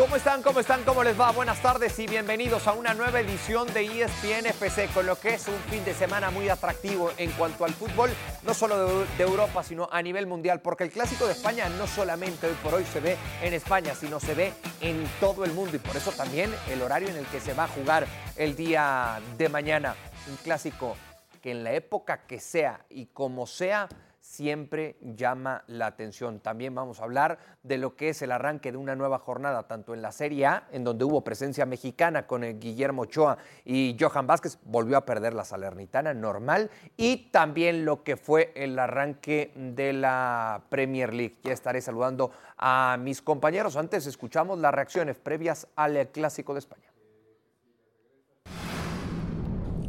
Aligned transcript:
¿Cómo 0.00 0.16
están? 0.16 0.42
¿Cómo 0.42 0.60
están? 0.60 0.82
¿Cómo 0.84 1.04
les 1.04 1.20
va? 1.20 1.30
Buenas 1.30 1.60
tardes 1.60 1.98
y 1.98 2.06
bienvenidos 2.06 2.66
a 2.66 2.72
una 2.72 2.94
nueva 2.94 3.20
edición 3.20 3.70
de 3.74 3.84
ESPN 3.84 4.46
FC 4.46 4.88
con 4.94 5.04
lo 5.04 5.20
que 5.20 5.34
es 5.34 5.46
un 5.46 5.58
fin 5.68 5.84
de 5.84 5.92
semana 5.92 6.30
muy 6.30 6.48
atractivo 6.48 7.10
en 7.18 7.30
cuanto 7.32 7.66
al 7.66 7.74
fútbol, 7.74 8.08
no 8.42 8.54
solo 8.54 9.04
de, 9.04 9.22
Europa, 9.22 9.62
sino 9.62 9.90
a 9.92 10.00
nivel 10.00 10.26
mundial, 10.26 10.62
porque 10.62 10.84
el 10.84 10.90
Clásico 10.90 11.26
de 11.26 11.32
España 11.32 11.68
no 11.68 11.86
solamente 11.86 12.46
hoy 12.46 12.54
por 12.62 12.72
hoy 12.72 12.84
se 12.86 13.00
ve 13.00 13.18
en 13.42 13.52
España, 13.52 13.94
sino 13.94 14.20
se 14.20 14.34
ve 14.34 14.54
en 14.80 15.06
todo 15.20 15.44
el 15.44 15.52
mundo 15.52 15.76
y 15.76 15.80
por 15.80 15.94
eso 15.94 16.12
también 16.12 16.50
el 16.70 16.80
horario 16.80 17.10
en 17.10 17.16
el 17.16 17.26
que 17.26 17.38
se 17.38 17.52
va 17.52 17.64
a 17.64 17.68
jugar 17.68 18.06
el 18.36 18.56
día 18.56 19.20
de 19.36 19.50
mañana. 19.50 19.96
Un 20.30 20.36
clásico 20.36 20.96
que 21.42 21.50
en 21.50 21.62
la 21.62 21.74
época 21.74 22.22
que 22.26 22.40
sea 22.40 22.86
y 22.88 23.04
como 23.04 23.46
sea, 23.46 23.86
siempre 24.20 24.96
llama 25.00 25.64
la 25.66 25.86
atención. 25.86 26.40
También 26.40 26.74
vamos 26.74 27.00
a 27.00 27.04
hablar 27.04 27.38
de 27.62 27.78
lo 27.78 27.96
que 27.96 28.10
es 28.10 28.22
el 28.22 28.32
arranque 28.32 28.70
de 28.70 28.78
una 28.78 28.94
nueva 28.94 29.18
jornada, 29.18 29.66
tanto 29.66 29.94
en 29.94 30.02
la 30.02 30.12
Serie 30.12 30.46
A, 30.46 30.68
en 30.72 30.84
donde 30.84 31.04
hubo 31.04 31.24
presencia 31.24 31.66
mexicana 31.66 32.26
con 32.26 32.44
el 32.44 32.58
Guillermo 32.60 33.02
Ochoa 33.02 33.38
y 33.64 33.96
Johan 33.98 34.26
Vázquez, 34.26 34.58
volvió 34.64 34.96
a 34.96 35.04
perder 35.04 35.34
la 35.34 35.44
Salernitana 35.44 36.14
normal, 36.14 36.70
y 36.96 37.30
también 37.30 37.84
lo 37.84 38.02
que 38.02 38.16
fue 38.16 38.52
el 38.54 38.78
arranque 38.78 39.52
de 39.54 39.92
la 39.92 40.62
Premier 40.68 41.12
League. 41.12 41.38
Ya 41.42 41.52
estaré 41.52 41.80
saludando 41.80 42.30
a 42.56 42.96
mis 43.00 43.22
compañeros. 43.22 43.76
Antes 43.76 44.06
escuchamos 44.06 44.58
las 44.58 44.74
reacciones 44.74 45.16
previas 45.16 45.66
al 45.76 46.08
Clásico 46.08 46.52
de 46.52 46.60
España. 46.60 46.89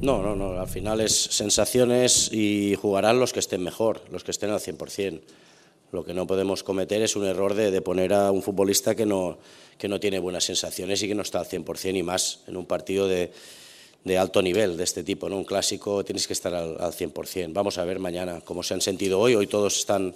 No, 0.01 0.23
no, 0.23 0.35
no. 0.35 0.59
Al 0.59 0.67
final 0.67 0.99
es 0.99 1.13
sensaciones 1.13 2.33
y 2.33 2.75
jugarán 2.75 3.19
los 3.19 3.33
que 3.33 3.39
estén 3.39 3.61
mejor, 3.61 4.01
los 4.09 4.23
que 4.23 4.31
estén 4.31 4.49
al 4.49 4.59
100%. 4.59 5.21
Lo 5.91 6.03
que 6.03 6.15
no 6.15 6.25
podemos 6.25 6.63
cometer 6.63 7.03
es 7.03 7.15
un 7.15 7.25
error 7.25 7.53
de, 7.53 7.69
de 7.69 7.81
poner 7.81 8.13
a 8.13 8.31
un 8.31 8.41
futbolista 8.41 8.95
que 8.95 9.05
no, 9.05 9.37
que 9.77 9.87
no 9.87 9.99
tiene 9.99 10.17
buenas 10.17 10.45
sensaciones 10.45 11.03
y 11.03 11.07
que 11.07 11.13
no 11.13 11.21
está 11.21 11.39
al 11.39 11.45
100% 11.45 11.95
y 11.95 12.01
más 12.01 12.39
en 12.47 12.57
un 12.57 12.65
partido 12.65 13.07
de, 13.07 13.31
de 14.03 14.17
alto 14.17 14.41
nivel 14.41 14.75
de 14.75 14.85
este 14.85 15.03
tipo. 15.03 15.29
¿no? 15.29 15.37
Un 15.37 15.43
clásico 15.43 16.03
tienes 16.03 16.25
que 16.25 16.33
estar 16.33 16.55
al, 16.55 16.81
al 16.81 16.93
100%. 16.93 17.53
Vamos 17.53 17.77
a 17.77 17.85
ver 17.85 17.99
mañana 17.99 18.41
cómo 18.43 18.63
se 18.63 18.73
han 18.73 18.81
sentido 18.81 19.19
hoy. 19.19 19.35
Hoy 19.35 19.45
todos 19.45 19.77
están, 19.77 20.15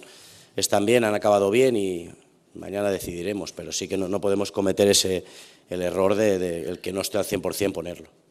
están 0.56 0.84
bien, 0.84 1.04
han 1.04 1.14
acabado 1.14 1.48
bien 1.48 1.76
y 1.76 2.10
mañana 2.54 2.90
decidiremos. 2.90 3.52
Pero 3.52 3.70
sí 3.70 3.86
que 3.86 3.96
no, 3.96 4.08
no 4.08 4.20
podemos 4.20 4.50
cometer 4.50 4.88
ese, 4.88 5.24
el 5.70 5.82
error 5.82 6.16
de, 6.16 6.40
de 6.40 6.68
el 6.70 6.80
que 6.80 6.92
no 6.92 7.02
esté 7.02 7.18
al 7.18 7.24
100% 7.24 7.70
ponerlo. 7.70 8.25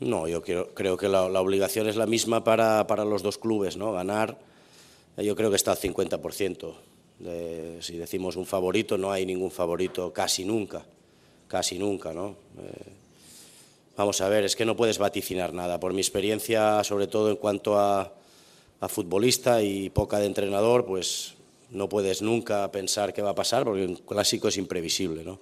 No, 0.00 0.28
yo 0.28 0.42
creo, 0.42 0.72
creo 0.74 0.96
que 0.96 1.08
la, 1.08 1.24
obligación 1.24 1.88
es 1.88 1.96
la 1.96 2.06
misma 2.06 2.44
para, 2.44 2.86
para, 2.86 3.04
los 3.04 3.22
dos 3.22 3.36
clubes, 3.36 3.76
¿no? 3.76 3.92
Ganar, 3.92 4.38
yo 5.16 5.34
creo 5.34 5.50
que 5.50 5.56
está 5.56 5.72
al 5.72 5.78
50%. 5.78 6.74
De, 7.18 7.78
si 7.80 7.96
decimos 7.96 8.36
un 8.36 8.46
favorito, 8.46 8.96
no 8.96 9.10
hay 9.10 9.26
ningún 9.26 9.50
favorito 9.50 10.12
casi 10.12 10.44
nunca, 10.44 10.84
casi 11.48 11.78
nunca, 11.78 12.12
¿no? 12.12 12.36
Eh, 12.60 12.92
vamos 13.96 14.20
a 14.20 14.28
ver, 14.28 14.44
es 14.44 14.54
que 14.54 14.64
no 14.64 14.76
puedes 14.76 14.98
vaticinar 14.98 15.52
nada. 15.52 15.80
Por 15.80 15.92
mi 15.92 16.00
experiencia, 16.00 16.84
sobre 16.84 17.08
todo 17.08 17.30
en 17.30 17.36
cuanto 17.36 17.76
a, 17.76 18.12
a 18.80 18.88
futbolista 18.88 19.62
y 19.62 19.90
poca 19.90 20.20
de 20.20 20.26
entrenador, 20.26 20.86
pues 20.86 21.34
no 21.70 21.88
puedes 21.88 22.22
nunca 22.22 22.70
pensar 22.70 23.12
qué 23.12 23.20
va 23.20 23.30
a 23.30 23.34
pasar 23.34 23.64
porque 23.64 23.84
un 23.84 23.96
clásico 23.96 24.46
es 24.46 24.56
imprevisible, 24.56 25.24
¿no? 25.24 25.40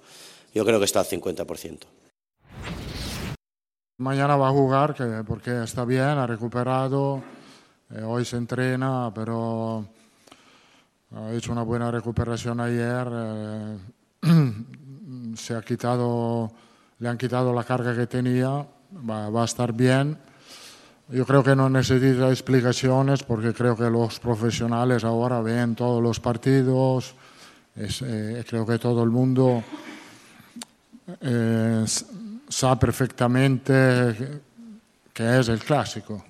Yo 0.53 0.65
creo 0.65 0.79
que 0.79 0.85
está 0.85 1.01
al 1.01 1.05
50%. 1.05 1.77
Mañana 3.99 4.35
va 4.35 4.49
a 4.49 4.51
jugar 4.51 4.93
que, 4.93 5.23
porque 5.25 5.63
está 5.63 5.83
bien, 5.83 6.19
ha 6.19 6.27
recuperado, 6.27 7.23
eh, 7.89 8.03
hoy 8.03 8.25
se 8.25 8.37
entrena, 8.37 9.11
pero 9.11 9.87
ha 11.15 11.31
hecho 11.31 11.51
una 11.51 11.63
buena 11.63 11.89
recuperación 11.89 12.59
ayer, 12.59 13.07
eh, 13.11 13.77
se 15.35 15.55
ha 15.55 15.63
quitado, 15.63 16.51
le 16.99 17.09
han 17.09 17.17
quitado 17.17 17.51
la 17.51 17.63
carga 17.63 17.95
que 17.95 18.05
tenía, 18.05 18.67
va, 19.09 19.41
a 19.41 19.45
estar 19.45 19.73
bien. 19.73 20.15
Yo 21.09 21.25
creo 21.25 21.43
que 21.43 21.55
no 21.55 21.67
necesita 21.67 22.29
explicaciones 22.29 23.23
porque 23.23 23.51
creo 23.51 23.75
que 23.75 23.89
los 23.89 24.19
profesionales 24.19 25.05
ahora 25.05 25.41
ven 25.41 25.73
todos 25.73 26.03
los 26.03 26.19
partidos, 26.19 27.15
eh, 27.75 28.43
creo 28.47 28.63
que 28.63 28.77
todo 28.77 29.01
el 29.01 29.09
mundo 29.09 29.63
eh, 32.47 32.51
sabe 32.51 32.77
perfectamente 32.77 34.41
que 35.13 35.39
es 35.39 35.49
el 35.49 35.59
clásico. 35.59 36.23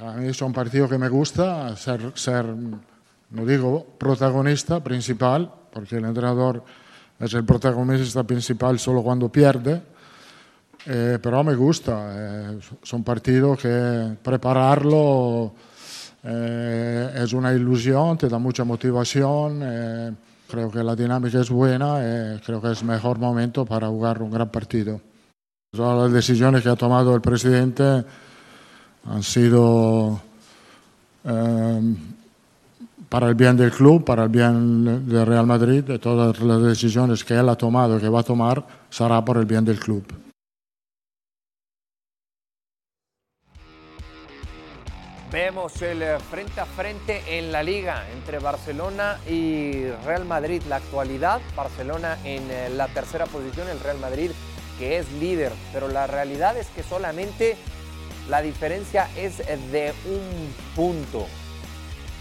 A 0.00 0.12
mí 0.12 0.28
es 0.28 0.42
un 0.42 0.52
partido 0.52 0.88
que 0.88 0.98
me 0.98 1.08
gusta, 1.08 1.76
ser, 1.76 2.12
ser, 2.14 2.46
no 2.46 3.46
digo 3.46 3.86
protagonista 3.98 4.82
principal, 4.82 5.52
porque 5.72 5.96
el 5.96 6.04
entrenador 6.04 6.64
es 7.20 7.34
el 7.34 7.44
protagonista 7.44 8.24
principal 8.24 8.78
solo 8.78 9.02
cuando 9.02 9.30
pierde, 9.30 9.80
eh, 10.86 11.18
pero 11.22 11.44
me 11.44 11.54
gusta. 11.54 12.12
Eh, 12.14 12.58
es 12.82 12.92
un 12.92 13.04
partido 13.04 13.56
que 13.56 14.16
prepararlo 14.22 15.54
eh, 16.24 17.14
es 17.16 17.32
una 17.32 17.52
ilusión, 17.52 18.18
te 18.18 18.28
da 18.28 18.38
mucha 18.38 18.64
motivación. 18.64 20.16
Eh, 20.52 20.54
Creo 20.54 20.70
que 20.70 20.82
la 20.82 20.94
dinámica 20.94 21.40
es 21.40 21.50
buena 21.50 21.98
y 22.36 22.40
creo 22.40 22.60
que 22.60 22.72
es 22.72 22.84
mejor 22.84 23.18
momento 23.18 23.64
para 23.64 23.88
jugar 23.88 24.22
un 24.22 24.30
gran 24.30 24.50
partido. 24.50 25.00
Todas 25.74 26.02
las 26.04 26.12
decisiones 26.12 26.62
que 26.62 26.68
ha 26.68 26.76
tomado 26.76 27.14
el 27.14 27.22
presidente 27.22 28.04
han 29.06 29.22
sido 29.22 30.20
eh, 31.24 31.94
para 33.08 33.28
el 33.28 33.34
bien 33.34 33.56
del 33.56 33.70
club, 33.70 34.04
para 34.04 34.24
el 34.24 34.28
bien 34.28 35.08
del 35.08 35.26
Real 35.26 35.46
Madrid, 35.46 35.84
y 35.88 35.98
todas 35.98 36.38
las 36.40 36.62
decisiones 36.62 37.24
que 37.24 37.34
él 37.34 37.48
ha 37.48 37.56
tomado 37.56 37.96
y 37.96 38.00
que 38.00 38.08
va 38.08 38.20
a 38.20 38.24
tomar 38.24 38.62
será 38.90 39.24
por 39.24 39.38
el 39.38 39.46
bien 39.46 39.64
del 39.64 39.78
club. 39.78 40.04
Vemos 45.32 45.80
el 45.80 46.02
eh, 46.02 46.18
frente 46.18 46.60
a 46.60 46.66
frente 46.66 47.38
en 47.38 47.52
la 47.52 47.62
liga 47.62 48.04
entre 48.12 48.38
Barcelona 48.38 49.18
y 49.26 49.86
Real 50.04 50.26
Madrid. 50.26 50.62
La 50.68 50.76
actualidad, 50.76 51.40
Barcelona 51.56 52.18
en 52.22 52.50
eh, 52.50 52.68
la 52.68 52.86
tercera 52.88 53.24
posición, 53.24 53.66
el 53.70 53.80
Real 53.80 53.98
Madrid 53.98 54.30
que 54.78 54.98
es 54.98 55.10
líder. 55.12 55.50
Pero 55.72 55.88
la 55.88 56.06
realidad 56.06 56.58
es 56.58 56.66
que 56.66 56.82
solamente 56.82 57.56
la 58.28 58.42
diferencia 58.42 59.08
es 59.16 59.38
de 59.38 59.94
un 60.04 60.54
punto. 60.76 61.26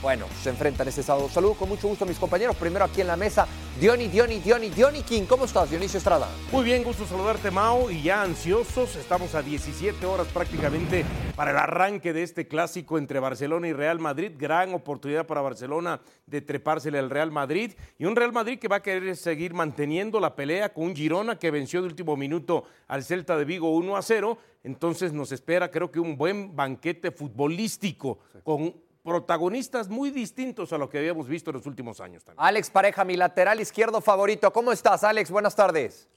Bueno, 0.01 0.25
se 0.41 0.49
enfrentan 0.49 0.87
este 0.87 1.03
sábado. 1.03 1.29
Saludo 1.29 1.53
con 1.53 1.69
mucho 1.69 1.87
gusto 1.87 2.05
a 2.05 2.07
mis 2.07 2.17
compañeros. 2.17 2.55
Primero 2.55 2.85
aquí 2.85 3.01
en 3.01 3.07
la 3.07 3.15
mesa, 3.15 3.47
Diony, 3.79 4.07
Diony, 4.07 4.39
Diony, 4.39 4.69
Diony 4.69 5.03
King. 5.03 5.25
¿Cómo 5.29 5.45
estás, 5.45 5.69
Dionisio 5.69 5.99
Estrada? 5.99 6.27
Muy 6.51 6.63
bien, 6.63 6.83
gusto 6.83 7.05
saludarte, 7.05 7.51
Mao. 7.51 7.91
Y 7.91 8.01
ya 8.01 8.23
ansiosos, 8.23 8.95
estamos 8.95 9.35
a 9.35 9.43
17 9.43 10.03
horas 10.07 10.25
prácticamente 10.29 11.05
para 11.35 11.51
el 11.51 11.57
arranque 11.57 12.13
de 12.13 12.23
este 12.23 12.47
clásico 12.47 12.97
entre 12.97 13.19
Barcelona 13.19 13.67
y 13.67 13.73
Real 13.73 13.99
Madrid. 13.99 14.31
Gran 14.35 14.73
oportunidad 14.73 15.27
para 15.27 15.41
Barcelona 15.41 16.01
de 16.25 16.41
trepársele 16.41 16.97
al 16.97 17.11
Real 17.11 17.29
Madrid. 17.29 17.73
Y 17.99 18.05
un 18.05 18.15
Real 18.15 18.31
Madrid 18.31 18.57
que 18.57 18.67
va 18.67 18.77
a 18.77 18.81
querer 18.81 19.15
seguir 19.15 19.53
manteniendo 19.53 20.19
la 20.19 20.35
pelea 20.35 20.73
con 20.73 20.85
un 20.85 20.95
Girona 20.95 21.37
que 21.37 21.51
venció 21.51 21.79
de 21.79 21.87
último 21.87 22.17
minuto 22.17 22.63
al 22.87 23.03
Celta 23.03 23.37
de 23.37 23.45
Vigo 23.45 23.69
1 23.75 23.95
a 23.95 24.01
0. 24.01 24.35
Entonces 24.63 25.13
nos 25.13 25.31
espera, 25.31 25.69
creo 25.69 25.91
que 25.91 25.99
un 25.99 26.17
buen 26.17 26.55
banquete 26.55 27.11
futbolístico 27.11 28.17
con 28.43 28.73
protagonistas 29.03 29.89
muy 29.89 30.11
distintos 30.11 30.73
a 30.73 30.77
lo 30.77 30.89
que 30.89 30.99
habíamos 30.99 31.27
visto 31.27 31.49
en 31.49 31.57
los 31.57 31.65
últimos 31.65 31.99
años. 31.99 32.23
También. 32.23 32.45
Alex 32.45 32.69
Pareja, 32.69 33.03
mi 33.03 33.15
lateral 33.15 33.59
izquierdo 33.59 34.01
favorito. 34.01 34.51
¿Cómo 34.53 34.71
estás, 34.71 35.03
Alex? 35.03 35.31
Buenas 35.31 35.55
tardes. 35.55 36.07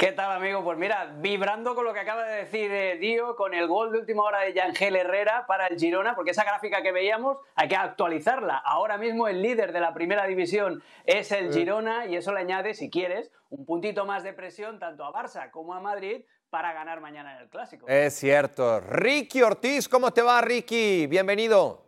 ¿Qué 0.00 0.12
tal, 0.12 0.32
amigo? 0.32 0.64
Pues 0.64 0.78
mira, 0.78 1.12
vibrando 1.18 1.74
con 1.74 1.84
lo 1.84 1.92
que 1.92 2.00
acaba 2.00 2.24
de 2.24 2.44
decir 2.44 2.72
eh, 2.72 2.96
Dio, 2.98 3.36
con 3.36 3.52
el 3.52 3.66
gol 3.66 3.92
de 3.92 3.98
última 3.98 4.22
hora 4.22 4.40
de 4.40 4.54
Yangel 4.54 4.96
Herrera 4.96 5.44
para 5.46 5.66
el 5.66 5.78
Girona, 5.78 6.14
porque 6.14 6.30
esa 6.30 6.42
gráfica 6.42 6.82
que 6.82 6.90
veíamos 6.90 7.36
hay 7.54 7.68
que 7.68 7.76
actualizarla. 7.76 8.56
Ahora 8.56 8.96
mismo 8.96 9.28
el 9.28 9.42
líder 9.42 9.72
de 9.72 9.80
la 9.80 9.92
primera 9.92 10.26
división 10.26 10.82
es 11.04 11.30
el 11.32 11.52
Girona 11.52 12.06
y 12.06 12.16
eso 12.16 12.32
le 12.32 12.40
añade, 12.40 12.72
si 12.72 12.88
quieres, 12.88 13.30
un 13.50 13.66
puntito 13.66 14.06
más 14.06 14.22
de 14.22 14.32
presión 14.32 14.78
tanto 14.78 15.04
a 15.04 15.12
Barça 15.12 15.50
como 15.50 15.74
a 15.74 15.80
Madrid 15.80 16.22
para 16.50 16.72
ganar 16.72 17.00
mañana 17.00 17.36
en 17.36 17.42
el 17.42 17.48
Clásico. 17.48 17.86
Es 17.88 18.14
cierto. 18.14 18.80
Ricky 18.80 19.40
Ortiz, 19.42 19.88
¿cómo 19.88 20.12
te 20.12 20.20
va, 20.20 20.40
Ricky? 20.40 21.06
Bienvenido. 21.06 21.86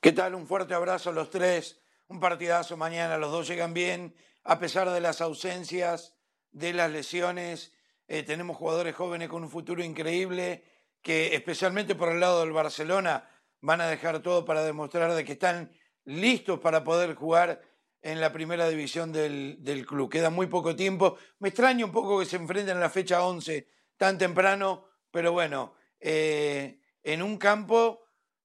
¿Qué 0.00 0.12
tal? 0.12 0.34
Un 0.34 0.46
fuerte 0.46 0.74
abrazo 0.74 1.10
a 1.10 1.12
los 1.12 1.28
tres. 1.28 1.80
Un 2.08 2.18
partidazo 2.18 2.76
mañana. 2.78 3.18
Los 3.18 3.30
dos 3.30 3.46
llegan 3.46 3.74
bien, 3.74 4.14
a 4.44 4.58
pesar 4.58 4.88
de 4.88 5.00
las 5.00 5.20
ausencias, 5.20 6.16
de 6.50 6.72
las 6.72 6.90
lesiones. 6.90 7.74
Eh, 8.08 8.22
tenemos 8.22 8.56
jugadores 8.56 8.94
jóvenes 8.94 9.28
con 9.28 9.42
un 9.42 9.50
futuro 9.50 9.84
increíble 9.84 10.64
que, 11.02 11.34
especialmente 11.34 11.94
por 11.94 12.08
el 12.08 12.20
lado 12.20 12.40
del 12.40 12.52
Barcelona, 12.52 13.28
van 13.60 13.82
a 13.82 13.86
dejar 13.86 14.20
todo 14.20 14.46
para 14.46 14.62
demostrar 14.62 15.12
de 15.12 15.24
que 15.26 15.32
están 15.32 15.70
listos 16.04 16.58
para 16.60 16.84
poder 16.84 17.14
jugar 17.14 17.60
en 18.02 18.20
la 18.20 18.32
primera 18.32 18.68
división 18.68 19.12
del, 19.12 19.56
del, 19.60 19.84
club. 19.86 20.10
Queda 20.10 20.30
muy 20.30 20.46
poco 20.46 20.76
tiempo. 20.76 21.16
Me 21.40 21.48
extraña 21.48 21.84
un 21.84 21.92
poco 21.92 22.18
que 22.20 22.26
se 22.26 22.36
enfrenten 22.36 22.76
en 22.76 22.80
la 22.80 22.90
fecha 22.90 23.24
11 23.26 23.66
tan 23.96 24.16
temprano, 24.18 24.84
pero 25.10 25.32
bueno, 25.32 25.74
eh, 26.00 26.80
en 27.02 27.22
un 27.22 27.36
campo 27.38 28.00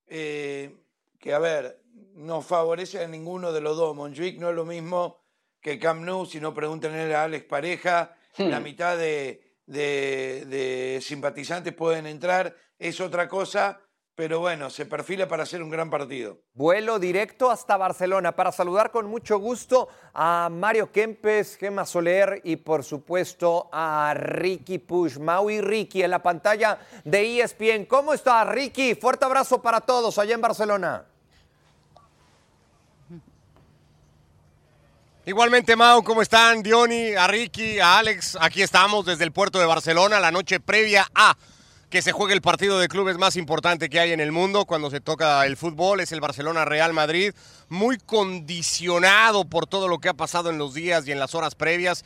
eh, 0.07 0.75
que, 1.19 1.33
a 1.33 1.39
ver, 1.39 1.81
nos 2.15 2.45
favorece 2.45 3.03
a 3.03 3.07
ninguno 3.07 3.51
de 3.51 3.61
los 3.61 3.77
dos. 3.77 3.95
Montjuic 3.95 4.39
no 4.39 4.49
es 4.49 4.55
lo 4.55 4.65
mismo 4.65 5.21
que 5.61 5.79
Camp 5.79 6.03
Nou, 6.03 6.25
si 6.25 6.39
no 6.41 6.53
preguntan 6.53 6.93
a 6.95 7.23
Alex 7.23 7.45
Pareja, 7.45 8.15
la 8.37 8.59
Hmm. 8.59 8.63
mitad 8.63 8.97
de, 8.97 9.57
de- 9.65 10.43
de 10.47 10.99
simpatizantes 11.01 11.73
pueden 11.73 12.05
entrar, 12.07 12.55
es 12.79 12.99
otra 12.99 13.27
cosa, 13.29 13.79
pero 14.15 14.39
bueno, 14.39 14.69
se 14.69 14.85
perfila 14.85 15.27
para 15.27 15.45
ser 15.45 15.63
un 15.63 15.71
gran 15.71 15.89
partido. 15.89 16.37
Vuelo 16.53 16.99
directo 16.99 17.49
hasta 17.49 17.77
Barcelona 17.77 18.35
para 18.35 18.51
saludar 18.51 18.91
con 18.91 19.07
mucho 19.07 19.39
gusto 19.39 19.87
a 20.13 20.49
Mario 20.51 20.91
Kempes, 20.91 21.57
Gemma 21.57 21.85
Soler 21.85 22.39
y 22.43 22.57
por 22.57 22.83
supuesto 22.83 23.69
a 23.71 24.13
Ricky 24.15 24.77
Push. 24.77 25.17
Mau 25.17 25.49
y 25.49 25.61
Ricky 25.61 26.03
en 26.03 26.11
la 26.11 26.21
pantalla 26.21 26.77
de 27.03 27.41
ESPN. 27.41 27.85
¿Cómo 27.85 28.13
está 28.13 28.43
Ricky? 28.45 28.93
Fuerte 28.93 29.25
abrazo 29.25 29.61
para 29.61 29.81
todos 29.81 30.19
allá 30.19 30.35
en 30.35 30.41
Barcelona. 30.41 31.05
Igualmente, 35.25 35.75
Mau, 35.75 36.03
¿cómo 36.03 36.21
están? 36.21 36.61
Diony, 36.61 37.15
a 37.15 37.25
Ricky, 37.27 37.79
a 37.79 37.97
Alex. 37.97 38.37
Aquí 38.39 38.61
estamos 38.61 39.05
desde 39.05 39.23
el 39.23 39.31
puerto 39.31 39.57
de 39.57 39.65
Barcelona, 39.65 40.19
la 40.19 40.31
noche 40.31 40.59
previa 40.59 41.07
a 41.15 41.35
que 41.93 42.01
se 42.01 42.11
juegue 42.11 42.33
el 42.33 42.41
partido 42.41 42.79
de 42.79 42.87
clubes 42.87 43.19
más 43.19 43.35
importante 43.35 43.87
que 43.87 43.99
hay 43.99 44.13
en 44.13 44.19
el 44.19 44.31
mundo 44.31 44.65
cuando 44.65 44.89
se 44.89 44.99
toca 44.99 45.45
el 45.45 45.55
fútbol. 45.55 45.99
Es 45.99 46.11
el 46.11 46.21
Barcelona 46.21 46.65
Real 46.65 46.91
Madrid, 46.91 47.35
muy 47.69 47.99
condicionado 47.99 49.45
por 49.45 49.67
todo 49.67 49.87
lo 49.87 49.99
que 49.99 50.09
ha 50.09 50.15
pasado 50.15 50.49
en 50.49 50.57
los 50.57 50.73
días 50.73 51.07
y 51.07 51.11
en 51.11 51.19
las 51.19 51.35
horas 51.35 51.53
previas. 51.53 52.03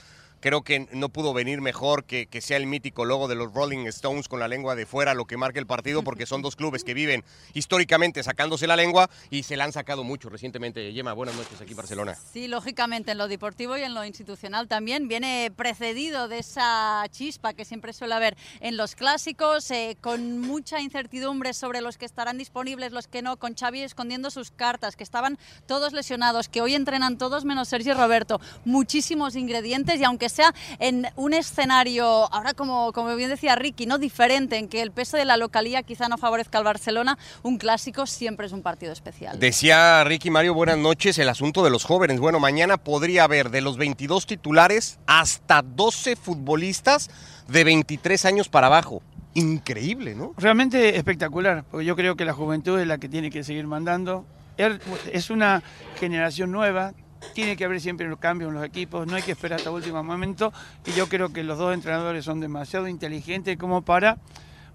Creo 0.48 0.62
que 0.62 0.88
no 0.94 1.10
pudo 1.10 1.34
venir 1.34 1.60
mejor 1.60 2.06
que, 2.06 2.28
que 2.28 2.40
sea 2.40 2.56
el 2.56 2.68
mítico 2.68 3.04
logo 3.04 3.28
de 3.28 3.36
los 3.36 3.54
Rolling 3.54 3.86
Stones 3.88 4.30
con 4.30 4.40
la 4.40 4.48
lengua 4.48 4.76
de 4.76 4.86
fuera 4.86 5.14
lo 5.14 5.26
que 5.26 5.36
marca 5.36 5.60
el 5.60 5.68
partido, 5.68 6.04
porque 6.04 6.26
son 6.26 6.42
dos 6.42 6.56
clubes 6.56 6.86
que 6.86 6.94
viven 6.94 7.26
históricamente 7.54 8.24
sacándose 8.24 8.66
la 8.66 8.78
lengua 8.78 9.10
y 9.30 9.44
se 9.44 9.58
la 9.58 9.66
han 9.66 9.74
sacado 9.74 10.06
mucho 10.06 10.30
recientemente. 10.30 10.94
Yema, 10.94 11.12
buenas 11.12 11.36
noches 11.36 11.60
aquí 11.60 11.74
Barcelona. 11.74 12.16
Sí, 12.32 12.48
lógicamente 12.48 13.12
en 13.12 13.18
lo 13.18 13.28
deportivo 13.28 13.76
y 13.76 13.82
en 13.82 13.94
lo 13.94 14.06
institucional 14.06 14.70
también 14.70 15.10
viene 15.10 15.52
precedido 15.54 16.30
de 16.30 16.40
esa 16.40 17.04
chispa 17.12 17.52
que 17.52 17.66
siempre 17.66 17.92
suele 17.92 18.14
haber 18.14 18.38
en 18.62 18.78
los 18.78 18.96
clásicos, 18.96 19.70
eh, 19.72 19.98
con 20.00 20.40
mucha 20.40 20.80
incertidumbre 20.80 21.54
sobre 21.54 21.82
los 21.82 21.98
que 21.98 22.06
estarán 22.06 22.38
disponibles, 22.38 22.94
los 22.94 23.10
que 23.10 23.22
no, 23.22 23.36
con 23.36 23.54
Xavi 23.54 23.82
escondiendo 23.82 24.32
sus 24.32 24.52
cartas, 24.52 24.96
que 24.96 25.04
estaban 25.04 25.38
todos 25.66 25.92
lesionados, 25.92 26.48
que 26.48 26.62
hoy 26.62 26.74
entrenan 26.74 27.18
todos 27.18 27.44
menos 27.44 27.68
Sergio 27.68 27.96
Roberto, 27.96 28.40
muchísimos 28.64 29.36
ingredientes 29.36 30.00
y 30.00 30.06
aunque 30.06 30.37
sea 30.38 30.54
en 30.80 31.08
un 31.16 31.34
escenario, 31.34 32.06
ahora 32.34 32.54
como, 32.54 32.94
como 32.94 33.16
bien 33.16 33.30
decía 33.30 33.56
Ricky, 33.56 33.86
no 33.86 33.98
diferente, 33.98 34.58
en 34.58 34.68
que 34.70 34.82
el 34.82 34.92
peso 34.92 35.18
de 35.18 35.26
la 35.26 35.36
localía 35.38 35.84
quizá 35.84 36.08
no 36.08 36.18
favorezca 36.18 36.58
al 36.58 36.64
Barcelona, 36.64 37.18
un 37.44 37.58
clásico 37.58 38.06
siempre 38.08 38.46
es 38.48 38.54
un 38.54 38.62
partido 38.62 38.94
especial. 38.94 39.40
Decía 39.40 40.04
Ricky 40.04 40.30
Mario, 40.30 40.54
buenas 40.54 40.78
noches, 40.78 41.18
el 41.20 41.30
asunto 41.30 41.64
de 41.64 41.70
los 41.70 41.84
jóvenes. 41.84 42.20
Bueno, 42.20 42.40
mañana 42.40 42.78
podría 42.78 43.26
haber 43.26 43.50
de 43.50 43.62
los 43.62 43.78
22 43.78 44.26
titulares 44.28 45.00
hasta 45.08 45.62
12 45.62 46.16
futbolistas 46.16 47.10
de 47.48 47.64
23 47.64 48.26
años 48.26 48.48
para 48.50 48.68
abajo. 48.68 49.02
Increíble, 49.34 50.16
¿no? 50.16 50.34
Realmente 50.38 50.96
espectacular, 50.98 51.64
porque 51.70 51.86
yo 51.86 51.96
creo 51.96 52.16
que 52.16 52.26
la 52.26 52.34
juventud 52.34 52.80
es 52.80 52.88
la 52.88 52.98
que 52.98 53.08
tiene 53.10 53.30
que 53.30 53.44
seguir 53.44 53.68
mandando. 53.68 54.26
Er- 54.58 54.80
Es 55.12 55.30
una 55.30 55.62
generación 56.00 56.52
nueva, 56.52 56.94
tiene 57.34 57.56
que 57.56 57.66
haber 57.66 57.82
siempre 57.82 58.08
los 58.08 58.20
cambios 58.20 58.50
en 58.50 58.56
los 58.56 58.66
equipos, 58.66 59.08
no 59.08 59.16
hay 59.16 59.22
que 59.22 59.32
esperar 59.32 59.58
hasta 59.58 59.72
último 59.72 60.04
momento. 60.04 60.52
Y 60.86 60.92
yo 60.92 61.08
creo 61.08 61.30
que 61.30 61.44
los 61.44 61.58
dos 61.58 61.74
entrenadores 61.74 62.26
son 62.26 62.40
demasiado 62.40 62.88
inteligentes 62.88 63.58
como 63.58 63.82
para 63.82 64.18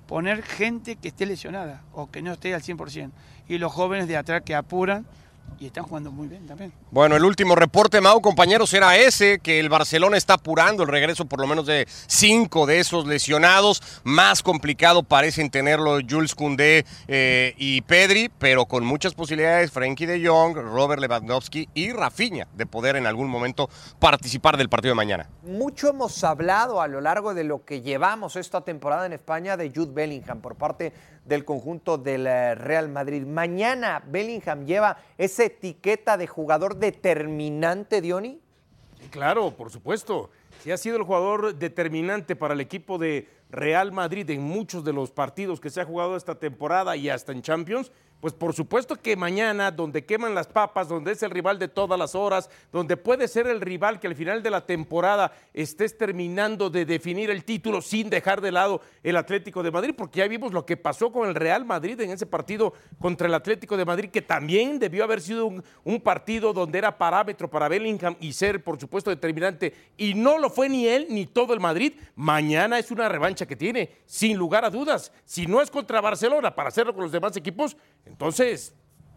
poner 0.07 0.43
gente 0.43 0.97
que 0.97 1.09
esté 1.09 1.27
lesionada 1.27 1.83
o 1.93 2.11
que 2.11 2.23
no 2.23 2.33
esté 2.33 2.55
al 2.55 2.63
100%. 2.63 3.11
Y 3.49 3.59
los 3.59 3.73
jóvenes 3.73 4.09
de 4.09 4.17
atrás 4.17 4.43
que 4.45 4.55
apuran 4.55 5.07
y 5.59 5.67
están 5.67 5.85
jugando 5.85 6.11
muy 6.11 6.29
bien 6.29 6.47
también. 6.47 6.73
Bueno, 6.91 7.17
el 7.17 7.25
último 7.25 7.55
reporte, 7.55 8.01
Mau, 8.01 8.21
compañeros, 8.21 8.73
era 8.75 8.97
ese, 8.97 9.39
que 9.39 9.61
el 9.61 9.69
Barcelona 9.69 10.17
está 10.17 10.35
apurando 10.35 10.83
el 10.83 10.89
regreso 10.89 11.25
por 11.25 11.41
lo 11.41 11.47
menos 11.47 11.67
de 11.67 11.87
cinco 12.07 12.67
de 12.67 12.81
esos 12.81 13.07
lesionados. 13.07 13.83
Más 14.05 14.43
complicado 14.43 15.03
parecen 15.03 15.51
tenerlo 15.51 15.99
Jules 16.09 16.35
Koundé 16.35 16.85
eh, 17.09 17.55
y 17.59 17.81
Pedri, 17.83 18.31
pero 18.39 18.67
con 18.67 18.85
muchas 18.85 19.15
posibilidades, 19.15 19.71
Frenkie 19.71 20.07
de 20.07 20.27
Jong, 20.27 20.57
Robert 20.57 21.01
Lewandowski 21.01 21.69
y 21.75 21.93
Rafinha 21.93 22.49
de 22.55 22.67
poder 22.67 22.97
en 22.97 23.07
algún 23.07 23.29
momento 23.29 23.69
participar 23.99 24.57
del 24.57 24.69
partido 24.69 24.93
de 24.93 24.97
mañana. 24.97 25.29
Mucho 25.43 25.89
hemos 25.89 26.23
hablado 26.25 26.81
a 26.81 26.89
lo 26.89 27.01
largo 27.01 27.35
de 27.35 27.45
lo 27.45 27.65
que 27.65 27.83
llevamos 27.83 28.37
esta 28.37 28.63
temporada 28.63 29.07
en 29.07 29.13
España 29.13 29.57
de 29.57 29.71
Jude 29.75 29.93
Bellingham 29.93 30.41
por 30.41 30.57
parte 30.57 30.93
del 31.25 31.45
conjunto 31.45 31.99
del 31.99 32.27
eh, 32.27 32.55
Real 32.55 32.89
Madrid. 32.89 33.25
Mañana 33.27 34.03
Bellingham 34.07 34.67
lleva 34.67 34.99
esa 35.19 35.45
etiqueta 35.45 36.17
de 36.17 36.27
jugador 36.27 36.77
determinante, 36.77 38.01
Diony. 38.01 38.41
Claro, 39.11 39.53
por 39.53 39.71
supuesto. 39.71 40.31
Si 40.61 40.71
ha 40.71 40.77
sido 40.77 40.97
el 40.97 41.03
jugador 41.03 41.57
determinante 41.57 42.37
para 42.37 42.55
el 42.55 42.61
equipo 42.61 42.99
de 42.99 43.29
Real 43.51 43.93
Madrid 43.93 44.31
en 44.31 44.43
muchos 44.43 44.85
de 44.85 44.93
los 44.93 45.11
partidos 45.11 45.61
que 45.61 45.71
se 45.71 45.81
ha 45.81 45.85
jugado 45.85 46.17
esta 46.17 46.37
temporada 46.37 46.97
y 46.97 47.11
hasta 47.11 47.33
en 47.33 47.43
Champions, 47.43 47.91
pues 48.23 48.35
por 48.35 48.55
supuesto 48.55 48.95
que 48.95 49.17
mañana, 49.17 49.73
donde 49.73 50.05
queman 50.05 50.33
las 50.33 50.47
papas, 50.47 50.89
donde 50.89 51.11
es 51.11 51.25
el 51.25 51.33
rival 51.33 51.59
de 51.59 51.67
todas 51.67 51.99
las 51.99 52.15
horas, 52.15 52.49
donde 52.71 52.97
puede 52.97 53.27
ser 53.27 53.49
el 53.49 53.61
rival 53.61 53.99
que 53.99 54.07
al 54.07 54.15
final 54.15 54.45
de 54.45 54.51
la 54.51 54.65
temporada 54.65 55.33
estés 55.53 55.99
terminando 55.99 56.71
de 56.71 56.85
definir 56.85 57.31
el 57.31 57.43
título 57.43 57.83
sin 57.83 58.11
dejar 58.11 58.41
de 58.41 58.53
lado 58.53 58.81
el 59.03 59.17
Atlético 59.17 59.65
de 59.65 59.73
Madrid, 59.73 59.93
porque 59.99 60.21
ya 60.21 60.29
vimos 60.29 60.53
lo 60.53 60.65
que 60.65 60.77
pasó 60.77 61.11
con 61.11 61.29
el 61.29 61.35
Real 61.35 61.65
Madrid 61.65 62.01
en 62.01 62.11
ese 62.11 62.25
partido 62.25 62.75
contra 63.01 63.27
el 63.27 63.35
Atlético 63.35 63.77
de 63.77 63.85
Madrid, 63.85 64.11
que 64.11 64.23
también 64.23 64.79
debió 64.79 65.03
haber 65.03 65.21
sido 65.21 65.47
un, 65.47 65.65
un 65.83 66.01
partido 66.01 66.53
donde 66.53 66.79
era 66.79 66.97
parámetro 66.97 67.51
para 67.51 67.67
Bellingham 67.67 68.15
y 68.21 68.35
ser, 68.35 68.63
por 68.63 68.79
supuesto, 68.79 69.11
determinante, 69.11 69.75
y 69.97 70.15
no 70.15 70.39
lo 70.39 70.49
fue 70.49 70.69
ni 70.69 70.87
él 70.87 71.09
ni 71.11 71.27
todo 71.27 71.55
el 71.55 71.59
Madrid. 71.59 71.95
Mañana 72.15 72.79
es 72.79 72.93
una 72.93 73.09
revancha 73.09 73.47
que 73.47 73.57
tiene, 73.57 73.91
sin 74.07 74.37
lugar 74.37 74.65
a 74.65 74.71
dudas. 74.71 75.11
Si 75.25 75.49
no 75.49 75.61
es 75.61 75.73
contra 75.73 76.01
Barcelona 76.01 76.55
para 76.55 76.69
hacerlo 76.69 76.95
con 76.95 77.03
los 77.03 77.11
demás 77.11 77.37
equipos, 77.37 77.77
entonces, 78.05 78.75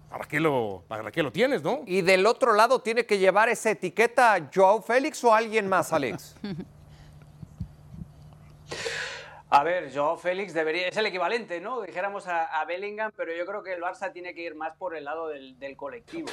¿para 0.10 0.26
qué 0.26 0.40
lo, 0.40 0.84
para 0.88 1.12
qué 1.12 1.24
lo 1.24 1.32
tienes, 1.32 1.64
no? 1.64 1.82
Y 1.86 2.02
del 2.02 2.26
otro 2.26 2.54
lado 2.54 2.82
tiene 2.82 3.06
que 3.06 3.18
llevar 3.18 3.50
esa 3.50 3.72
etiqueta 3.72 4.50
Joao 4.54 4.82
Félix 4.82 5.24
o 5.24 5.34
alguien 5.34 5.68
más, 5.68 5.92
Alex. 5.94 6.36
A 9.50 9.64
ver, 9.64 9.94
Joao 9.94 10.18
Félix 10.18 10.54
debería, 10.54 10.88
es 10.88 10.98
el 10.98 11.06
equivalente, 11.06 11.62
¿no? 11.62 11.82
Dijéramos 11.82 12.28
a, 12.28 12.60
a 12.60 12.66
Bellingham, 12.66 13.12
pero 13.16 13.34
yo 13.34 13.46
creo 13.46 13.64
que 13.64 13.74
el 13.74 13.82
Barça 13.82 14.12
tiene 14.12 14.34
que 14.34 14.42
ir 14.42 14.56
más 14.56 14.76
por 14.76 14.96
el 14.96 15.06
lado 15.06 15.28
del, 15.28 15.58
del 15.60 15.78
colectivo. 15.78 16.28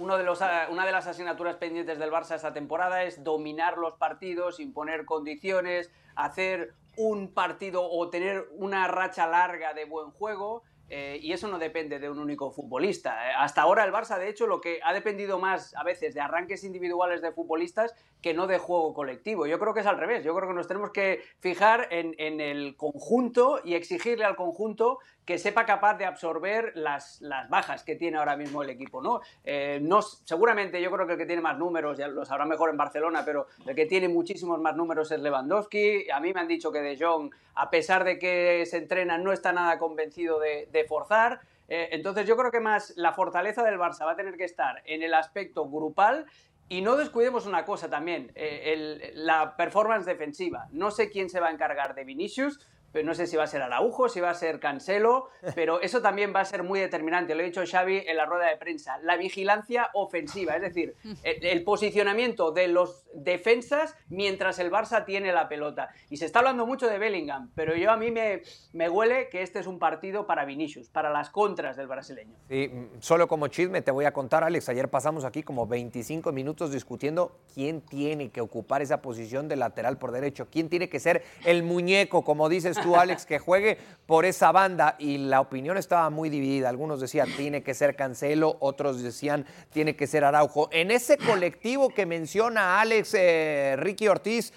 Uno 0.00 0.16
de 0.16 0.24
los, 0.24 0.40
una 0.70 0.86
de 0.86 0.92
las 0.92 1.06
asignaturas 1.06 1.56
pendientes 1.56 1.98
del 1.98 2.10
Barça 2.10 2.34
esta 2.34 2.52
temporada 2.52 3.04
es 3.04 3.22
dominar 3.22 3.76
los 3.76 3.94
partidos, 3.94 4.58
imponer 4.58 5.04
condiciones, 5.04 5.90
hacer 6.16 6.72
un 6.96 7.32
partido 7.32 7.88
o 7.88 8.08
tener 8.08 8.48
una 8.52 8.88
racha 8.88 9.26
larga 9.26 9.74
de 9.74 9.84
buen 9.84 10.10
juego. 10.10 10.62
Eh, 10.90 11.18
y 11.22 11.32
eso 11.32 11.48
no 11.48 11.58
depende 11.58 11.98
de 11.98 12.10
un 12.10 12.18
único 12.18 12.50
futbolista. 12.50 13.30
Eh, 13.30 13.32
Hasta 13.38 13.62
ahora 13.62 13.84
el 13.84 13.92
Barça, 13.92 14.18
de 14.18 14.28
hecho, 14.28 14.46
lo 14.46 14.60
que 14.60 14.80
ha 14.82 14.92
dependido 14.92 15.38
más 15.38 15.74
a 15.76 15.84
veces 15.84 16.14
de 16.14 16.20
arranques 16.20 16.64
individuales 16.64 17.22
de 17.22 17.32
futbolistas 17.32 17.94
que 18.20 18.34
no 18.34 18.46
de 18.46 18.58
juego 18.58 18.92
colectivo. 18.92 19.46
Yo 19.46 19.58
creo 19.58 19.72
que 19.72 19.80
es 19.80 19.86
al 19.86 19.98
revés. 19.98 20.24
Yo 20.24 20.34
creo 20.34 20.48
que 20.48 20.54
nos 20.54 20.68
tenemos 20.68 20.90
que 20.90 21.22
fijar 21.38 21.88
en, 21.90 22.14
en 22.18 22.40
el 22.40 22.76
conjunto 22.76 23.60
y 23.64 23.74
exigirle 23.74 24.24
al 24.24 24.36
conjunto 24.36 24.98
que 25.24 25.38
sepa 25.38 25.64
capaz 25.64 25.94
de 25.94 26.06
absorber 26.06 26.72
las, 26.74 27.20
las 27.20 27.48
bajas 27.48 27.84
que 27.84 27.94
tiene 27.94 28.18
ahora 28.18 28.36
mismo 28.36 28.62
el 28.62 28.70
equipo. 28.70 29.00
¿no? 29.00 29.20
Eh, 29.44 29.78
no, 29.80 30.02
seguramente 30.02 30.82
yo 30.82 30.90
creo 30.90 31.06
que 31.06 31.12
el 31.12 31.18
que 31.18 31.26
tiene 31.26 31.40
más 31.40 31.56
números, 31.56 31.96
ya 31.98 32.08
lo 32.08 32.24
sabrá 32.24 32.44
mejor 32.46 32.68
en 32.70 32.76
Barcelona, 32.76 33.22
pero 33.24 33.46
el 33.64 33.76
que 33.76 33.86
tiene 33.86 34.08
muchísimos 34.08 34.60
más 34.60 34.74
números 34.74 35.12
es 35.12 35.20
Lewandowski. 35.20 36.10
A 36.10 36.18
mí 36.18 36.32
me 36.34 36.40
han 36.40 36.48
dicho 36.48 36.72
que 36.72 36.80
De 36.80 36.98
Jong, 36.98 37.30
a 37.54 37.70
pesar 37.70 38.02
de 38.04 38.18
que 38.18 38.66
se 38.66 38.78
entrena, 38.78 39.18
no 39.18 39.32
está 39.32 39.52
nada 39.52 39.78
convencido 39.78 40.40
de, 40.40 40.68
de 40.72 40.79
forzar. 40.84 41.40
Eh, 41.68 41.88
entonces 41.92 42.26
yo 42.26 42.36
creo 42.36 42.50
que 42.50 42.60
más 42.60 42.92
la 42.96 43.12
fortaleza 43.12 43.62
del 43.62 43.78
Barça 43.78 44.04
va 44.04 44.12
a 44.12 44.16
tener 44.16 44.36
que 44.36 44.44
estar 44.44 44.82
en 44.86 45.02
el 45.02 45.14
aspecto 45.14 45.68
grupal 45.68 46.26
y 46.68 46.82
no 46.82 46.96
descuidemos 46.96 47.46
una 47.46 47.64
cosa 47.64 47.88
también, 47.90 48.32
eh, 48.34 48.72
el- 48.72 49.24
la 49.26 49.56
performance 49.56 50.06
defensiva. 50.06 50.68
No 50.72 50.90
sé 50.90 51.10
quién 51.10 51.28
se 51.30 51.40
va 51.40 51.48
a 51.48 51.52
encargar 51.52 51.94
de 51.94 52.04
Vinicius, 52.04 52.60
pero 52.92 53.06
no 53.06 53.14
sé 53.14 53.26
si 53.26 53.36
va 53.36 53.44
a 53.44 53.46
ser 53.46 53.62
Araujo, 53.62 54.08
si 54.08 54.20
va 54.20 54.30
a 54.30 54.34
ser 54.34 54.60
Cancelo, 54.60 55.28
pero 55.54 55.80
eso 55.80 56.02
también 56.02 56.32
va 56.34 56.40
a 56.40 56.44
ser 56.44 56.62
muy 56.62 56.80
determinante. 56.80 57.34
Lo 57.34 57.42
ha 57.42 57.44
dicho 57.44 57.62
Xavi 57.64 58.04
en 58.06 58.16
la 58.16 58.26
rueda 58.26 58.46
de 58.48 58.56
prensa. 58.56 58.98
La 59.02 59.16
vigilancia 59.16 59.90
ofensiva, 59.94 60.56
es 60.56 60.62
decir, 60.62 60.94
el, 61.22 61.44
el 61.44 61.64
posicionamiento 61.64 62.52
de 62.52 62.68
los 62.68 63.04
defensas 63.14 63.96
mientras 64.08 64.58
el 64.58 64.70
Barça 64.70 65.04
tiene 65.04 65.32
la 65.32 65.48
pelota. 65.48 65.90
Y 66.08 66.16
se 66.16 66.26
está 66.26 66.40
hablando 66.40 66.66
mucho 66.66 66.88
de 66.88 66.98
Bellingham, 66.98 67.50
pero 67.54 67.76
yo 67.76 67.90
a 67.90 67.96
mí 67.96 68.10
me, 68.10 68.42
me 68.72 68.88
huele 68.88 69.28
que 69.28 69.42
este 69.42 69.58
es 69.58 69.66
un 69.66 69.78
partido 69.78 70.26
para 70.26 70.44
Vinicius, 70.44 70.88
para 70.88 71.10
las 71.10 71.30
contras 71.30 71.76
del 71.76 71.86
brasileño. 71.86 72.36
Sí, 72.48 72.70
solo 73.00 73.28
como 73.28 73.48
chisme 73.48 73.82
te 73.82 73.90
voy 73.90 74.04
a 74.04 74.12
contar, 74.12 74.44
Alex. 74.44 74.68
Ayer 74.68 74.88
pasamos 74.88 75.24
aquí 75.24 75.42
como 75.42 75.66
25 75.66 76.32
minutos 76.32 76.72
discutiendo 76.72 77.38
quién 77.54 77.80
tiene 77.80 78.30
que 78.30 78.40
ocupar 78.40 78.82
esa 78.82 79.02
posición 79.02 79.48
de 79.48 79.56
lateral 79.56 79.98
por 79.98 80.12
derecho, 80.12 80.48
quién 80.50 80.68
tiene 80.68 80.88
que 80.88 81.00
ser 81.00 81.22
el 81.44 81.62
muñeco, 81.62 82.24
como 82.24 82.48
dices 82.48 82.76
tú, 82.82 82.96
Alex, 82.96 83.26
que 83.26 83.38
juegue 83.38 83.78
por 84.06 84.24
esa 84.24 84.52
banda 84.52 84.96
y 84.98 85.18
la 85.18 85.40
opinión 85.40 85.76
estaba 85.76 86.10
muy 86.10 86.28
dividida. 86.28 86.68
Algunos 86.68 87.00
decían 87.00 87.28
tiene 87.36 87.62
que 87.62 87.74
ser 87.74 87.96
Cancelo, 87.96 88.56
otros 88.60 89.02
decían 89.02 89.46
tiene 89.72 89.96
que 89.96 90.06
ser 90.06 90.24
Araujo. 90.24 90.68
En 90.72 90.90
ese 90.90 91.16
colectivo 91.16 91.90
que 91.90 92.06
menciona 92.06 92.80
Alex 92.80 93.14
eh, 93.14 93.76
Ricky 93.78 94.08
Ortiz, 94.08 94.52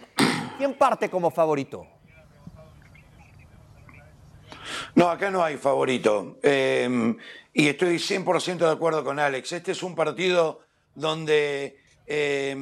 ¿quién 0.57 0.73
parte 0.75 1.09
como 1.09 1.31
favorito? 1.31 1.87
No, 4.95 5.09
acá 5.09 5.29
no 5.31 5.43
hay 5.43 5.57
favorito. 5.57 6.37
Eh, 6.43 7.15
y 7.53 7.67
estoy 7.67 7.97
100% 7.97 8.57
de 8.57 8.71
acuerdo 8.71 9.03
con 9.03 9.19
Alex. 9.19 9.51
Este 9.51 9.71
es 9.71 9.83
un 9.83 9.95
partido 9.95 10.61
donde 10.95 11.77
eh, 12.07 12.55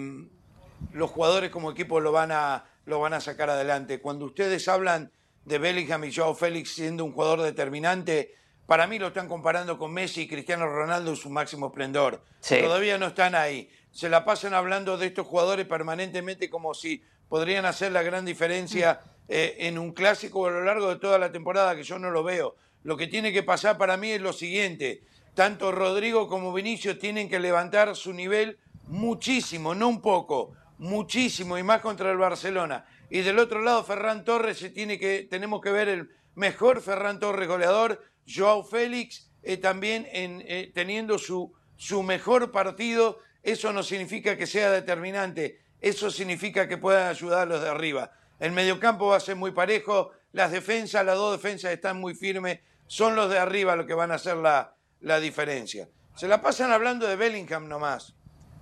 los 0.94 1.10
jugadores 1.10 1.50
como 1.50 1.72
equipo 1.72 2.00
lo 2.00 2.12
van, 2.12 2.32
a, 2.32 2.66
lo 2.86 3.00
van 3.00 3.14
a 3.14 3.22
sacar 3.22 3.50
adelante. 3.50 4.02
Cuando 4.02 4.26
ustedes 4.26 4.68
hablan 4.68 5.12
de 5.46 5.58
Bellingham 5.58 6.04
y 6.04 6.14
Joao 6.14 6.36
Félix 6.36 6.76
siendo 6.76 7.06
un 7.06 7.14
jugador 7.14 7.42
determinante, 7.42 8.36
para 8.66 8.88
mí 8.88 9.00
lo 9.00 9.08
están 9.08 9.28
comparando 9.28 9.78
con 9.78 9.92
Messi 9.92 10.22
y 10.22 10.28
Cristiano 10.28 10.68
Ronaldo 10.68 11.12
en 11.12 11.18
su 11.18 11.30
máximo 11.30 11.68
esplendor. 11.68 12.24
Todavía 12.48 12.98
no 12.98 13.08
están 13.08 13.36
ahí. 13.36 13.70
Se 13.92 14.08
la 14.08 14.24
pasan 14.24 14.54
hablando 14.54 14.98
de 14.98 15.08
estos 15.08 15.28
jugadores 15.28 15.66
permanentemente 15.66 16.50
como 16.50 16.74
si 16.74 17.04
podrían 17.28 17.66
hacer 17.66 17.92
la 17.92 18.02
gran 18.02 18.24
diferencia 18.24 19.02
eh, 19.28 19.58
en 19.60 19.78
un 19.78 19.92
clásico 19.92 20.48
a 20.48 20.52
lo 20.52 20.64
largo 20.64 20.90
de 20.90 20.98
toda 20.98 21.18
la 21.18 21.32
temporada, 21.32 21.76
que 21.76 21.84
yo 21.84 22.00
no 22.00 22.12
lo 22.12 22.24
veo. 22.24 22.56
Lo 22.84 22.98
que 22.98 23.08
tiene 23.08 23.34
que 23.34 23.44
pasar 23.44 23.78
para 23.78 23.98
mí 23.98 24.12
es 24.12 24.22
lo 24.22 24.34
siguiente. 24.34 25.04
Tanto 25.34 25.72
Rodrigo 25.72 26.28
como 26.28 26.54
Vinicio 26.54 26.98
tienen 26.98 27.30
que 27.30 27.40
levantar 27.40 27.96
su 27.96 28.14
nivel 28.14 28.60
muchísimo, 28.88 29.74
no 29.76 29.88
un 29.88 30.02
poco, 30.02 30.54
muchísimo 30.78 31.58
y 31.58 31.64
más 31.64 31.82
contra 31.82 32.12
el 32.12 32.18
Barcelona. 32.18 32.86
Y 33.14 33.24
del 33.24 33.40
otro 33.40 33.62
lado, 33.62 33.84
Ferran 33.84 34.24
Torres, 34.24 34.58
se 34.58 34.70
tiene 34.70 34.98
que, 34.98 35.28
tenemos 35.30 35.60
que 35.60 35.70
ver 35.70 35.90
el 35.90 36.10
mejor 36.36 36.82
Ferran 36.82 37.20
Torres 37.20 37.46
goleador, 37.46 38.02
Joao 38.26 38.64
Félix 38.64 39.30
eh, 39.44 39.58
también 39.58 40.08
eh, 40.14 40.72
teniendo 40.74 41.20
su, 41.20 41.54
su 41.76 42.04
mejor 42.04 42.54
partido. 42.54 43.20
Eso 43.44 43.74
no 43.74 43.84
significa 43.84 44.38
que 44.38 44.48
sea 44.48 44.72
determinante, 44.72 45.60
eso 45.82 46.10
significa 46.10 46.70
que 46.70 46.78
puedan 46.78 47.10
ayudar 47.10 47.42
a 47.42 47.46
los 47.48 47.62
de 47.62 47.68
arriba. 47.68 48.14
El 48.40 48.54
mediocampo 48.54 49.08
va 49.08 49.18
a 49.18 49.20
ser 49.20 49.36
muy 49.36 49.52
parejo, 49.52 50.14
las 50.32 50.54
defensas, 50.54 51.06
las 51.06 51.18
dos 51.18 51.34
defensas 51.34 51.74
están 51.74 52.00
muy 52.00 52.16
firmes, 52.16 52.62
son 52.88 53.18
los 53.18 53.30
de 53.30 53.40
arriba 53.40 53.76
los 53.76 53.88
que 53.88 53.94
van 53.94 54.12
a 54.12 54.16
hacer 54.16 54.38
la, 54.38 54.74
la 55.02 55.20
diferencia. 55.20 55.90
Se 56.16 56.30
la 56.30 56.42
pasan 56.42 56.72
hablando 56.72 57.06
de 57.08 57.18
Bellingham 57.18 57.68
nomás 57.68 58.16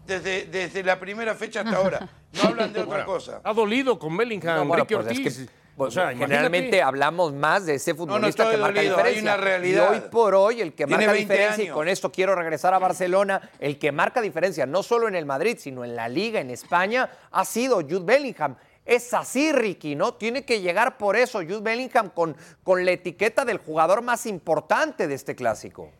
desde, 0.09 0.45
desde 0.47 0.83
la 0.83 0.99
primera 0.99 1.33
fecha 1.35 1.61
hasta 1.61 1.77
ahora. 1.77 2.09
No 2.33 2.49
hablan 2.49 2.73
de 2.73 2.81
otra 2.81 3.05
cosa. 3.05 3.39
Ha 3.43 3.53
dolido 3.53 3.97
con 3.97 4.17
Bellingham, 4.17 4.57
No, 4.57 4.65
bueno, 4.65 4.83
Enrique 4.83 4.95
pues 4.95 5.07
es 5.07 5.19
que, 5.19 5.27
Ortiz. 5.41 5.49
pues, 5.77 5.87
O 5.89 5.91
sea, 5.91 6.09
generalmente 6.09 6.57
imagínate. 6.67 6.81
hablamos 6.81 7.33
más 7.33 7.65
de 7.65 7.75
ese 7.75 7.95
futbolista 7.95 8.51
que 8.51 8.57
marca 8.57 8.79
dolido, 8.81 8.97
hay 8.97 9.03
diferencia. 9.03 9.21
una 9.35 9.37
realidad. 9.37 9.89
Y 9.91 9.95
hoy 9.95 10.01
por 10.11 10.35
hoy, 10.35 10.61
el 10.61 10.73
que 10.73 10.85
Tiene 10.85 11.05
marca 11.05 11.13
20 11.13 11.33
diferencia, 11.33 11.63
y 11.63 11.69
con 11.69 11.87
esto 11.87 12.11
quiero 12.11 12.35
regresar 12.35 12.73
a 12.73 12.79
Barcelona, 12.79 13.49
el 13.59 13.79
que 13.79 13.91
marca 13.91 14.21
diferencia, 14.21 14.65
no 14.65 14.83
solo 14.83 15.07
en 15.07 15.15
el 15.15 15.25
Madrid, 15.25 15.57
sino 15.59 15.83
en 15.85 15.95
la 15.95 16.09
Liga, 16.09 16.39
en 16.41 16.49
España, 16.49 17.09
ha 17.31 17.45
sido 17.45 17.77
Jude 17.77 18.01
Bellingham. 18.03 18.55
Es 18.85 19.13
así, 19.13 19.51
Ricky, 19.51 19.95
¿no? 19.95 20.15
Tiene 20.15 20.43
que 20.45 20.61
llegar 20.61 20.97
por 20.97 21.15
eso 21.15 21.39
Jude 21.39 21.61
Bellingham 21.61 22.09
con, 22.09 22.35
con 22.63 22.83
la 22.83 22.91
etiqueta 22.91 23.45
del 23.45 23.59
jugador 23.59 24.01
más 24.01 24.25
importante 24.25 25.07
de 25.07 25.13
este 25.13 25.35
clásico. 25.35 25.91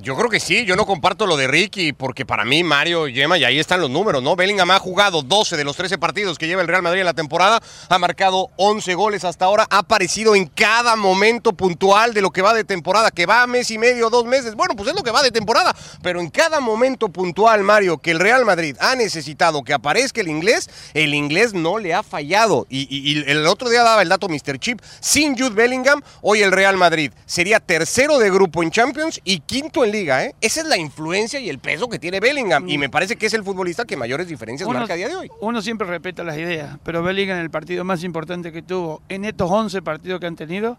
Yo 0.00 0.16
creo 0.16 0.28
que 0.28 0.40
sí, 0.40 0.64
yo 0.64 0.74
no 0.74 0.84
comparto 0.84 1.26
lo 1.28 1.36
de 1.36 1.46
Ricky, 1.46 1.92
porque 1.92 2.26
para 2.26 2.44
mí 2.44 2.64
Mario 2.64 3.06
Yema, 3.06 3.38
y 3.38 3.44
ahí 3.44 3.60
están 3.60 3.80
los 3.80 3.88
números, 3.88 4.20
¿no? 4.20 4.34
Bellingham 4.34 4.72
ha 4.72 4.80
jugado 4.80 5.22
12 5.22 5.56
de 5.56 5.62
los 5.62 5.76
13 5.76 5.96
partidos 5.96 6.38
que 6.38 6.48
lleva 6.48 6.60
el 6.60 6.66
Real 6.66 6.82
Madrid 6.82 7.00
en 7.00 7.06
la 7.06 7.14
temporada, 7.14 7.62
ha 7.88 7.98
marcado 7.98 8.50
11 8.56 8.94
goles 8.94 9.24
hasta 9.24 9.44
ahora, 9.44 9.64
ha 9.70 9.78
aparecido 9.78 10.34
en 10.34 10.46
cada 10.46 10.96
momento 10.96 11.52
puntual 11.52 12.14
de 12.14 12.20
lo 12.20 12.30
que 12.30 12.42
va 12.42 12.52
de 12.52 12.64
temporada, 12.64 13.12
que 13.12 13.26
va 13.26 13.46
mes 13.46 13.70
y 13.70 13.78
medio, 13.78 14.10
dos 14.10 14.24
meses, 14.24 14.56
bueno, 14.56 14.74
pues 14.74 14.88
es 14.88 14.96
lo 14.96 15.04
que 15.04 15.12
va 15.12 15.22
de 15.22 15.30
temporada, 15.30 15.72
pero 16.02 16.20
en 16.20 16.30
cada 16.30 16.58
momento 16.58 17.08
puntual, 17.08 17.62
Mario, 17.62 17.98
que 17.98 18.10
el 18.10 18.18
Real 18.18 18.44
Madrid 18.44 18.76
ha 18.80 18.96
necesitado 18.96 19.62
que 19.62 19.72
aparezca 19.72 20.20
el 20.20 20.26
inglés, 20.28 20.68
el 20.94 21.14
inglés 21.14 21.54
no 21.54 21.78
le 21.78 21.94
ha 21.94 22.02
fallado. 22.02 22.66
Y, 22.68 22.88
y- 22.90 23.12
y 23.12 23.30
el 23.30 23.46
otro 23.46 23.68
día 23.68 23.84
daba 23.84 24.02
el 24.02 24.08
dato 24.08 24.28
Mr. 24.28 24.58
Chip, 24.58 24.80
sin 24.98 25.38
Jude 25.38 25.50
Bellingham, 25.54 26.02
hoy 26.22 26.42
el 26.42 26.50
Real 26.50 26.76
Madrid 26.76 27.12
sería 27.24 27.60
tercero 27.60 28.18
de 28.18 28.30
grupo 28.30 28.64
en 28.64 28.72
Champions 28.72 29.20
y 29.22 29.38
quinto 29.40 29.75
en 29.84 29.92
Liga, 29.92 30.24
¿eh? 30.24 30.34
Esa 30.40 30.60
es 30.60 30.66
la 30.66 30.76
influencia 30.76 31.40
y 31.40 31.48
el 31.48 31.58
peso 31.58 31.88
que 31.88 31.98
tiene 31.98 32.20
Bellingham. 32.20 32.68
Y 32.68 32.78
me 32.78 32.88
parece 32.88 33.16
que 33.16 33.26
es 33.26 33.34
el 33.34 33.44
futbolista 33.44 33.84
que 33.84 33.96
mayores 33.96 34.28
diferencias 34.28 34.68
marca 34.68 34.94
a 34.94 34.96
día 34.96 35.08
de 35.08 35.16
hoy. 35.16 35.30
uno 35.40 35.62
siempre 35.62 35.86
respeta 35.86 36.24
las 36.24 36.36
ideas, 36.36 36.78
pero 36.82 37.02
Bellingham 37.02 37.38
el 37.38 37.50
partido 37.50 37.84
más 37.84 38.02
importante 38.04 38.52
que 38.52 38.62
tuvo 38.62 39.02
en 39.08 39.24
estos 39.24 39.50
11 39.50 39.82
partidos 39.82 40.20
que 40.20 40.26
han 40.26 40.36
tenido, 40.36 40.76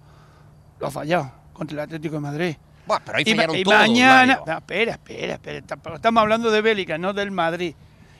lo 0.79 0.87
ha 0.87 0.91
fallado 0.91 1.31
contra 1.53 1.75
el 1.75 1.79
Atlético 1.81 2.15
de 2.15 2.21
Madrid. 2.21 2.55
Buah, 2.85 2.99
pero 3.05 3.17
ahí 3.17 3.23
y, 3.25 3.31
fallaron 3.31 3.55
y 3.55 3.63
todos, 3.63 3.77
mañana, 3.77 4.39
no, 4.45 4.57
espera, 4.57 4.93
espera, 4.93 5.33
espera, 5.33 5.57
estamos 5.57 6.21
hablando 6.21 6.49
de 6.51 6.61
Bellingham, 6.61 7.01
no 7.01 7.13
del 7.13 7.31
Madrid. 7.31 7.75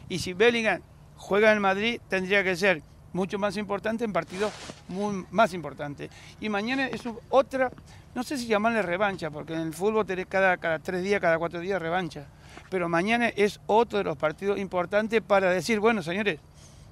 Y 0.10 0.20
si 0.20 0.34
Bellingham 0.34 0.82
juega 1.16 1.50
en 1.50 1.56
el 1.56 1.60
Madrid, 1.62 2.02
tendría 2.10 2.44
que 2.44 2.56
ser 2.56 2.82
mucho 3.14 3.40
más 3.40 3.58
importante 3.58 4.04
en 4.04 4.14
partidos 4.14 4.52
muy, 4.88 5.26
más 5.32 5.54
importantes. 5.54 6.10
Y 6.40 6.50
mañana 6.50 6.88
es 6.88 7.02
otra, 7.30 7.72
no 8.18 8.24
sé 8.24 8.36
si 8.36 8.48
llamarle 8.48 8.82
revancha, 8.82 9.30
porque 9.30 9.54
en 9.54 9.60
el 9.60 9.76
fútbol 9.76 10.04
tenés 10.04 10.26
cada, 10.26 10.58
tres 10.80 11.04
días, 11.04 11.22
cada 11.22 11.38
cuatro 11.38 11.60
días 11.60 11.80
revancha. 11.80 12.26
Pero 12.72 12.90
mañana 12.90 13.28
es 13.28 13.60
otro 13.68 14.00
de 14.00 14.06
los 14.06 14.18
partidos 14.18 14.58
importantes 14.58 15.22
para 15.22 15.52
decir, 15.52 15.80
bueno, 15.80 16.02
señores, 16.02 16.40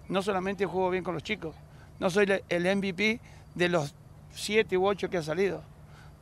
no 0.07 0.21
solamente 0.21 0.67
juego 0.67 0.91
bien 0.91 1.03
con 1.03 1.15
los 1.15 1.23
chicos, 1.23 1.55
no 1.99 2.11
soy 2.11 2.27
el 2.47 2.75
MVP 2.77 3.19
de 3.55 3.69
los 3.69 3.95
siete 4.29 4.77
u 4.77 4.85
ocho 4.85 5.09
que 5.09 5.17
ha 5.17 5.23
salido. 5.23 5.63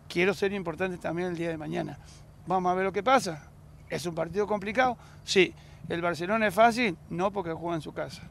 Quiero 0.07 0.33
ser 0.33 0.53
importante 0.53 0.98
también 0.98 1.27
el 1.27 1.36
día 1.36 1.50
de 1.50 1.57
mañana. 1.57 2.00
Vamos 2.48 2.72
a 2.72 2.75
ver 2.75 2.86
lo 2.86 2.93
que 2.93 3.03
pasa. 3.03 3.50
¿Es 3.89 4.05
un 4.05 4.15
partido 4.15 4.48
complicado? 4.48 4.98
Sí. 5.25 5.53
¿El 5.89 6.01
Barcelona 6.01 6.48
es 6.48 6.53
fácil? 6.53 6.95
No, 7.10 7.29
porque 7.29 7.51
juega 7.51 7.75
en 7.75 7.81
su 7.81 7.91
casa. 7.91 8.22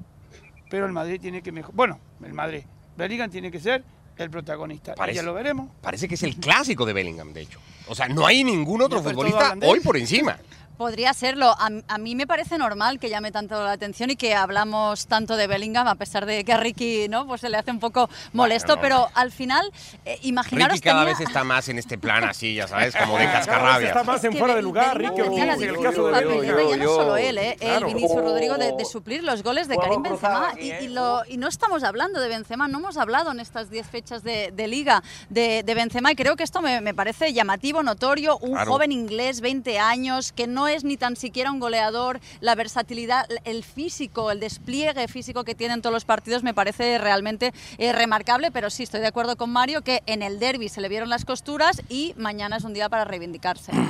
Pero 0.70 0.86
el 0.86 0.92
Madrid 0.92 1.20
tiene 1.20 1.42
que 1.42 1.52
mejorar. 1.52 1.76
Bueno, 1.76 1.98
el 2.24 2.32
Madrid. 2.32 2.62
Bellingham 2.96 3.30
tiene 3.30 3.50
que 3.50 3.60
ser 3.60 3.84
el 4.22 4.30
protagonista. 4.30 4.92
Y 4.92 4.96
Parece- 4.96 5.16
ya 5.16 5.22
lo 5.22 5.34
veremos. 5.34 5.68
Parece 5.80 6.08
que 6.08 6.14
es 6.14 6.22
el 6.22 6.36
clásico 6.36 6.84
de 6.86 6.92
Bellingham, 6.92 7.32
de 7.32 7.42
hecho. 7.42 7.58
O 7.88 7.94
sea, 7.94 8.08
no 8.08 8.26
hay 8.26 8.44
ningún 8.44 8.80
otro 8.82 9.02
futbolista 9.02 9.56
hoy 9.64 9.80
por 9.80 9.96
encima. 9.96 10.38
Podría 10.78 11.12
serlo. 11.14 11.50
A, 11.58 11.68
a 11.86 11.98
mí 11.98 12.14
me 12.14 12.26
parece 12.26 12.58
normal 12.58 12.98
que 12.98 13.08
llame 13.08 13.30
tanto 13.30 13.62
la 13.62 13.72
atención 13.72 14.10
y 14.10 14.16
que 14.16 14.34
hablamos 14.34 15.06
tanto 15.06 15.36
de 15.36 15.46
Bellingham, 15.46 15.86
a 15.86 15.94
pesar 15.94 16.26
de 16.26 16.44
que 16.44 16.52
a 16.52 16.56
Ricky 16.56 17.06
¿no? 17.08 17.26
pues 17.26 17.40
se 17.42 17.48
le 17.48 17.56
hace 17.58 17.70
un 17.70 17.78
poco 17.78 18.08
molesto, 18.32 18.76
no, 18.76 18.80
pero 18.80 19.08
al 19.14 19.30
final, 19.30 19.70
eh, 20.04 20.18
imaginaros 20.22 20.74
Ricky 20.76 20.88
cada 20.88 21.00
tenía- 21.04 21.18
vez 21.18 21.28
está 21.28 21.44
más 21.44 21.68
en 21.68 21.78
este 21.78 21.98
plan 21.98 22.24
así, 22.24 22.54
ya 22.54 22.66
sabes, 22.66 22.96
como 22.96 23.16
de 23.18 23.26
cascarrabia. 23.26 23.88
está 23.88 24.02
más 24.02 24.24
en 24.24 24.32
fuera 24.36 24.54
de 24.56 24.62
lugar, 24.62 24.96
Ricky 24.98 25.20
Ortiz, 25.20 25.38
en 25.38 25.62
el 25.62 25.78
caso 25.80 26.06
de 26.08 26.24
Bellingham. 26.24 26.68
ya 26.70 26.76
no 26.78 26.84
solo 26.94 27.16
él, 27.16 27.38
¿eh? 27.38 27.56
Claro. 27.60 27.86
el 27.88 27.94
Vinicius 27.94 28.20
Rodrigo, 28.22 28.56
de, 28.58 28.72
de 28.72 28.84
suplir 28.84 29.22
los 29.22 29.42
goles 29.42 29.68
de 29.68 29.76
Karim 29.76 30.02
Benzema. 30.02 30.54
Y, 30.58 30.70
y 30.72 30.88
lo- 30.88 31.22
y 31.28 31.36
no 31.36 31.48
estamos 31.48 31.84
hablando 31.84 32.20
de 32.20 32.28
Benzema, 32.28 32.66
no 32.66 32.78
hemos 32.78 32.96
hablado 32.96 33.30
en 33.30 33.40
estas 33.40 33.70
10 33.70 33.86
fechas 33.86 34.22
de, 34.24 34.50
de 34.52 34.66
liga 34.68 35.02
de, 35.28 35.62
de 35.62 35.74
Benzema 35.74 36.10
y 36.12 36.16
creo 36.16 36.34
que 36.34 36.42
esto 36.44 36.60
me, 36.60 36.80
me 36.80 36.94
parece 36.94 37.32
llamativo, 37.32 37.82
notorio. 37.82 38.38
Un 38.38 38.52
Claro. 38.52 38.72
joven 38.72 38.92
inglés, 38.92 39.40
20 39.40 39.78
años, 39.78 40.32
que 40.32 40.46
no 40.46 40.61
es 40.68 40.84
ni 40.84 40.96
tan 40.96 41.16
siquiera 41.16 41.50
un 41.50 41.60
goleador, 41.60 42.20
la 42.40 42.54
versatilidad, 42.54 43.26
el 43.44 43.64
físico, 43.64 44.30
el 44.30 44.40
despliegue 44.40 45.08
físico 45.08 45.44
que 45.44 45.54
tiene 45.54 45.74
en 45.74 45.82
todos 45.82 45.92
los 45.94 46.04
partidos 46.04 46.42
me 46.42 46.54
parece 46.54 46.98
realmente 46.98 47.52
eh, 47.78 47.92
remarcable, 47.92 48.50
pero 48.50 48.70
sí 48.70 48.82
estoy 48.82 49.00
de 49.00 49.06
acuerdo 49.08 49.36
con 49.36 49.50
Mario 49.50 49.82
que 49.82 50.02
en 50.06 50.22
el 50.22 50.38
derby 50.38 50.68
se 50.68 50.80
le 50.80 50.88
vieron 50.88 51.08
las 51.08 51.24
costuras 51.24 51.82
y 51.88 52.14
mañana 52.16 52.56
es 52.56 52.64
un 52.64 52.72
día 52.74 52.88
para 52.88 53.04
reivindicarse. 53.04 53.72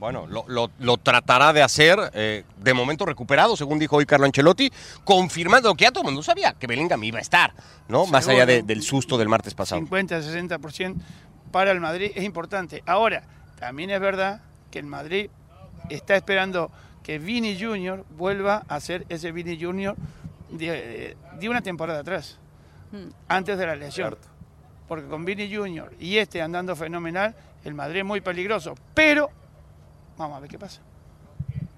Bueno, 0.00 0.26
lo, 0.26 0.46
lo- 0.48 0.70
lo 0.78 0.96
tratará 0.96 1.52
de 1.52 1.62
hacer 1.62 1.98
eh, 2.14 2.44
de 2.56 2.72
momento 2.72 3.04
recuperado, 3.04 3.54
según 3.54 3.78
dijo 3.78 3.96
hoy 3.96 4.06
Carlo 4.06 4.24
Ancelotti, 4.24 4.72
confirmando 5.04 5.74
que 5.74 5.84
ya 5.84 5.90
todo 5.90 6.00
el 6.00 6.06
mundo 6.06 6.22
sabía 6.22 6.54
que 6.54 6.66
Bellingham 6.66 7.04
iba 7.04 7.18
a 7.18 7.20
estar, 7.20 7.52
¿no? 7.86 8.06
Más 8.06 8.26
allá 8.26 8.46
de- 8.46 8.62
del 8.62 8.82
susto 8.82 9.18
del 9.18 9.28
martes 9.28 9.52
pasado. 9.52 9.82
50-60% 9.82 10.94
para 11.52 11.70
el 11.72 11.80
Madrid 11.80 12.12
es 12.14 12.24
importante. 12.24 12.82
Ahora, 12.86 13.24
también 13.58 13.90
es 13.90 14.00
verdad 14.00 14.40
que 14.70 14.78
el 14.78 14.86
Madrid 14.86 15.28
está 15.90 16.16
esperando 16.16 16.70
que 17.02 17.18
Vini 17.18 17.58
Junior 17.60 18.04
vuelva 18.16 18.64
a 18.68 18.80
ser 18.80 19.06
ese 19.08 19.32
Vini 19.32 19.60
Junior 19.60 19.96
de, 20.50 21.16
de 21.38 21.48
una 21.48 21.62
temporada 21.62 22.00
atrás, 22.00 22.38
antes 23.28 23.58
de 23.58 23.66
la 23.66 23.76
lesión. 23.76 24.16
Porque 24.88 25.06
con 25.06 25.24
Vini 25.24 25.54
Junior 25.54 25.92
y 26.00 26.18
este 26.18 26.42
andando 26.42 26.74
fenomenal, 26.74 27.34
el 27.64 27.74
Madrid 27.74 28.00
es 28.00 28.04
muy 28.04 28.20
peligroso. 28.20 28.74
Pero, 28.94 29.30
vamos 30.16 30.36
a 30.36 30.40
ver 30.40 30.50
qué 30.50 30.58
pasa. 30.58 30.80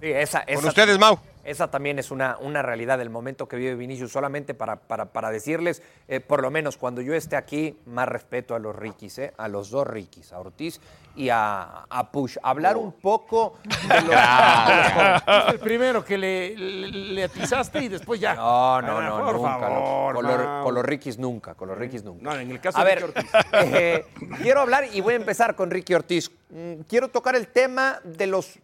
Sí, 0.00 0.09
esa, 0.09 0.45
Con 0.45 0.66
ustedes, 0.66 0.99
Mau. 0.99 1.19
Esa 1.44 1.70
también 1.70 1.99
es 1.99 2.11
una, 2.11 2.37
una 2.38 2.62
realidad 2.62 2.99
del 2.99 3.11
momento 3.11 3.49
que 3.49 3.56
vive 3.56 3.75
Vinicius. 3.75 4.12
Solamente 4.12 4.54
para, 4.54 4.76
para, 4.76 5.06
para 5.06 5.30
decirles, 5.30 5.82
eh, 6.08 6.20
por 6.20 6.42
lo 6.42 6.50
menos 6.50 6.76
cuando 6.76 7.00
yo 7.00 7.14
esté 7.14 7.37
aquí, 7.37 7.78
más 7.87 8.08
respeto 8.08 8.54
a 8.54 8.58
los 8.58 8.75
Rikis, 8.76 9.18
eh, 9.18 9.32
a 9.37 9.49
los 9.49 9.70
dos 9.70 9.87
Rikis, 9.87 10.32
a 10.32 10.38
Ortiz 10.40 10.80
y 11.16 11.28
a, 11.28 11.84
a 11.88 12.11
Push. 12.12 12.37
Hablar 12.42 12.76
un 12.76 12.92
poco 12.92 13.58
de 13.64 14.00
los. 14.02 15.52
El 15.52 15.58
primero 15.58 16.04
que 16.04 16.16
le, 16.18 16.56
le, 16.56 16.88
le 16.90 17.25
atizaste 17.25 17.82
y 17.84 17.88
después 17.88 18.20
ya. 18.20 18.34
No, 18.34 18.80
no, 18.82 19.00
no, 19.02 19.25
por 19.25 19.34
nunca. 19.37 19.58
favor, 19.58 20.14
con, 20.14 20.25
los, 20.26 20.64
con 20.64 20.75
los 20.75 20.84
Rikis 20.84 21.18
nunca, 21.18 21.54
con 21.54 21.68
los 21.68 21.76
Rikis 21.78 22.04
nunca. 22.04 22.22
No, 22.22 22.38
en 22.38 22.50
el 22.50 22.61
caso 22.61 22.78
a 22.78 22.84
de 22.84 22.94
ver, 22.94 23.06
Ricky 23.06 23.18
Ortiz. 23.18 23.32
eh, 23.75 24.04
quiero 24.42 24.61
hablar 24.61 24.84
y 24.92 25.00
voy 25.00 25.14
a 25.14 25.16
empezar 25.16 25.54
con 25.56 25.70
Ricky 25.70 25.94
Ortiz. 25.94 26.30
Mm, 26.50 26.82
Quiero 26.88 27.08
tocar 27.08 27.37
el 27.37 27.49
tema 27.49 28.00
de 28.04 28.26
los, 28.26 28.58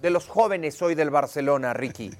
de 0.00 0.10
los 0.10 0.26
jóvenes 0.26 0.80
hoy 0.82 0.94
del 0.94 1.10
Barcelona, 1.10 1.72
Ricky. 1.74 2.10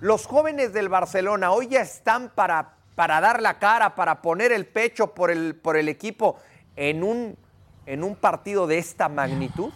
Los 0.00 0.26
jóvenes 0.26 0.72
del 0.72 0.88
Barcelona 0.88 1.52
hoy 1.52 1.68
ya 1.68 1.80
están 1.80 2.30
para, 2.34 2.76
para 2.94 3.20
dar 3.20 3.40
la 3.42 3.58
cara, 3.58 3.94
para 3.94 4.22
poner 4.22 4.52
el 4.52 4.66
pecho 4.66 5.14
por 5.14 5.30
el, 5.30 5.54
por 5.56 5.76
el 5.76 5.88
equipo 5.88 6.38
en 6.76 7.02
un, 7.02 7.36
en 7.86 8.04
un 8.04 8.16
partido 8.16 8.66
de 8.66 8.78
esta 8.78 9.08
magnitud. 9.08 9.72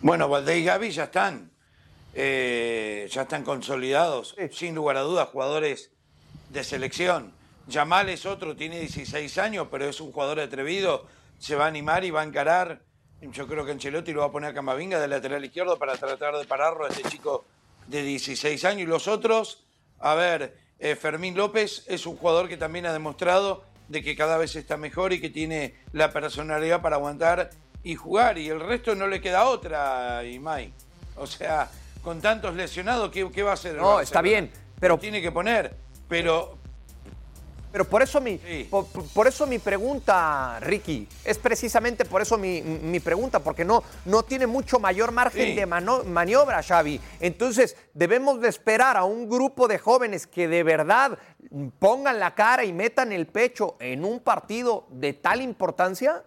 Bueno, 0.00 0.28
Valdés 0.28 0.58
y 0.58 0.64
Gaby 0.64 0.90
ya 0.90 1.04
están. 1.04 1.50
eh, 2.14 3.06
ya 3.10 3.22
están 3.22 3.44
consolidados, 3.44 4.34
sin 4.52 4.74
lugar 4.74 4.96
a 4.96 5.00
dudas, 5.02 5.28
jugadores 5.28 5.92
de 6.48 6.64
selección. 6.64 7.32
Yamal 7.66 8.08
es 8.08 8.26
otro, 8.26 8.56
tiene 8.56 8.80
16 8.80 9.38
años, 9.38 9.68
pero 9.70 9.84
es 9.84 10.00
un 10.00 10.10
jugador 10.10 10.40
atrevido, 10.40 11.06
se 11.38 11.54
va 11.54 11.66
a 11.66 11.68
animar 11.68 12.04
y 12.04 12.10
va 12.10 12.22
a 12.22 12.24
encarar. 12.24 12.82
Yo 13.20 13.46
creo 13.46 13.64
que 13.64 13.72
Ancelotti 13.72 14.12
lo 14.12 14.20
va 14.20 14.26
a 14.26 14.32
poner 14.32 14.50
a 14.50 14.54
Camavinga 14.54 14.98
de 14.98 15.06
lateral 15.08 15.44
izquierdo 15.44 15.78
para 15.78 15.94
tratar 15.96 16.36
de 16.36 16.44
pararlo 16.46 16.86
a 16.86 16.88
este 16.88 17.02
chico 17.08 17.44
de 17.86 18.02
16 18.02 18.64
años. 18.64 18.82
Y 18.82 18.86
los 18.86 19.08
otros, 19.08 19.62
a 19.98 20.14
ver, 20.14 20.56
eh, 20.78 20.96
Fermín 20.96 21.36
López 21.36 21.84
es 21.86 22.06
un 22.06 22.16
jugador 22.16 22.48
que 22.48 22.56
también 22.56 22.86
ha 22.86 22.92
demostrado 22.92 23.64
de 23.88 24.02
que 24.02 24.16
cada 24.16 24.38
vez 24.38 24.56
está 24.56 24.76
mejor 24.76 25.12
y 25.12 25.20
que 25.20 25.28
tiene 25.28 25.74
la 25.92 26.10
personalidad 26.12 26.80
para 26.80 26.96
aguantar 26.96 27.50
y 27.82 27.94
jugar. 27.94 28.38
Y 28.38 28.48
el 28.48 28.60
resto 28.60 28.94
no 28.94 29.06
le 29.06 29.20
queda 29.20 29.44
otra, 29.44 30.24
Imai. 30.24 30.72
O 31.16 31.26
sea, 31.26 31.70
con 32.02 32.20
tantos 32.22 32.54
lesionados, 32.54 33.10
¿qué, 33.10 33.30
qué 33.30 33.42
va 33.42 33.50
a 33.50 33.54
hacer? 33.54 33.72
el 33.72 33.76
No, 33.78 33.82
Barcelona? 33.96 34.02
está 34.04 34.22
bien, 34.22 34.50
pero- 34.78 34.94
Lo 34.94 35.00
tiene 35.00 35.20
que 35.20 35.30
poner. 35.32 35.74
Pero 36.08 36.56
Pero 37.72 37.84
por 37.84 38.02
eso 38.02 38.20
mi, 38.20 38.36
Sí. 38.38 38.66
por, 38.68 38.86
por 38.88 39.28
eso 39.28 39.46
mi 39.46 39.60
pregunta, 39.60 40.58
Ricky, 40.60 41.06
es 41.24 41.38
precisamente 41.38 42.04
por 42.04 42.20
eso 42.20 42.36
mi, 42.36 42.60
mi 42.62 42.98
pregunta, 42.98 43.38
porque 43.38 43.64
no, 43.64 43.84
no 44.06 44.24
tiene 44.24 44.48
mucho 44.48 44.80
mayor 44.80 45.12
margen 45.12 45.50
Sí. 45.50 45.54
de 45.54 45.66
mano- 45.66 46.02
maniobra, 46.02 46.62
Xavi. 46.64 47.00
Entonces, 47.20 47.76
debemos 47.94 48.40
de 48.40 48.48
esperar 48.48 48.96
a 48.96 49.04
un 49.04 49.28
grupo 49.28 49.68
de 49.68 49.78
jóvenes 49.78 50.26
que 50.26 50.48
de 50.48 50.64
verdad 50.64 51.16
pongan 51.78 52.18
la 52.18 52.34
cara 52.34 52.64
y 52.64 52.72
metan 52.72 53.12
el 53.12 53.28
pecho 53.28 53.76
en 53.78 54.04
un 54.04 54.18
partido 54.18 54.86
de 54.90 55.12
tal 55.12 55.40
importancia. 55.40 56.24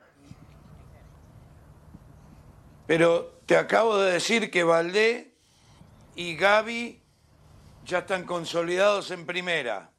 Pero 2.88 3.34
te 3.46 3.58
acabo 3.58 3.98
de 3.98 4.14
decir 4.14 4.50
que 4.52 4.64
Valdé 4.64 5.34
y 6.16 6.36
Gaby 6.36 7.02
ya 7.86 8.00
están 8.00 8.24
consolidados 8.26 9.12
en 9.12 9.26
primera. 9.26 9.90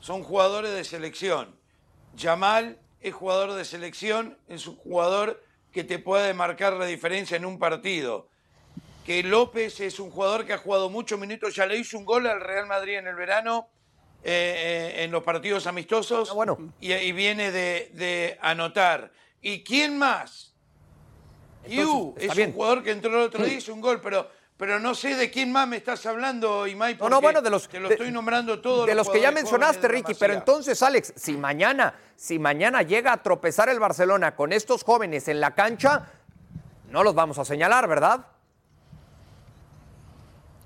Son 0.00 0.22
jugadores 0.22 0.72
de 0.72 0.84
selección. 0.84 1.54
Yamal 2.16 2.78
es 3.00 3.14
jugador 3.14 3.52
de 3.54 3.64
selección, 3.64 4.38
es 4.48 4.66
un 4.66 4.76
jugador 4.76 5.42
que 5.72 5.84
te 5.84 5.98
puede 5.98 6.34
marcar 6.34 6.72
la 6.74 6.86
diferencia 6.86 7.36
en 7.36 7.44
un 7.44 7.58
partido. 7.58 8.28
Que 9.04 9.22
López 9.22 9.80
es 9.80 10.00
un 10.00 10.10
jugador 10.10 10.44
que 10.44 10.52
ha 10.52 10.58
jugado 10.58 10.90
muchos 10.90 11.18
minutos, 11.18 11.54
ya 11.54 11.66
le 11.66 11.76
hizo 11.76 11.96
un 11.98 12.04
gol 12.04 12.26
al 12.26 12.40
Real 12.40 12.66
Madrid 12.66 12.96
en 12.98 13.06
el 13.06 13.14
verano, 13.14 13.68
eh, 14.24 14.92
eh, 14.94 15.04
en 15.04 15.10
los 15.10 15.22
partidos 15.22 15.66
amistosos, 15.66 16.30
Ah, 16.30 16.34
bueno. 16.34 16.72
y, 16.80 16.92
y 16.92 17.12
viene 17.12 17.50
de, 17.52 17.90
de 17.94 18.38
anotar. 18.40 19.12
¿Y 19.40 19.62
quién 19.62 19.96
más? 19.96 20.52
Yu 21.68 22.14
está 22.16 22.32
es 22.32 22.36
bien. 22.36 22.48
un 22.50 22.54
jugador 22.56 22.82
que 22.82 22.90
entró 22.90 23.10
el 23.10 23.26
otro 23.28 23.44
día, 23.44 23.54
hizo 23.54 23.72
un 23.74 23.80
gol, 23.80 24.00
pero, 24.00 24.30
pero 24.58 24.78
no 24.80 24.94
sé 24.94 25.14
de 25.14 25.30
quién 25.30 25.50
más 25.52 25.66
me 25.66 25.76
estás 25.78 26.04
hablando, 26.04 26.66
Imai, 26.66 26.94
No, 26.94 26.98
porque 26.98 27.14
no, 27.14 27.20
bueno, 27.22 27.40
de 27.40 27.48
los, 27.50 27.68
te 27.68 27.78
lo 27.80 27.88
de- 27.88 27.94
estoy 27.94 28.10
nombrando 28.10 28.60
todos. 28.60 28.86
De 28.86 28.94
los 28.94 29.08
que 29.08 29.20
ya 29.20 29.30
mencionaste, 29.30 29.88
Ricky, 29.88 30.14
pero 30.14 30.34
entonces, 30.34 30.82
Alex, 30.82 31.14
si 31.16 31.36
mañana, 31.36 31.94
si 32.16 32.38
mañana 32.38 32.82
llega 32.82 33.12
a 33.12 33.22
tropezar 33.22 33.68
el 33.70 33.78
Barcelona 33.80 34.34
con 34.34 34.52
estos 34.52 34.82
jóvenes 34.84 35.28
en 35.28 35.40
la 35.40 35.54
cancha, 35.54 36.10
no 36.90 37.02
los 37.04 37.14
vamos 37.14 37.38
a 37.38 37.44
señalar, 37.44 37.86
¿verdad? 37.88 38.26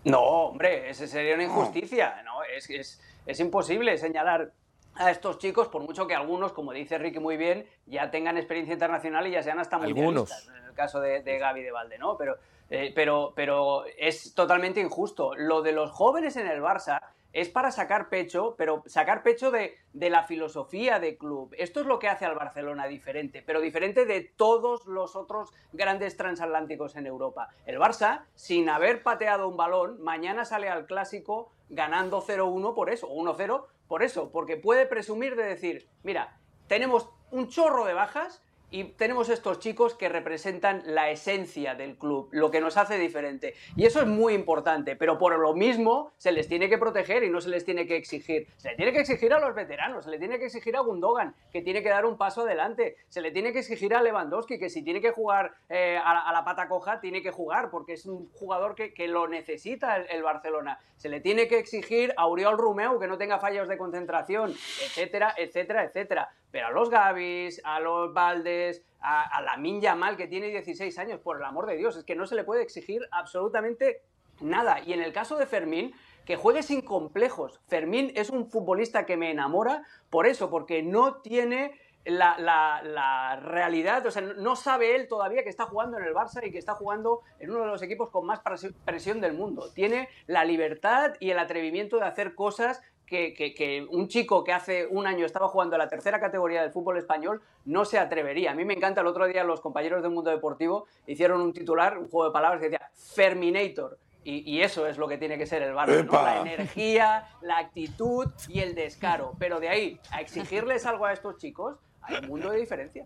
No, 0.05 0.21
hombre, 0.21 0.91
ese 0.91 1.07
sería 1.07 1.35
una 1.35 1.45
injusticia. 1.45 2.23
No, 2.25 2.43
es, 2.45 2.69
es, 2.71 3.01
es 3.27 3.41
imposible 3.41 3.97
señalar 3.99 4.53
a 4.95 5.11
estos 5.11 5.39
chicos, 5.39 5.69
por 5.69 5.83
mucho 5.83 6.07
que 6.07 6.15
algunos, 6.15 6.53
como 6.53 6.73
dice 6.73 6.99
Ricky 6.99 7.19
muy 7.19 7.37
bien, 7.37 7.67
ya 7.87 8.11
tengan 8.11 8.37
experiencia 8.37 8.73
internacional 8.75 9.27
y 9.27 9.31
ya 9.31 9.43
sean 9.43 9.59
hasta 9.59 9.77
Algunos. 9.77 10.05
mundialistas, 10.31 10.49
en 10.49 10.65
el 10.65 10.75
caso 10.75 11.01
de, 11.01 11.23
de 11.23 11.39
Gaby 11.39 11.63
de 11.63 11.71
Valde, 11.73 11.99
¿no? 11.99 12.17
Pero, 12.17 12.37
eh, 12.75 12.91
pero, 12.95 13.35
pero 13.37 13.85
es 13.99 14.33
totalmente 14.33 14.81
injusto. 14.81 15.35
Lo 15.37 15.61
de 15.61 15.73
los 15.73 15.91
jóvenes 15.91 16.37
en 16.37 16.47
el 16.47 16.63
Barça 16.63 17.03
es 17.35 17.51
para 17.51 17.71
sacar 17.71 18.09
pecho, 18.09 18.55
pero 18.57 18.83
sacar 18.87 19.23
pecho 19.23 19.51
de, 19.51 19.77
de 19.93 20.09
la 20.09 20.23
filosofía 20.23 20.99
de 20.99 21.19
club. 21.19 21.55
Esto 21.59 21.81
es 21.81 21.87
lo 21.87 21.99
que 21.99 22.09
hace 22.09 22.25
al 22.25 22.35
Barcelona 22.35 22.87
diferente, 22.87 23.43
pero 23.43 23.61
diferente 23.61 24.07
de 24.07 24.23
todos 24.23 24.87
los 24.87 25.17
otros 25.17 25.53
grandes 25.75 26.17
transatlánticos 26.17 26.97
en 26.97 27.07
Europa. 27.07 27.51
El 27.67 27.79
Barça, 27.79 28.23
sin 28.37 28.71
haber 28.71 29.03
pateado 29.03 29.49
un 29.49 29.59
balón, 29.59 30.03
mañana 30.03 30.47
sale 30.47 30.71
al 30.71 30.87
clásico 30.87 31.53
ganando 31.69 32.23
0-1 32.23 32.75
por 32.75 32.89
eso, 32.89 33.07
o 33.07 33.23
1-0 33.23 33.67
por 33.87 34.03
eso, 34.03 34.31
porque 34.31 34.57
puede 34.57 34.87
presumir 34.87 35.37
de 35.37 35.45
decir, 35.45 35.91
mira, 36.05 36.39
tenemos 36.69 37.11
un 37.31 37.49
chorro 37.49 37.85
de 37.85 37.93
bajas 37.93 38.43
y 38.73 38.85
tenemos 38.85 39.29
estos 39.29 39.59
chicos 39.59 39.95
que 39.95 40.09
representan 40.09 40.83
la 40.87 41.11
esencia 41.11 41.75
del 41.75 41.97
club, 41.99 42.29
lo 42.33 42.51
que 42.51 42.61
nos 42.61 42.79
hace 42.79 42.99
diferente. 42.99 43.55
Y 43.77 43.85
eso 43.85 44.01
es 44.01 44.07
muy 44.07 44.33
importante, 44.33 44.97
pero 44.97 45.19
por 45.19 45.39
lo 45.39 45.55
mismo 45.55 46.13
se 46.17 46.33
les 46.33 46.49
tiene 46.49 46.71
que 46.71 46.79
proteger 46.79 47.23
y 47.23 47.29
no 47.29 47.41
se 47.43 47.51
les 47.51 47.67
tiene 47.67 47.87
que 47.87 47.97
exigir. 47.97 48.49
Se 48.57 48.71
le 48.71 48.77
tiene 48.77 48.93
que 48.93 49.01
exigir 49.01 49.35
a 49.35 49.39
los 49.39 49.55
veteranos, 49.55 50.05
se 50.05 50.11
le 50.11 50.19
tiene 50.19 50.39
que 50.39 50.47
exigir 50.47 50.75
a 50.77 50.81
Gundogan, 50.81 51.35
que 51.53 51.61
tiene 51.61 51.83
que 51.83 51.91
dar 51.91 52.07
un 52.07 52.17
paso 52.17 52.43
adelante. 52.43 52.97
Se 53.09 53.21
le 53.21 53.31
tiene 53.31 53.53
que 53.53 53.59
exigir 53.59 53.95
a 53.95 54.03
Lewandowski, 54.03 54.59
que 54.59 54.71
si 54.71 54.83
tiene 54.83 55.03
que 55.03 55.11
jugar 55.11 55.53
eh, 55.69 55.99
a, 56.03 56.33
la, 56.33 56.43
pata 56.43 56.67
coja, 56.67 56.99
tiene 56.99 57.23
que 57.23 57.31
jugar, 57.31 57.71
porque 57.71 57.93
es 57.93 58.07
un 58.07 58.31
jugador 58.33 58.75
que, 58.75 58.93
lo 59.07 59.29
necesita 59.29 59.97
el, 59.97 60.07
el, 60.09 60.23
Barcelona. 60.23 60.79
Se 60.97 61.11
le 61.11 61.21
tiene 61.21 61.47
que 61.47 61.59
exigir 61.59 62.15
a 62.17 62.27
Uriol 62.27 62.57
Romeu, 62.57 62.99
que 62.99 63.07
no 63.07 63.19
tenga 63.19 63.39
fallos 63.39 63.69
de 63.69 63.77
concentración, 63.77 64.51
etcétera, 64.51 65.35
etcétera, 65.37 65.85
etcétera. 65.85 66.31
Pero 66.53 66.69
a 66.69 66.71
los 66.71 66.91
Gavis, 66.91 67.61
a 67.65 67.81
los 67.81 68.13
Valdes, 68.13 68.85
a, 69.01 69.43
la 69.43 69.57
Minja 69.57 69.97
Mal, 69.97 70.17
que 70.17 70.29
tiene 70.29 70.49
16 70.49 70.97
años, 70.99 71.19
por 71.19 71.39
el 71.39 71.45
amor 71.45 71.67
de 71.67 71.77
Dios, 71.77 71.97
es 71.97 72.05
que 72.05 72.15
no 72.15 72.27
se 72.27 72.37
le 72.37 72.45
puede 72.45 72.63
exigir 72.63 73.09
absolutamente 73.11 74.03
nada. 74.41 74.81
Y 74.81 74.93
en 74.93 75.03
el 75.03 75.13
caso 75.13 75.37
de 75.37 75.47
Fermín, 75.47 75.93
que 76.25 76.37
juegue 76.37 76.63
sin 76.63 76.83
complejos. 76.83 77.61
Fermín 77.67 78.13
es 78.15 78.31
un 78.31 78.49
futbolista 78.49 79.07
que 79.07 79.17
me 79.17 79.31
enamora 79.31 79.83
por 80.11 80.27
eso, 80.27 80.51
porque 80.51 80.83
no 80.83 81.17
tiene 81.17 81.73
la, 82.05 82.37
la, 82.39 82.83
la, 82.83 83.37
realidad, 83.37 84.05
o 84.07 84.11
sea, 84.11 84.23
no 84.23 84.57
sabe 84.57 84.97
él 84.97 85.07
todavía 85.09 85.45
que 85.45 85.49
está 85.49 85.67
jugando 85.67 85.99
en 85.99 86.05
el 86.05 86.15
Barça 86.15 86.45
y 86.45 86.51
que 86.51 86.59
está 86.59 86.75
jugando 86.75 87.21
en 87.39 87.51
uno 87.51 87.61
de 87.61 87.67
los 87.67 87.83
equipos 87.83 88.11
con 88.11 88.27
más 88.27 88.41
presión 88.85 89.21
del 89.21 89.35
mundo. 89.35 89.71
Tiene 89.73 90.09
la 90.27 90.45
libertad 90.45 91.15
y 91.21 91.31
el 91.31 91.39
atrevimiento 91.39 91.99
de 91.99 92.07
hacer 92.07 92.35
cosas 92.35 92.83
que, 93.13 93.35
que, 93.35 93.53
que, 93.53 93.87
un 93.91 94.09
chico 94.09 94.43
que 94.43 94.55
hace 94.55 94.87
un 94.87 95.07
año 95.07 95.27
estaba 95.27 95.47
jugando 95.47 95.77
en 95.77 95.81
la 95.81 95.89
tercera 95.89 96.19
categoría 96.19 96.63
del 96.63 96.73
fútbol 96.73 96.97
español 96.97 97.43
no 97.67 97.85
se 97.85 97.99
atrevería. 97.99 98.53
A 98.53 98.55
mí 98.55 98.65
me 98.65 98.73
encanta, 98.73 99.03
el 99.03 99.07
otro 99.07 99.27
día 99.27 99.45
los 99.45 99.61
compañeros 99.61 100.03
del 100.03 100.13
mundo 100.13 100.31
deportivo 100.31 100.87
hicieron 101.07 101.43
un 101.43 101.53
titular, 101.53 101.99
un 101.99 102.09
juego 102.09 102.29
de 102.29 102.33
palabras 102.33 102.61
que 102.61 102.71
decía 102.71 102.91
Ferminator. 102.95 103.99
Y, 104.25 104.51
y, 104.51 104.63
eso 104.63 104.87
es 104.87 104.97
lo 104.97 105.09
que 105.09 105.19
tiene 105.19 105.37
que 105.37 105.47
ser 105.47 105.63
el 105.63 105.75
Barça, 105.75 106.07
¿no? 106.07 106.13
la 106.13 106.41
energía, 106.41 107.29
la 107.43 107.59
actitud 107.59 108.29
y 108.49 108.61
el 108.61 108.75
descaro. 108.75 109.35
Pero 109.39 109.61
de 109.61 109.69
ahí 109.69 110.01
a 110.11 110.21
exigirles 110.23 110.87
algo 110.87 111.05
a 111.05 111.13
estos 111.13 111.37
chicos, 111.37 111.77
hay 112.01 112.17
un 112.17 112.29
mundo 112.29 112.51
de 112.51 112.61
diferencia. 112.61 113.05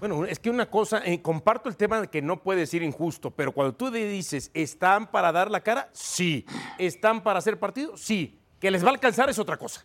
Bueno, 0.00 0.26
es 0.26 0.38
que 0.38 0.50
una 0.50 0.66
cosa, 0.66 1.00
eh, 1.04 1.22
comparto 1.22 1.68
el 1.68 1.76
tema 1.76 2.02
de 2.02 2.08
que 2.08 2.20
no 2.20 2.42
puede 2.42 2.66
ser 2.66 2.82
injusto, 2.82 3.30
pero 3.30 3.52
cuando 3.52 3.74
tú 3.74 3.90
dices, 3.90 4.50
¿están 4.52 5.10
para 5.10 5.32
dar 5.32 5.50
la 5.50 5.60
cara? 5.60 5.88
Sí. 5.92 6.44
¿Están 6.76 7.22
para 7.22 7.38
hacer 7.38 7.58
partido? 7.58 7.96
Sí. 7.96 8.37
Que 8.60 8.70
les 8.70 8.82
va 8.84 8.88
a 8.88 8.92
alcanzar 8.92 9.30
es 9.30 9.38
otra 9.38 9.56
cosa. 9.56 9.84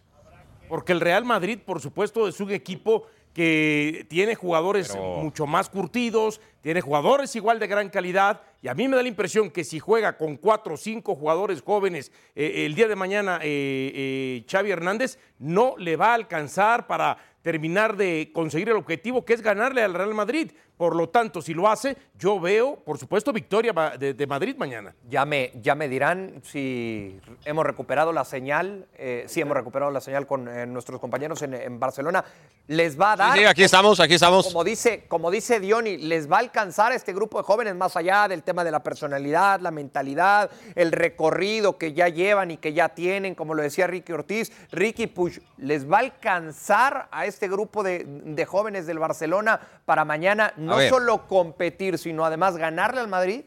Porque 0.68 0.94
el 0.94 1.02
Real 1.02 1.26
Madrid, 1.26 1.60
por 1.64 1.82
supuesto, 1.82 2.28
es 2.28 2.40
un 2.40 2.52
equipo 2.52 3.06
que 3.34 4.06
tiene 4.10 4.36
jugadores 4.36 4.90
pero... 4.90 5.18
mucho 5.18 5.48
más 5.48 5.70
curtidos, 5.70 6.40
tiene 6.62 6.82
jugadores 6.82 7.36
igual 7.36 7.60
de 7.60 7.68
gran 7.68 7.90
calidad, 7.90 8.42
y 8.62 8.68
a 8.68 8.76
mí 8.76 8.88
me 8.88 8.96
da 8.96 9.02
la 9.02 9.08
impresión 9.08 9.50
que 9.50 9.64
si 9.64 9.80
juega 9.80 10.18
con 10.18 10.38
cuatro 10.38 10.76
o 10.76 10.78
cinco 10.78 11.16
jugadores 11.16 11.62
jóvenes 11.62 12.12
eh, 12.36 12.66
el 12.66 12.76
día 12.76 12.88
de 12.88 12.96
mañana 12.96 13.40
eh, 13.42 13.92
eh, 13.94 14.46
Xavi 14.50 14.72
Hernández, 14.72 15.18
no 15.40 15.76
le 15.78 15.96
va 15.96 16.12
a 16.12 16.14
alcanzar 16.14 16.88
para 16.88 17.18
terminar 17.42 17.98
de 17.98 18.32
conseguir 18.34 18.70
el 18.70 18.78
objetivo 18.78 19.26
que 19.26 19.34
es 19.34 19.42
ganarle 19.42 19.82
al 19.82 19.94
Real 19.94 20.14
Madrid. 20.14 20.52
Por 20.84 20.98
lo 20.98 21.08
tanto, 21.08 21.42
si 21.42 21.54
lo 21.54 21.70
hace, 21.70 21.96
yo 22.20 22.42
veo, 22.42 22.76
por 22.76 22.98
supuesto, 22.98 23.32
victoria 23.32 23.72
de, 23.98 24.14
de 24.14 24.28
Madrid 24.28 24.58
mañana. 24.58 24.94
Ya 25.08 25.24
me, 25.24 25.54
ya 25.62 25.76
me 25.76 25.88
dirán 25.88 26.42
si 26.44 27.22
hemos 27.46 27.66
recuperado 27.66 28.12
la 28.12 28.26
señal, 28.26 28.86
eh, 28.98 29.24
si 29.28 29.40
hemos 29.40 29.56
recuperado 29.56 29.92
la 29.92 30.02
señal 30.02 30.28
con 30.28 30.50
eh, 30.50 30.66
nuestros 30.66 31.00
compañeros 31.00 31.42
en, 31.42 31.54
en 31.54 31.80
Barcelona. 31.80 32.26
Les 32.68 33.00
va 33.00 33.14
a 33.14 33.16
dar. 33.16 33.34
Sí, 33.34 33.40
sí, 33.40 33.46
aquí 33.46 33.64
estamos, 33.64 34.00
aquí 34.02 34.16
estamos. 34.16 34.48
Como 34.48 34.66
dice, 34.66 35.06
como 35.08 35.32
dice 35.32 35.62
Diony, 35.62 35.98
les 35.98 36.30
va 36.30 36.38
a 36.38 36.40
alcanzar 36.40 36.92
a 36.92 36.96
este 36.96 37.14
grupo 37.14 37.38
de 37.38 37.46
jóvenes 37.46 37.76
más 37.76 37.96
allá 37.96 38.28
del 38.28 38.44
tema 38.44 38.66
de 38.66 38.72
la 38.72 38.84
personalidad, 38.84 39.62
la 39.62 39.72
mentalidad, 39.72 40.52
el 40.76 40.92
recorrido 40.92 41.78
que 41.78 41.94
ya 41.94 42.10
llevan 42.10 42.52
y 42.52 42.58
que 42.58 42.74
ya 42.74 42.90
tienen, 42.90 43.36
como 43.36 43.54
lo 43.54 43.64
decía 43.64 43.88
Ricky 43.88 44.12
Ortiz, 44.12 44.52
Ricky 44.72 45.08
Push, 45.08 45.40
les 45.58 45.90
va 45.90 45.98
a 45.98 46.02
alcanzar 46.02 47.08
a 47.12 47.26
este 47.26 47.48
grupo 47.48 47.84
de, 47.84 48.06
de 48.06 48.46
jóvenes 48.46 48.86
del 48.86 49.00
Barcelona 49.00 49.60
para 49.86 50.06
mañana 50.06 50.54
no 50.56 50.73
ver. 50.76 50.90
solo 50.90 51.28
competir, 51.28 51.98
sino 51.98 52.26
además 52.26 52.58
ganarle 52.58 53.00
al 53.02 53.08
Madrid. 53.08 53.46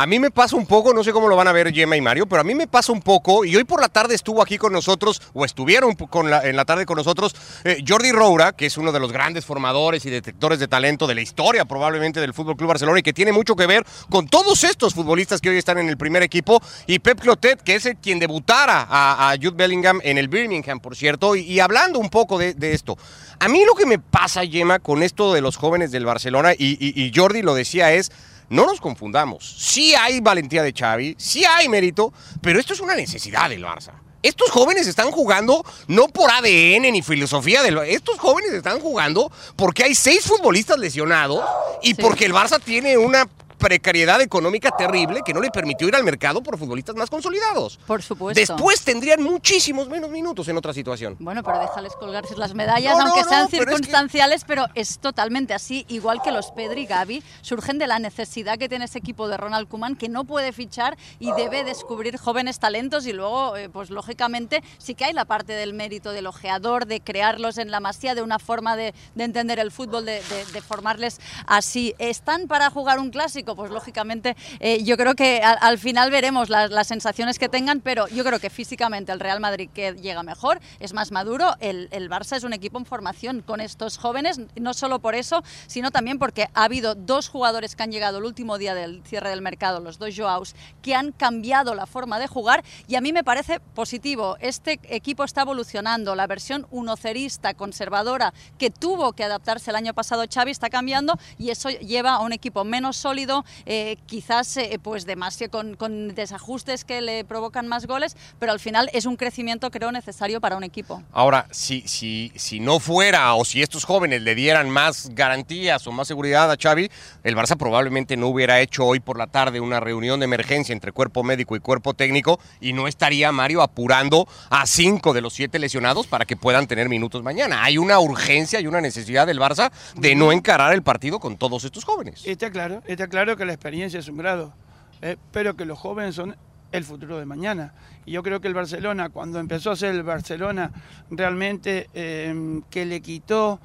A 0.00 0.06
mí 0.06 0.20
me 0.20 0.30
pasa 0.30 0.54
un 0.54 0.64
poco, 0.64 0.94
no 0.94 1.02
sé 1.02 1.12
cómo 1.12 1.26
lo 1.26 1.34
van 1.34 1.48
a 1.48 1.52
ver 1.52 1.74
Gemma 1.74 1.96
y 1.96 2.00
Mario, 2.00 2.28
pero 2.28 2.40
a 2.40 2.44
mí 2.44 2.54
me 2.54 2.68
pasa 2.68 2.92
un 2.92 3.02
poco, 3.02 3.44
y 3.44 3.56
hoy 3.56 3.64
por 3.64 3.80
la 3.80 3.88
tarde 3.88 4.14
estuvo 4.14 4.40
aquí 4.40 4.56
con 4.56 4.72
nosotros, 4.72 5.20
o 5.32 5.44
estuvieron 5.44 5.96
con 5.96 6.30
la- 6.30 6.46
en 6.46 6.54
la 6.54 6.64
tarde 6.64 6.86
con 6.86 6.96
nosotros, 6.96 7.34
eh, 7.64 7.82
Jordi 7.84 8.12
Roura, 8.12 8.52
que 8.52 8.66
es 8.66 8.78
uno 8.78 8.92
de 8.92 9.00
los 9.00 9.10
grandes 9.10 9.44
formadores 9.44 10.06
y 10.06 10.10
detectores 10.10 10.60
de 10.60 10.68
talento 10.68 11.08
de 11.08 11.16
la 11.16 11.20
historia 11.20 11.64
probablemente 11.64 12.20
del 12.20 12.32
Fútbol 12.32 12.56
Club 12.56 12.68
Barcelona 12.68 13.00
y 13.00 13.02
que 13.02 13.12
tiene 13.12 13.32
mucho 13.32 13.56
que 13.56 13.66
ver 13.66 13.84
con 14.08 14.28
todos 14.28 14.62
estos 14.62 14.94
futbolistas 14.94 15.40
que 15.40 15.50
hoy 15.50 15.58
están 15.58 15.78
en 15.78 15.88
el 15.88 15.96
primer 15.96 16.22
equipo, 16.22 16.62
y 16.86 17.00
Pep 17.00 17.18
Clotet, 17.18 17.60
que 17.60 17.74
es 17.74 17.84
el 17.86 17.96
quien 17.96 18.20
debutara 18.20 18.86
a, 18.88 19.34
Jude 19.34 19.56
Bellingham 19.56 19.98
en 20.04 20.16
el 20.16 20.28
Birmingham, 20.28 20.78
por 20.78 20.94
cierto, 20.94 21.34
y, 21.34 21.40
y 21.40 21.58
hablando 21.58 21.98
un 21.98 22.08
poco 22.08 22.38
de, 22.38 22.54
esto. 22.72 22.96
A 23.40 23.48
mí 23.48 23.64
lo 23.64 23.74
que 23.74 23.84
me 23.84 23.98
pasa, 23.98 24.46
Gemma, 24.46 24.78
con 24.78 25.02
esto 25.02 25.34
de 25.34 25.40
los 25.40 25.56
jóvenes 25.56 25.90
del 25.90 26.04
Barcelona, 26.06 26.52
y 26.56 27.10
Jordi 27.12 27.42
lo 27.42 27.56
decía, 27.56 27.92
es 27.92 28.12
no 28.50 28.66
nos 28.66 28.80
confundamos. 28.80 29.56
Sí 29.58 29.94
hay 29.94 30.20
valentía 30.20 30.62
de 30.62 30.72
Xavi, 30.72 31.16
sí 31.18 31.44
hay 31.44 31.68
mérito, 31.68 32.12
pero 32.40 32.58
esto 32.58 32.72
es 32.72 32.80
una 32.80 32.94
necesidad 32.94 33.48
del 33.50 33.64
Barça. 33.64 33.92
Estos 34.22 34.50
jóvenes 34.50 34.86
están 34.88 35.12
jugando 35.12 35.64
no 35.86 36.08
por 36.08 36.30
ADN 36.30 36.90
ni 36.92 37.02
filosofía 37.02 37.62
del 37.62 37.78
Estos 37.78 38.18
jóvenes 38.18 38.52
están 38.52 38.80
jugando 38.80 39.30
porque 39.54 39.84
hay 39.84 39.94
seis 39.94 40.24
futbolistas 40.24 40.78
lesionados 40.78 41.44
y 41.82 41.94
porque 41.94 42.24
el 42.24 42.34
Barça 42.34 42.60
tiene 42.60 42.98
una 42.98 43.28
precariedad 43.58 44.20
económica 44.20 44.70
terrible 44.76 45.20
que 45.24 45.34
no 45.34 45.40
le 45.40 45.50
permitió 45.50 45.88
ir 45.88 45.94
al 45.96 46.04
mercado 46.04 46.42
por 46.42 46.56
futbolistas 46.58 46.94
más 46.96 47.10
consolidados. 47.10 47.78
Por 47.86 48.02
supuesto. 48.02 48.38
Después 48.40 48.82
tendrían 48.82 49.22
muchísimos 49.22 49.88
menos 49.88 50.10
minutos 50.10 50.46
en 50.48 50.56
otra 50.56 50.72
situación. 50.72 51.16
Bueno, 51.18 51.42
pero 51.42 51.58
déjales 51.58 51.94
colgarse 51.96 52.36
las 52.36 52.54
medallas, 52.54 52.96
No, 52.96 53.04
no, 53.04 53.06
aunque 53.10 53.22
no, 53.24 53.28
sean 53.28 53.48
pero 53.50 53.62
es 53.62 53.68
que- 53.68 53.74
circunstanciales, 53.76 54.44
pero 54.46 54.66
es 54.74 54.98
totalmente 54.98 55.54
así. 55.54 55.84
Igual 55.88 56.22
que 56.22 56.30
los 56.30 56.50
Pedri 56.52 56.82
y 56.82 56.86
Gavi 56.86 57.22
surgen 57.42 57.78
de 57.78 57.86
la 57.86 57.98
necesidad 57.98 58.58
que 58.58 58.68
tiene 58.68 58.84
ese 58.84 58.98
equipo 58.98 59.28
de 59.28 59.36
Ronald 59.36 59.68
Koeman, 59.68 59.96
que 59.96 60.08
no 60.08 60.24
puede 60.24 60.52
fichar 60.52 60.96
y 61.18 61.32
debe 61.32 61.64
descubrir 61.64 62.16
jóvenes 62.18 62.58
talentos. 62.60 63.06
Y 63.06 63.12
luego, 63.12 63.56
eh, 63.56 63.68
pues 63.68 63.90
lógicamente, 63.90 64.62
sí 64.78 64.94
que 64.94 65.04
hay 65.04 65.12
la 65.12 65.24
parte 65.24 65.52
del 65.54 65.74
mérito 65.74 66.12
del 66.12 66.26
ojeador, 66.26 66.86
de 66.86 67.00
crearlos 67.00 67.58
en 67.58 67.70
la 67.70 67.80
masía, 67.80 68.14
de 68.14 68.22
una 68.22 68.38
forma 68.38 68.76
de, 68.76 68.94
de 69.14 69.24
entender 69.24 69.58
el 69.58 69.70
fútbol, 69.72 70.04
de, 70.04 70.22
de- 70.22 70.44
de 70.52 70.60
formarles 70.62 71.20
así. 71.46 71.94
¿Están 71.98 72.46
para 72.46 72.70
jugar 72.70 72.98
un 72.98 73.10
clásico? 73.10 73.47
Pues 73.56 73.70
lógicamente, 73.70 74.36
eh, 74.60 74.82
yo 74.82 74.96
creo 74.96 75.14
que 75.14 75.40
al, 75.42 75.58
al 75.60 75.78
final 75.78 76.10
veremos 76.10 76.48
las, 76.48 76.86
sensaciones 76.86 77.38
que 77.38 77.48
tengan, 77.48 77.80
pero 77.80 78.08
yo 78.08 78.24
creo 78.24 78.38
que 78.38 78.50
físicamente 78.50 79.12
el 79.12 79.20
Real 79.20 79.40
Madrid 79.40 79.68
que 79.72 79.92
llega 79.92 80.22
mejor, 80.22 80.60
es 80.80 80.92
más 80.92 81.12
maduro. 81.12 81.54
El, 81.60 81.88
el 81.90 82.08
Barça 82.08 82.36
es 82.36 82.44
un 82.44 82.52
equipo 82.52 82.78
en 82.78 82.86
formación 82.86 83.42
con 83.42 83.60
estos 83.60 83.98
jóvenes, 83.98 84.40
no 84.56 84.74
solo 84.74 85.00
por 85.00 85.14
eso, 85.14 85.42
sino 85.66 85.90
también 85.90 86.18
porque 86.18 86.48
ha 86.54 86.64
habido 86.64 86.94
dos 86.94 87.28
jugadores 87.28 87.76
que 87.76 87.82
han 87.82 87.92
llegado 87.92 88.18
el 88.18 88.24
último 88.24 88.58
día 88.58 88.74
del 88.74 89.02
cierre 89.04 89.30
del 89.30 89.42
mercado, 89.42 89.80
los 89.80 89.98
dos 89.98 90.14
Joaos, 90.16 90.54
que 90.82 90.94
han 90.94 91.12
cambiado 91.12 91.74
la 91.74 91.86
forma 91.86 92.18
de 92.18 92.26
jugar 92.26 92.64
y 92.86 92.96
a 92.96 93.00
mí 93.00 93.12
me 93.12 93.24
parece 93.24 93.60
positivo. 93.60 94.36
Este 94.40 94.80
equipo 94.84 95.24
está 95.24 95.42
evolucionando, 95.42 96.14
la 96.14 96.26
versión 96.26 96.66
unocerista, 96.70 97.54
conservadora, 97.54 98.32
que 98.58 98.70
tuvo 98.70 99.12
que 99.12 99.24
adaptarse 99.24 99.70
el 99.70 99.76
año 99.76 99.94
pasado 99.94 100.24
Xavi, 100.32 100.50
está 100.50 100.70
cambiando 100.70 101.18
y 101.38 101.50
eso 101.50 101.70
lleva 101.70 102.14
a 102.14 102.20
un 102.20 102.32
equipo 102.32 102.64
menos 102.64 102.96
sólido, 102.96 103.37
eh, 103.66 103.96
quizás 104.06 104.56
eh, 104.56 104.78
pues 104.82 105.06
demasiado 105.06 105.50
con, 105.50 105.76
con 105.76 106.14
desajustes 106.14 106.84
que 106.84 107.00
le 107.00 107.24
provocan 107.24 107.68
más 107.68 107.86
goles, 107.86 108.16
pero 108.38 108.52
al 108.52 108.60
final 108.60 108.90
es 108.92 109.06
un 109.06 109.16
crecimiento 109.16 109.70
creo 109.70 109.92
necesario 109.92 110.40
para 110.40 110.56
un 110.56 110.64
equipo. 110.64 111.02
Ahora, 111.12 111.46
si, 111.50 111.82
si, 111.86 112.32
si 112.36 112.60
no 112.60 112.80
fuera 112.80 113.34
o 113.34 113.44
si 113.44 113.62
estos 113.62 113.84
jóvenes 113.84 114.22
le 114.22 114.34
dieran 114.34 114.70
más 114.70 115.10
garantías 115.14 115.86
o 115.86 115.92
más 115.92 116.08
seguridad 116.08 116.50
a 116.50 116.56
Xavi, 116.56 116.90
el 117.24 117.36
Barça 117.36 117.56
probablemente 117.56 118.16
no 118.16 118.28
hubiera 118.28 118.60
hecho 118.60 118.84
hoy 118.84 119.00
por 119.00 119.18
la 119.18 119.26
tarde 119.26 119.60
una 119.60 119.80
reunión 119.80 120.20
de 120.20 120.24
emergencia 120.24 120.72
entre 120.72 120.92
cuerpo 120.92 121.22
médico 121.22 121.56
y 121.56 121.60
cuerpo 121.60 121.94
técnico 121.94 122.40
y 122.60 122.72
no 122.72 122.88
estaría 122.88 123.32
Mario 123.32 123.62
apurando 123.62 124.26
a 124.50 124.66
cinco 124.66 125.12
de 125.12 125.20
los 125.20 125.34
siete 125.34 125.58
lesionados 125.58 126.06
para 126.06 126.24
que 126.24 126.36
puedan 126.36 126.66
tener 126.66 126.88
minutos 126.88 127.22
mañana. 127.22 127.64
Hay 127.64 127.78
una 127.78 127.98
urgencia 127.98 128.60
y 128.60 128.66
una 128.66 128.80
necesidad 128.80 129.26
del 129.26 129.38
Barça 129.38 129.70
de 129.96 130.14
no 130.14 130.32
encarar 130.32 130.72
el 130.72 130.82
partido 130.82 131.18
con 131.18 131.36
todos 131.36 131.64
estos 131.64 131.84
jóvenes. 131.84 132.22
Está 132.24 132.50
claro, 132.50 132.82
está 132.86 133.08
claro 133.08 133.27
que 133.36 133.44
la 133.44 133.52
experiencia 133.52 134.00
es 134.00 134.08
un 134.08 134.16
grado, 134.16 134.54
eh, 135.02 135.16
pero 135.32 135.56
que 135.56 135.64
los 135.64 135.78
jóvenes 135.78 136.14
son 136.14 136.36
el 136.72 136.84
futuro 136.84 137.18
de 137.18 137.24
mañana. 137.26 137.72
Y 138.04 138.12
yo 138.12 138.22
creo 138.22 138.40
que 138.40 138.48
el 138.48 138.54
Barcelona, 138.54 139.08
cuando 139.08 139.38
empezó 139.38 139.70
a 139.70 139.76
ser 139.76 139.94
el 139.94 140.02
Barcelona, 140.02 140.70
realmente 141.10 141.88
eh, 141.94 142.60
que 142.70 142.84
le 142.84 143.00
quitó 143.00 143.60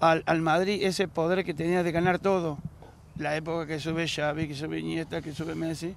al, 0.00 0.22
al 0.26 0.42
Madrid 0.42 0.82
ese 0.82 1.08
poder 1.08 1.44
que 1.44 1.54
tenía 1.54 1.82
de 1.82 1.92
ganar 1.92 2.18
todo, 2.18 2.58
la 3.16 3.36
época 3.36 3.66
que 3.66 3.78
sube 3.78 4.08
Xavi, 4.08 4.48
que 4.48 4.54
sube 4.54 4.78
Iniesta, 4.80 5.22
que 5.22 5.32
sube 5.32 5.54
Messi, 5.54 5.94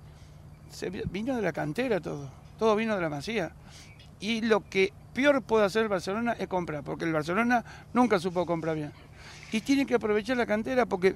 se 0.70 0.90
vi- 0.90 1.04
vino 1.10 1.36
de 1.36 1.42
la 1.42 1.54
cantera 1.54 2.00
todo, 2.00 2.30
todo 2.60 2.76
vino 2.76 2.96
de 2.96 3.02
la 3.02 3.10
masía. 3.10 3.52
Y 4.20 4.42
lo 4.42 4.62
que 4.70 4.94
peor 5.14 5.42
puede 5.42 5.66
hacer 5.66 5.84
el 5.84 5.90
Barcelona 5.90 6.34
es 6.34 6.48
comprar, 6.48 6.84
porque 6.84 7.06
el 7.06 7.14
Barcelona 7.14 7.64
nunca 7.94 8.20
supo 8.20 8.46
comprar 8.46 8.76
bien. 8.76 8.92
Y 9.52 9.62
tiene 9.62 9.86
que 9.86 9.96
aprovechar 9.96 10.36
la 10.38 10.46
cantera 10.46 10.86
porque 10.86 11.16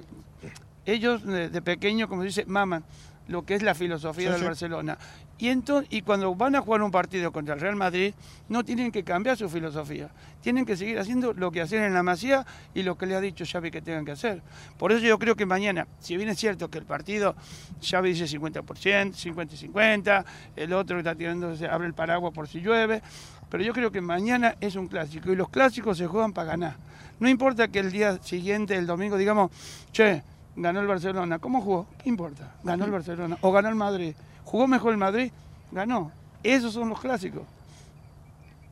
ellos 0.92 1.24
de, 1.24 1.48
de 1.48 1.62
pequeño, 1.62 2.08
como 2.08 2.22
dice, 2.22 2.44
maman 2.46 2.84
lo 3.30 3.44
que 3.44 3.54
es 3.54 3.62
la 3.62 3.74
filosofía 3.74 4.26
Sí, 4.26 4.32
del 4.32 4.40
sí. 4.40 4.44
Barcelona. 4.46 4.98
Y, 5.38 5.48
entonces, 5.48 5.88
y 5.90 6.02
cuando 6.02 6.34
van 6.34 6.56
a 6.56 6.60
jugar 6.60 6.82
un 6.82 6.90
partido 6.90 7.32
contra 7.32 7.54
el 7.54 7.60
Real 7.60 7.76
Madrid, 7.76 8.12
no 8.48 8.64
tienen 8.64 8.90
que 8.90 9.04
cambiar 9.04 9.36
su 9.36 9.48
filosofía. 9.48 10.10
Tienen 10.42 10.66
que 10.66 10.76
seguir 10.76 10.98
haciendo 10.98 11.32
lo 11.32 11.50
que 11.50 11.60
hacen 11.60 11.82
en 11.84 11.94
la 11.94 12.02
Masía 12.02 12.44
y 12.74 12.82
lo 12.82 12.98
que 12.98 13.06
le 13.06 13.14
ha 13.14 13.20
dicho 13.20 13.44
Xavi 13.50 13.70
que 13.70 13.80
tengan 13.80 14.04
que 14.04 14.12
hacer. 14.12 14.42
Por 14.76 14.90
eso 14.90 15.06
yo 15.06 15.18
creo 15.18 15.36
que 15.36 15.46
mañana, 15.46 15.86
si 16.00 16.16
bien 16.16 16.28
es 16.28 16.38
cierto 16.38 16.68
que 16.68 16.78
el 16.78 16.84
partido, 16.84 17.36
Xavi 17.80 18.12
dice 18.14 18.26
50%, 18.26 19.14
50 19.14 19.54
y 19.54 19.56
50, 19.56 20.24
el 20.56 20.72
otro 20.72 20.98
está 20.98 21.14
tirando, 21.14 21.56
se 21.56 21.68
abre 21.68 21.86
el 21.86 21.94
paraguas 21.94 22.34
por 22.34 22.48
si 22.48 22.60
llueve, 22.60 23.00
pero 23.48 23.62
yo 23.62 23.72
creo 23.72 23.92
que 23.92 24.00
mañana 24.00 24.56
es 24.60 24.74
un 24.74 24.88
clásico 24.88 25.32
y 25.32 25.36
los 25.36 25.48
clásicos 25.48 25.96
se 25.96 26.06
juegan 26.06 26.32
para 26.32 26.50
ganar. 26.50 26.76
No 27.20 27.28
importa 27.28 27.68
que 27.68 27.78
el 27.78 27.92
día 27.92 28.18
siguiente, 28.22 28.74
el 28.74 28.86
domingo, 28.86 29.16
digamos, 29.16 29.50
che, 29.92 30.22
ganó 30.60 30.80
el 30.80 30.86
Barcelona. 30.86 31.38
¿Cómo 31.38 31.60
jugó? 31.60 31.86
¿Qué 32.02 32.08
importa? 32.08 32.52
Ganó 32.62 32.84
el 32.84 32.90
Barcelona. 32.90 33.38
O 33.40 33.50
ganó 33.50 33.68
el 33.68 33.74
Madrid. 33.74 34.14
¿Jugó 34.44 34.66
mejor 34.66 34.92
el 34.92 34.98
Madrid? 34.98 35.32
Ganó. 35.72 36.12
Esos 36.42 36.74
son 36.74 36.88
los 36.88 37.00
clásicos. 37.00 37.42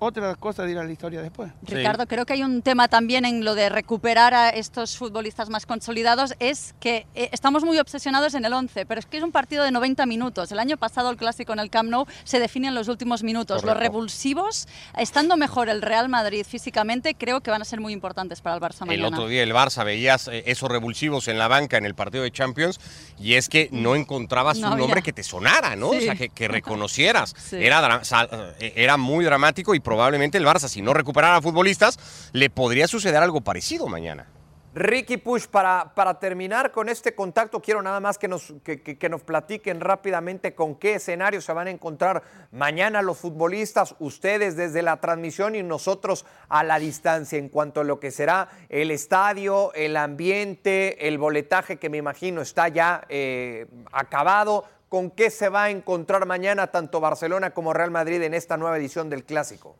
Otra 0.00 0.34
cosa 0.37 0.64
dirá 0.64 0.84
la 0.84 0.92
historia 0.92 1.20
después. 1.22 1.50
Ricardo, 1.62 2.06
creo 2.06 2.24
que 2.24 2.34
hay 2.34 2.44
un 2.44 2.62
tema 2.62 2.87
también 2.87 3.24
en 3.24 3.44
lo 3.44 3.56
de 3.56 3.68
recuperar 3.68 4.32
a 4.32 4.50
estos 4.50 4.96
futbolistas 4.96 5.48
más 5.50 5.66
consolidados, 5.66 6.34
es 6.38 6.74
que 6.78 7.06
eh, 7.16 7.30
estamos 7.32 7.64
muy 7.64 7.78
obsesionados 7.80 8.34
en 8.34 8.44
el 8.44 8.52
11, 8.52 8.87
pero 8.87 9.00
es 9.00 9.06
que 9.06 9.16
es 9.16 9.24
un 9.24 9.32
partido 9.32 9.64
de 9.64 9.72
90 9.72 10.06
minutos. 10.06 10.52
El 10.52 10.61
año 10.61 10.76
pasado 10.76 11.11
el 11.11 11.16
clásico 11.16 11.52
en 11.52 11.58
el 11.58 11.68
Camp 11.68 11.90
Nou 11.90 12.06
se 12.22 12.38
define 12.38 12.68
en 12.68 12.76
los 12.76 12.87
últimos 12.87 13.24
minutos. 13.24 13.56
Los 13.64 13.72
Correcto. 13.74 13.80
revulsivos, 13.92 14.68
estando 14.96 15.37
mejor 15.37 15.68
el 15.68 15.82
Real 15.82 16.08
Madrid 16.08 16.44
físicamente, 16.48 17.16
creo 17.16 17.40
que 17.40 17.50
van 17.50 17.62
a 17.62 17.64
ser 17.64 17.80
muy 17.80 17.92
importantes 17.92 18.40
para 18.40 18.54
el 18.54 18.62
Barça 18.62 18.82
El 18.82 18.87
mañana. 19.00 19.08
otro 19.08 19.26
día 19.26 19.42
el 19.42 19.52
Barça 19.52 19.84
veías 19.84 20.28
eh, 20.28 20.44
esos 20.46 20.68
revulsivos 20.70 21.26
en 21.26 21.38
la 21.38 21.48
banca 21.48 21.76
en 21.76 21.84
el 21.84 21.96
partido 21.96 22.22
de 22.22 22.30
Champions 22.30 22.78
y 23.18 23.34
es 23.34 23.48
que 23.48 23.68
no 23.72 23.96
encontrabas 23.96 24.58
No 24.58 24.72
un 24.72 24.78
nombre 24.78 25.02
que 25.02 25.12
te 25.12 25.24
sonara, 25.24 25.74
¿no? 25.74 25.88
O 25.88 25.94
Sí. 25.94 26.02
sea, 26.02 26.14
que, 26.14 26.28
que 26.28 26.46
reconocieras. 26.46 27.34
Sí. 27.48 27.56
Era, 27.56 28.00
eh, 28.61 28.72
era 28.76 28.96
muy 28.96 29.24
dramático 29.24 29.74
y 29.74 29.80
probablemente 29.88 30.37
el 30.37 30.44
Barça, 30.44 30.68
si 30.68 30.83
no 30.83 30.92
recuperara 30.92 31.40
futbolistas, 31.40 31.98
le 32.35 32.51
podría 32.51 32.87
suceder 32.87 33.22
algo 33.22 33.40
parecido 33.40 33.87
mañana. 33.87 34.27
Ricky 34.74 35.16
Push, 35.16 35.46
para, 35.46 35.94
para 35.94 36.20
terminar 36.20 36.72
con 36.72 36.90
este 36.90 37.14
contacto, 37.14 37.62
quiero 37.62 37.81
nada 37.81 37.98
más 37.98 38.18
que 38.18 38.29
nos, 38.29 38.53
que, 38.62 39.09
nos 39.09 39.22
platiquen 39.22 39.81
rápidamente 39.81 40.55
con 40.55 40.74
qué 40.74 40.96
escenario 40.96 41.40
se 41.40 41.55
van 41.55 41.68
a 41.68 41.70
encontrar 41.70 42.22
mañana 42.53 43.01
los 43.01 43.16
futbolistas, 43.16 43.94
ustedes 43.98 44.57
desde 44.57 44.83
la 44.83 44.98
transmisión 44.98 45.55
y 45.55 45.62
nosotros 45.62 46.27
a 46.51 46.64
la 46.64 46.79
distancia 46.79 47.38
en 47.38 47.48
cuanto 47.48 47.81
a 47.81 47.85
lo 47.85 47.98
que 47.98 48.11
será 48.11 48.51
el 48.68 48.90
estadio, 48.90 49.72
el 49.72 49.96
ambiente, 49.96 51.09
el 51.09 51.16
boletaje 51.16 51.79
que 51.79 51.88
me 51.88 51.96
imagino 51.96 52.42
está 52.42 52.68
ya 52.68 53.07
eh, 53.09 53.66
acabado. 53.90 54.66
¿Con 54.88 55.11
qué 55.11 55.31
se 55.31 55.48
va 55.48 55.64
a 55.64 55.70
encontrar 55.70 56.27
mañana 56.27 56.68
tanto 56.68 57.01
Barcelona 57.01 57.51
como 57.51 57.72
Real 57.72 57.90
Madrid 57.90 58.22
en 58.22 58.35
esta 58.35 58.57
nueva 58.57 58.79
edición 58.79 59.11
del 59.11 59.24
Clásico? 59.24 59.77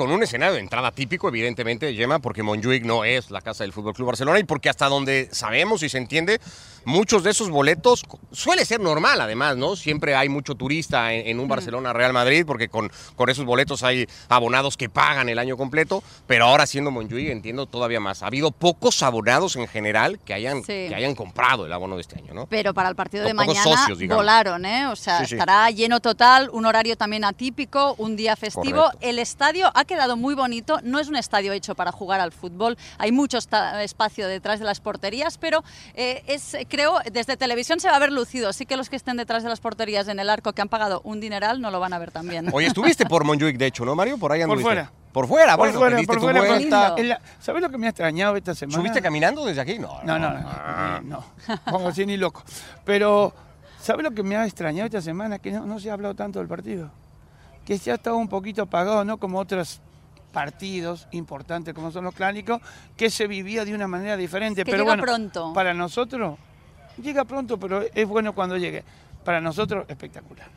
Con 0.00 0.10
un 0.12 0.22
escenario 0.22 0.54
de 0.54 0.60
entrada 0.60 0.92
típico, 0.92 1.28
evidentemente, 1.28 1.92
Gemma, 1.92 2.20
porque 2.20 2.42
Montjuic 2.42 2.86
no 2.86 3.04
es 3.04 3.30
la 3.30 3.42
casa 3.42 3.64
del 3.64 3.74
Fútbol 3.74 3.92
Club 3.92 4.06
Barcelona 4.06 4.38
y 4.38 4.44
porque 4.44 4.70
hasta 4.70 4.88
donde 4.88 5.28
sabemos 5.30 5.82
y 5.82 5.90
se 5.90 5.98
entiende, 5.98 6.40
muchos 6.86 7.22
de 7.22 7.32
esos 7.32 7.50
boletos 7.50 8.04
suele 8.32 8.64
ser 8.64 8.80
normal, 8.80 9.20
además, 9.20 9.58
¿no? 9.58 9.76
Siempre 9.76 10.14
hay 10.14 10.30
mucho 10.30 10.54
turista 10.54 11.12
en, 11.12 11.38
un 11.38 11.48
Barcelona 11.48 11.92
Real 11.92 12.14
Madrid, 12.14 12.44
porque 12.46 12.70
con, 12.70 12.90
con 13.14 13.28
esos 13.28 13.44
boletos 13.44 13.82
hay 13.82 14.06
abonados 14.30 14.78
que 14.78 14.88
pagan 14.88 15.28
el 15.28 15.38
año 15.38 15.58
completo, 15.58 16.02
pero 16.26 16.46
ahora 16.46 16.66
siendo 16.66 16.90
Montjuic 16.90 17.28
entiendo 17.28 17.66
todavía 17.66 18.00
más. 18.00 18.22
Ha 18.22 18.28
habido 18.28 18.52
pocos 18.52 19.02
abonados 19.02 19.56
en 19.56 19.68
general 19.68 20.18
que 20.24 20.32
hayan, 20.32 20.62
que 20.62 20.94
hayan 20.94 21.14
comprado 21.14 21.66
el 21.66 21.72
abono 21.74 21.96
de 21.96 22.00
este 22.00 22.18
año, 22.18 22.32
¿no? 22.32 22.46
Pero 22.46 22.72
para 22.72 22.88
el 22.88 22.96
partido 22.96 23.24
de 23.24 23.34
mañana 23.34 23.86
volaron, 24.08 24.64
¿eh? 24.64 24.86
O 24.86 24.96
sea, 24.96 25.22
estará 25.24 25.70
lleno 25.70 26.00
total, 26.00 26.48
un 26.54 26.64
horario 26.64 26.96
también 26.96 27.24
atípico, 27.24 27.96
un 27.98 28.16
día 28.16 28.34
festivo. 28.34 28.90
El 29.02 29.18
estadio 29.18 29.70
ha 29.74 29.84
quedado 29.90 30.16
muy 30.16 30.36
bonito. 30.36 30.78
No 30.84 31.00
es 31.00 31.08
un 31.08 31.16
estadio 31.16 31.52
hecho 31.52 31.74
para 31.74 31.90
jugar 31.90 32.20
al 32.20 32.30
fútbol. 32.30 32.78
Hay 32.98 33.10
mucho 33.10 33.38
espacio 33.38 34.28
detrás 34.28 34.60
de 34.60 34.64
las 34.64 34.78
porterías, 34.78 35.36
pero 35.36 35.64
eh, 35.94 36.22
es, 36.28 36.56
creo, 36.68 36.98
desde 37.12 37.36
televisión 37.36 37.80
se 37.80 37.88
va 37.88 37.96
a 37.96 37.98
ver 37.98 38.12
lucido. 38.12 38.48
Así 38.48 38.66
que 38.66 38.76
los 38.76 38.88
que 38.88 38.94
estén 38.94 39.16
detrás 39.16 39.42
de 39.42 39.48
las 39.48 39.58
porterías 39.58 40.06
en 40.06 40.20
el 40.20 40.30
arco 40.30 40.52
que 40.52 40.62
han 40.62 40.68
pagado 40.68 41.00
un 41.02 41.18
dineral 41.20 41.60
no 41.60 41.72
lo 41.72 41.80
van 41.80 41.92
a 41.92 41.98
ver 41.98 42.12
también. 42.12 42.48
Oye, 42.52 42.68
estuviste 42.68 43.04
por 43.04 43.24
Montjuic, 43.24 43.56
de 43.56 43.66
hecho, 43.66 43.84
¿no, 43.84 43.96
Mario? 43.96 44.16
Por 44.16 44.30
ahí 44.30 44.42
anduviste. 44.42 44.62
Por 44.62 44.72
fuera. 44.72 44.92
Por 45.12 45.26
fuera, 45.26 45.56
por 45.56 45.72
fuera, 45.72 46.02
por 46.06 46.20
fuera. 46.20 47.20
¿Sabes 47.40 47.60
lo 47.60 47.68
que 47.68 47.78
me 47.78 47.86
ha 47.88 47.90
extrañado 47.90 48.36
esta 48.36 48.54
semana? 48.54 48.78
¿Subiste 48.78 49.02
caminando 49.02 49.44
desde 49.44 49.60
aquí? 49.60 49.76
No, 49.76 50.00
no, 50.04 50.20
no, 50.20 50.30
no, 50.30 50.40
no, 50.40 51.00
no. 51.00 51.24
Pongo 51.68 51.88
así 51.88 52.06
ni 52.06 52.16
loco. 52.16 52.44
Pero, 52.84 53.34
¿sabes 53.80 54.04
lo 54.04 54.12
que 54.12 54.22
me 54.22 54.36
ha 54.36 54.44
extrañado 54.44 54.86
esta 54.86 55.02
semana? 55.02 55.40
Que 55.40 55.50
no, 55.50 55.66
no 55.66 55.80
se 55.80 55.90
ha 55.90 55.94
hablado 55.94 56.14
tanto 56.14 56.38
del 56.38 56.46
partido. 56.46 56.92
Que 57.70 57.78
se 57.78 57.92
ha 57.92 57.94
estado 57.94 58.16
un 58.16 58.26
poquito 58.26 58.62
apagado, 58.62 59.04
¿no? 59.04 59.16
Como 59.18 59.38
otras 59.38 59.80
partidos 60.32 61.06
importantes 61.12 61.72
como 61.72 61.92
son 61.92 62.02
los 62.02 62.16
clásicos, 62.16 62.60
que 62.96 63.10
se 63.10 63.28
vivía 63.28 63.64
de 63.64 63.72
una 63.72 63.86
manera 63.86 64.16
diferente. 64.16 64.64
pero 64.64 64.82
llega 64.82 64.96
pronto. 64.96 65.52
Para 65.52 65.72
nosotros, 65.72 66.36
llega 67.00 67.24
pronto, 67.24 67.60
pero 67.60 67.84
es 67.94 68.08
bueno 68.08 68.34
cuando 68.34 68.56
llegue. 68.56 68.82
Para 69.24 69.40
nosotros, 69.40 69.84
espectacular. 69.86 70.48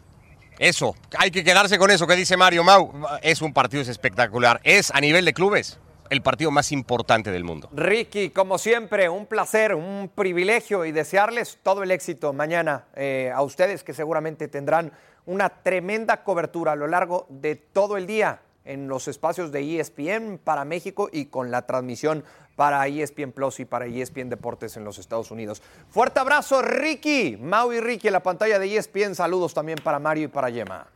Eso, 0.57 0.95
hay 1.15 1.29
que 1.29 1.43
quedarse 1.43 1.77
con 1.77 1.91
eso 1.91 2.07
que 2.07 2.15
dice 2.15 2.35
Mario 2.35 2.63
Mau. 2.63 2.91
Es 3.21 3.43
un 3.43 3.53
partido 3.53 3.83
espectacular. 3.83 4.59
Es 4.63 4.89
a 4.89 4.99
nivel 4.99 5.23
de 5.23 5.33
clubes 5.33 5.79
el 6.09 6.23
partido 6.23 6.49
más 6.49 6.71
importante 6.71 7.29
del 7.29 7.43
mundo. 7.43 7.69
Ricky, 7.73 8.31
como 8.31 8.57
siempre, 8.57 9.07
un 9.07 9.27
placer, 9.27 9.75
un 9.75 10.09
privilegio 10.13 10.83
y 10.83 10.91
desearles 10.91 11.59
todo 11.61 11.83
el 11.83 11.91
éxito 11.91 12.33
mañana 12.33 12.85
eh, 12.95 13.31
a 13.31 13.43
ustedes 13.43 13.83
que 13.83 13.93
seguramente 13.93 14.47
tendrán 14.47 14.91
una 15.25 15.49
tremenda 15.49 16.23
cobertura 16.23 16.73
a 16.73 16.75
lo 16.75 16.87
largo 16.87 17.25
de 17.29 17.55
todo 17.55 17.97
el 17.97 18.07
día 18.07 18.41
en 18.65 18.87
los 18.87 19.07
espacios 19.07 19.51
de 19.51 19.79
ESPN 19.79 20.39
para 20.43 20.65
México 20.65 21.09
y 21.11 21.25
con 21.25 21.51
la 21.51 21.65
transmisión 21.65 22.23
para 22.55 22.87
ESPN 22.87 23.31
Plus 23.31 23.59
y 23.59 23.65
para 23.65 23.85
ESPN 23.85 24.29
Deportes 24.29 24.77
en 24.77 24.83
los 24.83 24.99
Estados 24.99 25.31
Unidos. 25.31 25.61
Fuerte 25.89 26.19
abrazo, 26.19 26.61
Ricky. 26.61 27.37
Mau 27.37 27.73
y 27.73 27.79
Ricky 27.79 28.07
en 28.07 28.13
la 28.13 28.23
pantalla 28.23 28.59
de 28.59 28.77
ESPN. 28.77 29.15
Saludos 29.15 29.53
también 29.53 29.79
para 29.83 29.99
Mario 29.99 30.25
y 30.25 30.27
para 30.27 30.49
Yema. 30.49 30.87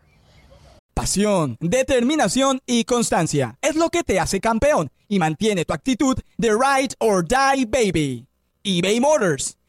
Pasión, 0.94 1.58
determinación 1.60 2.60
y 2.66 2.84
constancia 2.84 3.56
es 3.62 3.76
lo 3.76 3.90
que 3.90 4.04
te 4.04 4.20
hace 4.20 4.40
campeón 4.40 4.90
y 5.08 5.20
mantiene 5.20 5.64
tu 5.64 5.74
actitud 5.74 6.18
de 6.38 6.50
ride 6.50 6.96
or 7.00 7.24
die, 7.24 7.66
baby. 7.66 8.26
eBay 8.64 9.00
Motors 9.00 9.58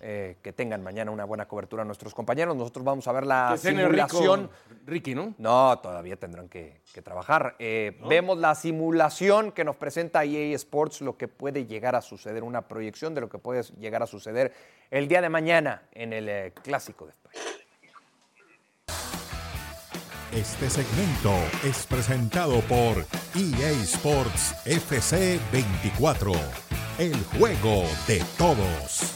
eh, 0.00 0.36
que 0.42 0.52
tengan 0.52 0.82
mañana 0.82 1.10
una 1.10 1.24
buena 1.24 1.46
cobertura 1.46 1.84
nuestros 1.84 2.14
compañeros. 2.14 2.56
Nosotros 2.56 2.84
vamos 2.84 3.08
a 3.08 3.12
ver 3.12 3.26
la 3.26 3.56
simulación. 3.56 4.50
Ricky, 4.86 5.14
¿no? 5.14 5.34
No, 5.38 5.78
todavía 5.80 6.16
tendrán 6.16 6.48
que, 6.48 6.82
trabajar. 7.02 7.56
Eh, 7.58 8.00
vemos 8.08 8.38
la 8.38 8.54
simulación 8.54 9.52
que 9.52 9.64
nos 9.64 9.76
presenta 9.76 10.24
EA 10.24 10.54
Sports, 10.56 11.00
lo 11.00 11.16
que 11.16 11.28
puede 11.28 11.66
llegar 11.66 11.94
a 11.94 12.00
suceder, 12.00 12.42
una 12.42 12.62
proyección 12.62 13.14
de 13.14 13.20
lo 13.20 13.28
que 13.28 13.38
puede 13.38 13.62
llegar 13.78 14.02
a 14.02 14.06
suceder 14.06 14.52
el 14.90 15.08
día 15.08 15.20
de 15.20 15.28
mañana 15.28 15.82
en 15.92 16.12
el 16.12 16.28
eh, 16.28 16.52
Clásico 16.62 17.06
de 17.06 17.12
España. 17.12 17.58
Este 20.32 20.68
segmento 20.68 21.32
es 21.64 21.86
presentado 21.86 22.60
por 22.62 22.98
EA 23.34 23.70
Sports 23.82 24.54
FC 24.66 25.40
24 25.50 26.32
el 26.98 27.14
juego 27.24 27.84
de 28.08 28.22
todos. 28.36 29.14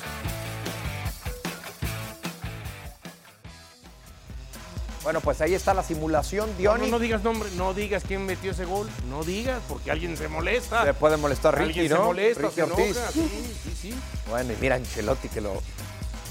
Bueno, 5.03 5.21
pues 5.21 5.41
ahí 5.41 5.55
está 5.55 5.75
la 5.75 5.83
simulación, 5.83 6.57
Diony. 6.57 6.85
No, 6.85 6.93
no, 6.93 6.99
digas 7.01 7.23
nombre, 7.23 7.49
no 7.57 7.75
digas 7.75 8.05
quién 8.07 8.25
metió 8.25 8.53
ese 8.53 8.65
gol, 8.65 8.89
no 9.09 9.25
digas, 9.25 9.61
porque 9.69 9.91
alguien 9.91 10.17
se 10.17 10.29
molesta. 10.29 10.85
Se 10.85 10.95
puede 10.95 11.17
molestar 11.17 11.59
Ricky, 11.59 11.81
alguien 11.81 11.91
¿no? 11.91 11.97
se 11.97 12.03
molesta, 12.03 12.43
Ricky 12.43 12.55
se 12.55 12.63
Ortiz. 12.63 12.97
Sí, 13.13 13.55
sí, 13.65 13.77
sí. 13.81 13.95
Bueno, 14.29 14.53
y 14.53 14.57
mira 14.61 14.77
Ancelotti 14.77 15.29
que 15.29 15.41
lo, 15.41 15.61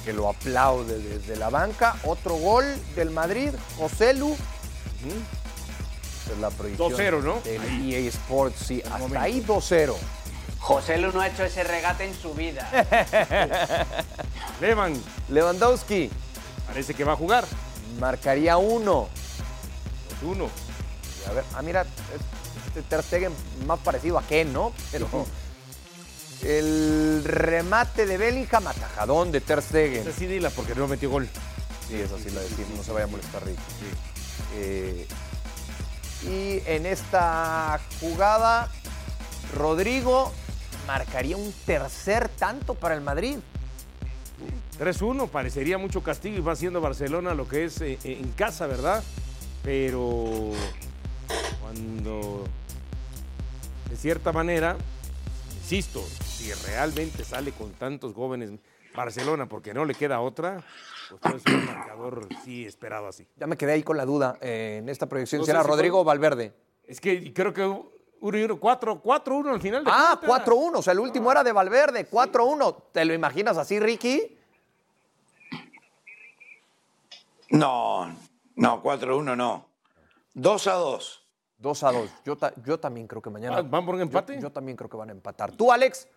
que 0.05 0.13
lo 0.13 0.29
aplaude 0.29 0.99
desde 0.99 1.35
la 1.35 1.49
banca. 1.49 1.95
Otro 2.03 2.35
gol 2.35 2.65
del 2.95 3.09
Madrid, 3.09 3.49
Joselu. 3.77 4.37
Es 6.31 6.37
la 6.39 6.49
proyección 6.49 6.91
2-0, 6.93 7.23
¿no? 7.23 7.41
del 7.41 7.93
EA 7.93 8.07
Sports, 8.07 8.63
sí, 8.67 8.81
hasta 8.89 9.21
ahí 9.21 9.43
2-0. 9.45 9.95
José 10.61 10.99
Lu 10.99 11.11
no 11.11 11.19
ha 11.19 11.27
hecho 11.27 11.43
ese 11.43 11.63
regate 11.63 12.05
en 12.05 12.13
su 12.13 12.33
vida. 12.35 12.69
Levan. 14.61 14.93
Lewandowski. 15.29 16.11
Parece 16.67 16.93
que 16.93 17.03
va 17.03 17.13
a 17.13 17.15
jugar. 17.15 17.45
Marcaría 17.99 18.57
uno. 18.57 19.09
Uno. 20.21 20.49
A 21.29 21.33
ver, 21.33 21.43
ah, 21.55 21.61
mira, 21.61 21.85
este 22.67 22.81
Ter 22.83 23.03
Stegen 23.03 23.33
más 23.65 23.79
parecido 23.79 24.17
a 24.17 24.23
Ken, 24.23 24.51
¿no? 24.51 24.73
Pero 24.91 25.07
el 26.43 27.23
remate 27.23 28.05
de 28.05 28.17
Bellingham, 28.17 28.67
atajadón 28.67 29.31
de 29.31 29.41
Ter 29.41 29.61
Stegen. 29.61 30.07
Esa 30.07 30.17
sí 30.17 30.25
dila 30.25 30.49
porque 30.49 30.75
no 30.75 30.87
metió 30.87 31.09
gol. 31.09 31.29
Sí, 31.87 31.95
eso 31.99 32.17
sí 32.17 32.29
lo 32.29 32.39
decimos, 32.39 32.69
no 32.77 32.83
se 32.83 32.91
vaya 32.91 33.05
a 33.05 33.09
molestar 33.09 33.45
Rick. 33.45 33.59
Eh, 34.55 35.07
y 36.23 36.61
en 36.65 36.85
esta 36.85 37.79
jugada, 37.99 38.69
Rodrigo 39.55 40.31
marcaría 40.87 41.37
un 41.37 41.53
tercer 41.65 42.29
tanto 42.29 42.75
para 42.75 42.95
el 42.95 43.01
Madrid. 43.01 43.37
3-1, 44.79 45.29
parecería 45.29 45.77
mucho 45.77 46.01
castigo 46.01 46.37
y 46.37 46.41
va 46.41 46.53
haciendo 46.53 46.81
Barcelona 46.81 47.33
lo 47.33 47.47
que 47.47 47.65
es 47.65 47.81
eh, 47.81 47.99
eh, 48.03 48.19
en 48.21 48.31
casa, 48.31 48.67
¿verdad? 48.67 49.03
Pero 49.63 50.51
cuando, 51.61 52.45
de 53.89 53.95
cierta 53.95 54.31
manera, 54.31 54.75
insisto, 55.55 56.03
si 56.25 56.51
realmente 56.65 57.23
sale 57.23 57.51
con 57.51 57.71
tantos 57.73 58.13
jóvenes 58.13 58.51
Barcelona 58.95 59.47
porque 59.47 59.73
no 59.73 59.85
le 59.85 59.93
queda 59.93 60.19
otra, 60.19 60.63
pues 61.21 61.35
es 61.45 61.53
un 61.53 61.65
marcador 61.65 62.27
sí 62.43 62.65
esperado 62.65 63.07
así. 63.07 63.27
Ya 63.37 63.47
me 63.47 63.57
quedé 63.57 63.73
ahí 63.73 63.83
con 63.83 63.97
la 63.97 64.05
duda 64.05 64.37
eh, 64.41 64.77
en 64.81 64.89
esta 64.89 65.07
proyección. 65.07 65.45
¿Será 65.45 65.63
Rodrigo 65.63 66.01
o 66.01 66.03
Valverde? 66.03 66.53
Es 66.85 66.99
que 66.99 67.33
creo 67.33 67.53
que 67.53 67.81
4-1 68.21 69.49
al 69.49 69.61
final. 69.61 69.83
De 69.83 69.91
ah, 69.93 70.19
4-1. 70.21 70.75
O 70.75 70.81
sea, 70.81 70.93
el 70.93 70.99
último 70.99 71.31
era 71.31 71.43
de 71.43 71.51
Valverde. 71.51 72.09
4-1. 72.09 72.83
¿Te 72.91 73.03
lo 73.05 73.13
imaginas 73.13 73.57
así, 73.57 73.79
Ricky? 73.79 74.37
No, 77.49 78.15
no, 78.55 78.83
4-1 78.83 79.35
no. 79.35 79.65
2 80.33 80.67
a 80.67 80.73
2. 80.73 81.27
2 81.57 81.83
a 81.83 81.91
2. 81.91 82.09
Yo, 82.25 82.35
ta- 82.37 82.53
yo 82.63 82.79
también 82.79 83.07
creo 83.07 83.21
que 83.21 83.29
mañana. 83.29 83.57
Ah, 83.57 83.61
¿Van 83.63 83.85
por 83.85 83.95
un 83.95 84.01
empate? 84.01 84.35
Yo, 84.35 84.41
yo 84.41 84.51
también 84.51 84.77
creo 84.77 84.89
que 84.89 84.97
van 84.97 85.09
a 85.09 85.11
empatar. 85.11 85.51
¿Tú, 85.51 85.71
Alex? 85.71 86.07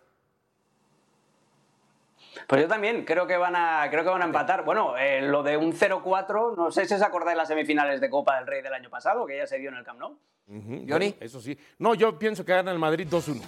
Pues 2.47 2.61
yo 2.61 2.67
también 2.67 3.05
creo 3.05 3.27
que 3.27 3.37
van 3.37 3.55
a, 3.55 3.87
creo 3.89 4.03
que 4.03 4.09
van 4.09 4.21
a 4.21 4.25
empatar. 4.25 4.65
Bueno, 4.65 4.97
eh, 4.97 5.21
lo 5.21 5.43
de 5.43 5.57
un 5.57 5.73
0-4, 5.73 6.55
no 6.55 6.71
sé 6.71 6.85
si 6.85 6.93
os 6.93 7.01
acordáis 7.01 7.37
las 7.37 7.47
semifinales 7.47 8.01
de 8.01 8.09
Copa 8.09 8.37
del 8.37 8.47
Rey 8.47 8.61
del 8.61 8.73
año 8.73 8.89
pasado, 8.89 9.25
que 9.25 9.37
ya 9.37 9.47
se 9.47 9.57
dio 9.57 9.69
en 9.69 9.75
el 9.77 9.83
Camp 9.83 9.99
Nou. 9.99 10.17
Johnny. 10.47 10.87
bueno, 10.87 11.15
Eso 11.19 11.41
sí. 11.41 11.57
No, 11.79 11.93
yo 11.95 12.17
pienso 12.19 12.45
que 12.45 12.53
gana 12.53 12.71
el 12.71 12.79
Madrid 12.79 13.07
2-1. 13.09 13.41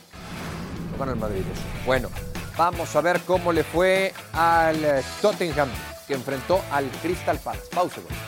Lo 0.92 0.98
gana 0.98 1.12
el 1.12 1.20
Madrid. 1.20 1.42
eso. 1.42 1.62
Bueno, 1.86 2.10
vamos 2.58 2.96
a 2.96 3.02
ver 3.02 3.22
cómo 3.22 3.52
le 3.54 3.64
fue 3.64 4.14
al 4.34 4.84
eh, 4.84 5.02
Tottenham, 5.22 5.70
que 6.08 6.14
enfrentó 6.14 6.62
al 6.72 6.90
Crystal 7.02 7.40
Palace. 7.40 7.68
Pausa. 7.74 8.02
güey. 8.02 8.27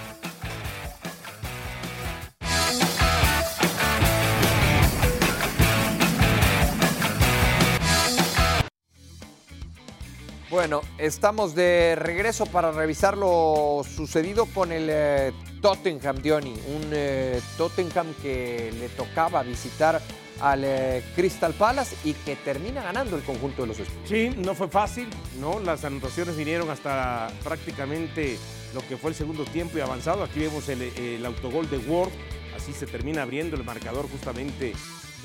Bueno, 10.50 10.82
estamos 10.98 11.54
de 11.54 11.96
regreso 11.96 12.48
para 12.48 12.72
revisar 12.72 13.16
lo 13.16 13.84
sucedido 13.88 14.48
con 14.48 14.72
el 14.72 14.88
eh, 14.90 15.32
Tottenham, 15.62 16.24
Diony. 16.24 16.54
Un 16.54 16.90
eh, 16.92 17.40
Tottenham 17.56 18.08
que 18.20 18.74
le 18.80 18.90
tocaba 18.90 19.44
visitar 19.44 20.02
al 20.42 20.64
eh, 20.64 21.04
Crystal 21.16 21.54
Palace 21.54 21.96
y 22.04 22.14
que 22.14 22.36
termina 22.36 22.82
ganando 22.82 23.16
el 23.16 23.22
conjunto 23.22 23.62
de 23.62 23.68
los 23.68 23.80
Spurs. 23.80 24.10
Sí, 24.10 24.32
no 24.38 24.56
fue 24.56 24.70
fácil, 24.70 25.08
¿no? 25.40 25.60
Las 25.60 25.86
anotaciones 25.86 26.36
vinieron 26.36 26.68
hasta 26.72 27.28
prácticamente 27.44 28.40
lo 28.74 28.82
que 28.88 28.98
fue 28.98 29.12
el 29.12 29.16
segundo 29.16 29.46
tiempo 29.46 29.78
y 29.78 29.82
avanzado. 29.82 30.24
Aquí 30.24 30.40
vemos 30.40 30.68
el, 30.68 30.82
el 30.82 31.24
autogol 31.28 31.70
de 31.70 31.78
Ward. 31.78 32.10
Así 32.58 32.74
se 32.74 32.88
termina 32.88 33.22
abriendo 33.22 33.56
el 33.56 33.64
marcador 33.64 34.10
justamente 34.10 34.74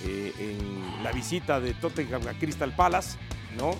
en 0.05 1.03
la 1.03 1.13
visita 1.13 1.61
de 1.61 1.73
Tottenham 1.73 2.29
a 2.29 2.35
Crystal 2.35 2.77
Palace, 2.77 3.17
¿no? 3.57 3.75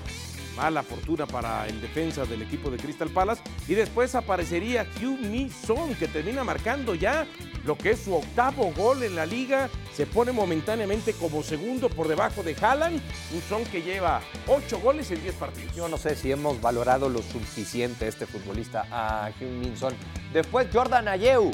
Mala 0.57 0.83
fortuna 0.83 1.27
para 1.27 1.67
el 1.67 1.81
defensa 1.81 2.25
del 2.25 2.43
equipo 2.43 2.71
de 2.71 2.77
Crystal 2.77 3.09
Palace. 3.09 3.43
Y 3.69 3.75
después 3.75 4.15
aparecería 4.15 4.87
Hugh 5.01 5.21
Mi 5.21 5.51
Son, 5.51 5.95
que 5.95 6.09
termina 6.09 6.45
marcando 6.45 6.95
ya 6.95 7.27
lo 7.65 7.77
que 7.77 7.93
es 7.93 8.01
su 8.01 8.15
octavo 8.15 8.73
gol 8.77 9.03
en 9.03 9.17
la 9.17 9.27
liga. 9.27 9.69
Se 9.95 10.07
pone 10.07 10.33
momentáneamente 10.33 11.13
como 11.15 11.43
segundo 11.43 11.89
por 11.89 12.09
debajo 12.09 12.43
de 12.43 12.55
Haaland. 12.61 13.01
Un 13.33 13.43
Son 13.49 13.65
que 13.65 13.83
lleva 13.83 14.21
ocho 14.47 14.79
goles 14.81 15.11
en 15.11 15.23
10 15.23 15.35
partidos. 15.37 15.75
Yo 15.75 15.89
no 15.89 15.97
sé 15.97 16.15
si 16.15 16.31
hemos 16.31 16.61
valorado 16.61 17.09
lo 17.09 17.23
suficiente 17.23 18.07
este 18.07 18.27
futbolista, 18.27 18.87
a 18.91 19.31
Hyun 19.39 19.61
Min 19.61 19.77
Son. 19.77 19.95
Después 20.33 20.69
Jordan 20.73 21.09
Ayew, 21.09 21.51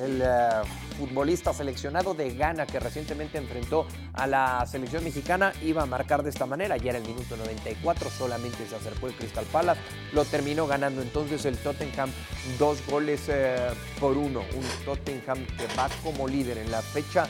el 0.00 0.22
eh, 0.22 0.62
futbolista 0.92 1.52
seleccionado 1.52 2.14
de 2.14 2.34
Ghana 2.34 2.66
que 2.66 2.80
recientemente 2.80 3.38
enfrentó 3.38 3.86
a 4.14 4.26
la 4.26 4.64
selección 4.66 5.04
mexicana, 5.04 5.52
iba 5.62 5.82
a 5.82 5.86
marcar 5.86 6.22
de 6.22 6.30
esta 6.30 6.46
manera. 6.46 6.76
Ya 6.76 6.90
era 6.90 6.98
el 6.98 7.06
minuto 7.06 7.36
94, 7.36 8.10
solamente 8.10 8.66
se 8.66 8.76
acercó 8.76 9.06
el 9.06 9.14
Crystal 9.14 9.44
Palace, 9.46 9.80
lo 10.12 10.24
terminó 10.24 10.66
ganando 10.66 11.02
entonces 11.02 11.44
el 11.44 11.56
Tottenham 11.58 12.10
dos 12.58 12.84
goles 12.86 13.22
eh, 13.28 13.68
por 14.00 14.16
uno. 14.16 14.40
Un 14.40 14.84
Tottenham 14.84 15.46
que 15.56 15.66
va 15.76 15.88
como 16.02 16.28
líder 16.28 16.58
en 16.58 16.70
la 16.70 16.82
fecha 16.82 17.26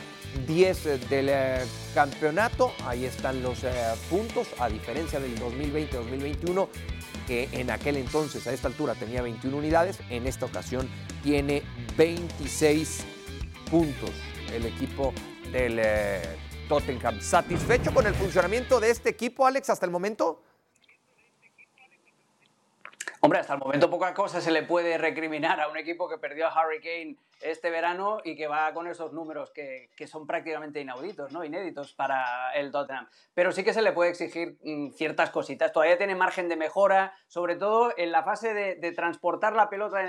10 0.46 1.08
del 1.08 1.28
eh, 1.28 1.64
campeonato. 1.94 2.72
Ahí 2.86 3.04
están 3.04 3.42
los 3.42 3.64
eh, 3.64 3.70
puntos, 4.10 4.48
a 4.58 4.68
diferencia 4.68 5.20
del 5.20 5.38
2020-2021 5.38 6.68
que 7.26 7.48
en 7.52 7.70
aquel 7.70 7.96
entonces, 7.98 8.46
a 8.46 8.52
esta 8.52 8.68
altura, 8.68 8.94
tenía 8.94 9.22
21 9.22 9.56
unidades, 9.56 10.00
en 10.10 10.26
esta 10.26 10.46
ocasión 10.46 10.88
tiene 11.22 11.62
26 11.96 13.04
puntos 13.72 14.10
el 14.52 14.66
equipo 14.66 15.14
del 15.50 15.78
eh, 15.78 16.20
Tottenham. 16.68 17.18
¿Satisfecho 17.22 17.94
con 17.94 18.06
el 18.06 18.12
funcionamiento 18.12 18.78
de 18.78 18.90
este 18.90 19.08
equipo, 19.08 19.46
Alex, 19.46 19.70
hasta 19.70 19.86
el 19.86 19.90
momento? 19.90 20.42
Hombre, 23.20 23.38
hasta 23.38 23.54
el 23.54 23.60
momento 23.60 23.88
poca 23.88 24.12
cosa 24.12 24.42
se 24.42 24.50
le 24.50 24.64
puede 24.64 24.98
recriminar 24.98 25.58
a 25.58 25.68
un 25.68 25.78
equipo 25.78 26.06
que 26.06 26.18
perdió 26.18 26.48
a 26.48 26.50
Harry 26.50 26.80
Kane 26.80 27.16
este 27.40 27.70
verano 27.70 28.18
y 28.22 28.36
que 28.36 28.46
va 28.46 28.74
con 28.74 28.88
esos 28.88 29.14
números 29.14 29.50
que, 29.52 29.88
que 29.96 30.06
son 30.06 30.26
prácticamente 30.26 30.80
inauditos, 30.80 31.32
¿no? 31.32 31.42
inéditos 31.42 31.94
para 31.94 32.52
el 32.52 32.70
Tottenham. 32.70 33.08
Pero 33.32 33.52
sí 33.52 33.64
que 33.64 33.72
se 33.72 33.80
le 33.80 33.92
puede 33.92 34.10
exigir 34.10 34.58
mm, 34.62 34.90
ciertas 34.90 35.30
cositas. 35.30 35.72
Todavía 35.72 35.96
tiene 35.96 36.14
margen 36.14 36.50
de 36.50 36.56
mejora, 36.56 37.14
sobre 37.26 37.56
todo 37.56 37.94
en 37.96 38.12
la 38.12 38.22
fase 38.22 38.52
de, 38.52 38.92
transportar 38.92 39.54
la 39.54 39.70
pelota 39.70 40.04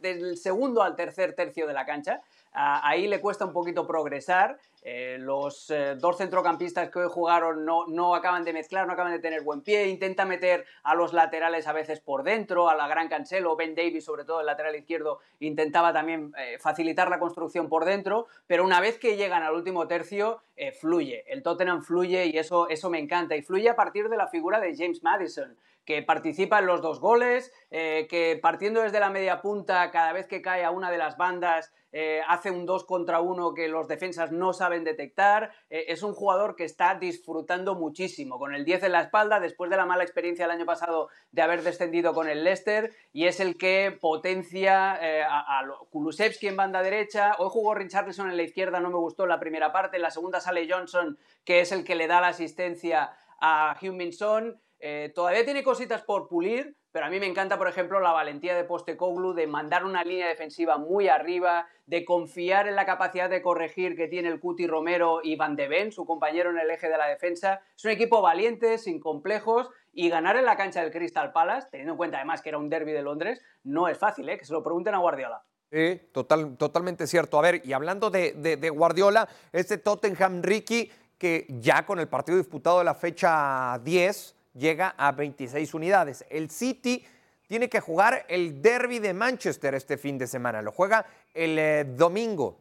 del 0.00 0.36
segundo 0.36 0.82
al 0.82 0.96
tercer 0.96 1.34
tercio 1.34 1.66
de 1.66 1.72
la 1.72 1.86
cancha. 1.86 2.20
Ah, 2.58 2.80
ahí 2.82 3.06
le 3.06 3.20
cuesta 3.20 3.44
un 3.44 3.52
poquito 3.52 3.86
progresar. 3.86 4.58
Eh, 4.80 5.18
los 5.20 5.68
eh, 5.68 5.94
dos 5.96 6.16
centrocampistas 6.16 6.88
que 6.88 7.00
hoy 7.00 7.08
jugaron 7.10 7.66
no, 7.66 7.86
no 7.86 8.14
acaban 8.14 8.44
de 8.44 8.54
mezclar, 8.54 8.86
no 8.86 8.94
acaban 8.94 9.12
de 9.12 9.18
tener 9.18 9.42
buen 9.42 9.60
pie. 9.60 9.88
Intenta 9.88 10.24
meter 10.24 10.64
a 10.82 10.94
los 10.94 11.12
laterales 11.12 11.66
a 11.66 11.74
veces 11.74 12.00
por 12.00 12.22
dentro, 12.22 12.70
a 12.70 12.74
la 12.74 12.88
gran 12.88 13.08
Cancelo, 13.08 13.56
Ben 13.56 13.74
Davis, 13.74 14.06
sobre 14.06 14.24
todo 14.24 14.40
el 14.40 14.46
lateral 14.46 14.74
izquierdo, 14.74 15.18
intentaba 15.40 15.92
también 15.92 16.32
eh, 16.38 16.56
facilitar 16.58 17.10
la 17.10 17.18
construcción 17.18 17.68
por 17.68 17.84
dentro. 17.84 18.26
Pero 18.46 18.64
una 18.64 18.80
vez 18.80 18.96
que 18.98 19.18
llegan 19.18 19.42
al 19.42 19.54
último 19.54 19.86
tercio, 19.86 20.40
fluye. 20.80 21.24
El 21.26 21.42
Tottenham 21.42 21.82
fluye 21.82 22.24
y 22.28 22.38
eso, 22.38 22.70
eso 22.70 22.88
me 22.88 22.98
encanta. 22.98 23.36
Y 23.36 23.42
fluye 23.42 23.68
a 23.68 23.76
partir 23.76 24.08
de 24.08 24.16
la 24.16 24.28
figura 24.28 24.60
de 24.60 24.74
James 24.74 25.02
Madison 25.02 25.58
que 25.86 26.02
participa 26.02 26.58
en 26.58 26.66
los 26.66 26.82
dos 26.82 27.00
goles, 27.00 27.52
eh, 27.70 28.08
que 28.10 28.38
partiendo 28.42 28.82
desde 28.82 28.98
la 28.98 29.08
media 29.08 29.40
punta, 29.40 29.90
cada 29.92 30.12
vez 30.12 30.26
que 30.26 30.42
cae 30.42 30.64
a 30.64 30.72
una 30.72 30.90
de 30.90 30.98
las 30.98 31.16
bandas, 31.16 31.72
eh, 31.92 32.20
hace 32.28 32.50
un 32.50 32.66
2 32.66 32.84
contra 32.84 33.20
1 33.20 33.54
que 33.54 33.68
los 33.68 33.86
defensas 33.86 34.32
no 34.32 34.52
saben 34.52 34.82
detectar. 34.82 35.52
Eh, 35.70 35.86
es 35.88 36.02
un 36.02 36.12
jugador 36.12 36.56
que 36.56 36.64
está 36.64 36.96
disfrutando 36.96 37.76
muchísimo, 37.76 38.36
con 38.38 38.52
el 38.52 38.64
10 38.64 38.82
en 38.82 38.92
la 38.92 39.00
espalda, 39.00 39.38
después 39.38 39.70
de 39.70 39.76
la 39.76 39.86
mala 39.86 40.02
experiencia 40.02 40.44
el 40.44 40.50
año 40.50 40.66
pasado 40.66 41.08
de 41.30 41.42
haber 41.42 41.62
descendido 41.62 42.12
con 42.12 42.28
el 42.28 42.42
Leicester, 42.42 42.92
y 43.12 43.26
es 43.26 43.38
el 43.38 43.56
que 43.56 43.96
potencia 43.98 44.92
a, 44.92 45.60
a 45.60 45.64
Kulusevski 45.90 46.48
en 46.48 46.56
banda 46.56 46.82
derecha. 46.82 47.36
Hoy 47.38 47.48
jugó 47.48 47.74
Richarlison 47.74 48.28
en 48.28 48.36
la 48.36 48.42
izquierda, 48.42 48.80
no 48.80 48.90
me 48.90 48.98
gustó 48.98 49.24
la 49.26 49.38
primera 49.38 49.72
parte. 49.72 49.96
En 49.96 50.02
la 50.02 50.10
segunda 50.10 50.40
sale 50.40 50.68
Johnson, 50.68 51.16
que 51.44 51.60
es 51.60 51.70
el 51.70 51.84
que 51.84 51.94
le 51.94 52.08
da 52.08 52.20
la 52.20 52.28
asistencia 52.28 53.16
a 53.40 53.76
Heung-Min 53.80 54.12
Son. 54.12 54.60
Eh, 54.78 55.10
todavía 55.14 55.44
tiene 55.44 55.62
cositas 55.64 56.02
por 56.02 56.28
pulir, 56.28 56.76
pero 56.92 57.06
a 57.06 57.10
mí 57.10 57.18
me 57.20 57.26
encanta, 57.26 57.58
por 57.58 57.68
ejemplo, 57.68 58.00
la 58.00 58.12
valentía 58.12 58.54
de 58.56 58.64
Postecoglou 58.64 59.32
de 59.34 59.46
mandar 59.46 59.84
una 59.84 60.02
línea 60.04 60.28
defensiva 60.28 60.78
muy 60.78 61.08
arriba, 61.08 61.66
de 61.86 62.04
confiar 62.04 62.68
en 62.68 62.74
la 62.76 62.86
capacidad 62.86 63.28
de 63.30 63.42
corregir 63.42 63.96
que 63.96 64.08
tiene 64.08 64.28
el 64.28 64.40
Cuti 64.40 64.66
Romero 64.66 65.20
y 65.22 65.36
Van 65.36 65.56
de 65.56 65.68
Ven, 65.68 65.92
su 65.92 66.04
compañero 66.06 66.50
en 66.50 66.58
el 66.58 66.70
eje 66.70 66.88
de 66.88 66.96
la 66.98 67.06
defensa. 67.06 67.60
Es 67.76 67.84
un 67.84 67.90
equipo 67.90 68.22
valiente, 68.22 68.78
sin 68.78 68.98
complejos, 69.00 69.70
y 69.92 70.08
ganar 70.10 70.36
en 70.36 70.44
la 70.44 70.56
cancha 70.56 70.82
del 70.82 70.90
Crystal 70.92 71.32
Palace, 71.32 71.68
teniendo 71.70 71.92
en 71.94 71.96
cuenta 71.98 72.16
además 72.18 72.42
que 72.42 72.50
era 72.50 72.58
un 72.58 72.68
derby 72.68 72.92
de 72.92 73.02
Londres, 73.02 73.42
no 73.64 73.88
es 73.88 73.96
fácil, 73.98 74.28
¿eh? 74.28 74.38
que 74.38 74.44
se 74.44 74.52
lo 74.52 74.62
pregunten 74.62 74.94
a 74.94 74.98
Guardiola. 74.98 75.42
Sí, 75.70 76.00
total, 76.12 76.56
totalmente 76.56 77.06
cierto. 77.06 77.38
A 77.38 77.42
ver, 77.42 77.60
y 77.64 77.72
hablando 77.72 78.08
de, 78.10 78.32
de- 78.34 78.56
de 78.56 78.70
Guardiola, 78.70 79.28
este 79.52 79.78
Tottenham 79.78 80.42
Ricky, 80.42 80.90
que 81.18 81.46
ya 81.48 81.84
con 81.86 81.98
el 81.98 82.08
partido 82.08 82.36
disputado 82.38 82.78
de 82.78 82.84
la 82.84 82.94
fecha 82.94 83.78
10, 83.82 84.35
llega 84.56 84.94
a 84.96 85.12
26 85.12 85.74
unidades. 85.74 86.24
El 86.30 86.50
City 86.50 87.04
tiene 87.46 87.68
que 87.68 87.80
jugar 87.80 88.24
el 88.28 88.60
derby 88.60 88.98
de 88.98 89.14
Manchester 89.14 89.74
este 89.74 89.96
fin 89.96 90.18
de 90.18 90.26
semana. 90.26 90.62
Lo 90.62 90.72
juega 90.72 91.06
el 91.34 91.58
eh, 91.58 91.84
domingo. 91.84 92.58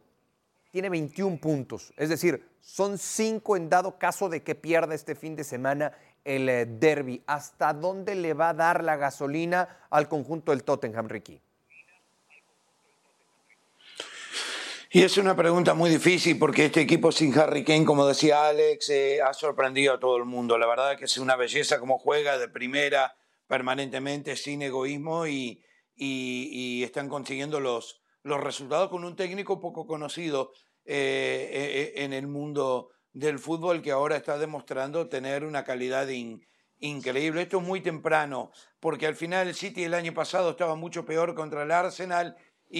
Tiene 0.71 0.89
21 0.89 1.39
puntos. 1.39 1.93
Es 1.97 2.09
decir, 2.09 2.45
son 2.61 2.97
5 2.97 3.57
en 3.57 3.69
dado 3.69 3.97
caso 3.97 4.29
de 4.29 4.43
que 4.43 4.55
pierda 4.55 4.93
este 4.93 5.15
fin 5.15 5.35
de 5.35 5.43
semana 5.43 5.93
el 6.23 6.49
eh, 6.49 6.65
derby. 6.65 7.23
¿Hasta 7.27 7.73
dónde 7.73 8.15
le 8.15 8.33
va 8.33 8.49
a 8.49 8.53
dar 8.53 8.83
la 8.83 8.97
gasolina 8.97 9.67
al 9.89 10.07
conjunto 10.09 10.51
del 10.51 10.63
Tottenham, 10.63 11.07
Ricky? 11.07 11.41
Y 14.95 15.03
es 15.03 15.17
una 15.17 15.35
pregunta 15.35 15.73
muy 15.73 15.89
difícil 15.89 16.39
porque 16.39 16.67
este 16.67 16.79
equipo 16.79 17.11
sin 17.11 17.37
Harry 17.37 17.65
Kane, 17.65 17.83
como 17.83 18.07
decía 18.07 18.47
Alex, 18.47 18.89
eh, 18.91 19.21
ha 19.21 19.33
sorprendido 19.33 19.93
a 19.93 19.99
todo 19.99 20.15
el 20.15 20.23
mundo. 20.23 20.57
La 20.57 20.67
verdad 20.67 20.97
que 20.97 21.03
es 21.03 21.17
una 21.17 21.35
belleza 21.35 21.81
como 21.81 21.99
juega 21.99 22.37
de 22.37 22.47
primera 22.47 23.13
permanentemente, 23.45 24.37
sin 24.37 24.61
egoísmo 24.61 25.27
y, 25.27 25.61
están 26.81 27.09
consiguiendo 27.09 27.59
los, 27.59 28.03
los 28.23 28.39
resultados 28.39 28.89
con 28.89 29.03
un 29.03 29.17
técnico 29.17 29.59
poco 29.59 29.85
conocido 29.85 30.53
eh, 30.85 31.49
eh, 31.51 32.03
en 32.05 32.13
el 32.13 32.27
mundo 32.27 32.91
del 33.11 33.37
fútbol 33.37 33.81
que 33.81 33.91
ahora 33.91 34.15
está 34.15 34.37
demostrando 34.37 35.09
tener 35.09 35.43
una 35.43 35.65
calidad 35.65 36.07
in- 36.07 36.41
increíble. 36.79 37.41
Esto 37.41 37.57
es 37.57 37.63
muy 37.63 37.81
temprano 37.81 38.49
porque 38.79 39.07
al 39.07 39.15
final 39.17 39.49
el 39.49 39.55
City 39.55 39.83
el 39.83 39.93
año 39.93 40.13
pasado 40.13 40.51
estaba 40.51 40.75
mucho 40.75 41.03
peor 41.03 41.35
contra 41.35 41.63
el 41.63 41.71
Arsenal 41.71 42.37
y, 42.69 42.79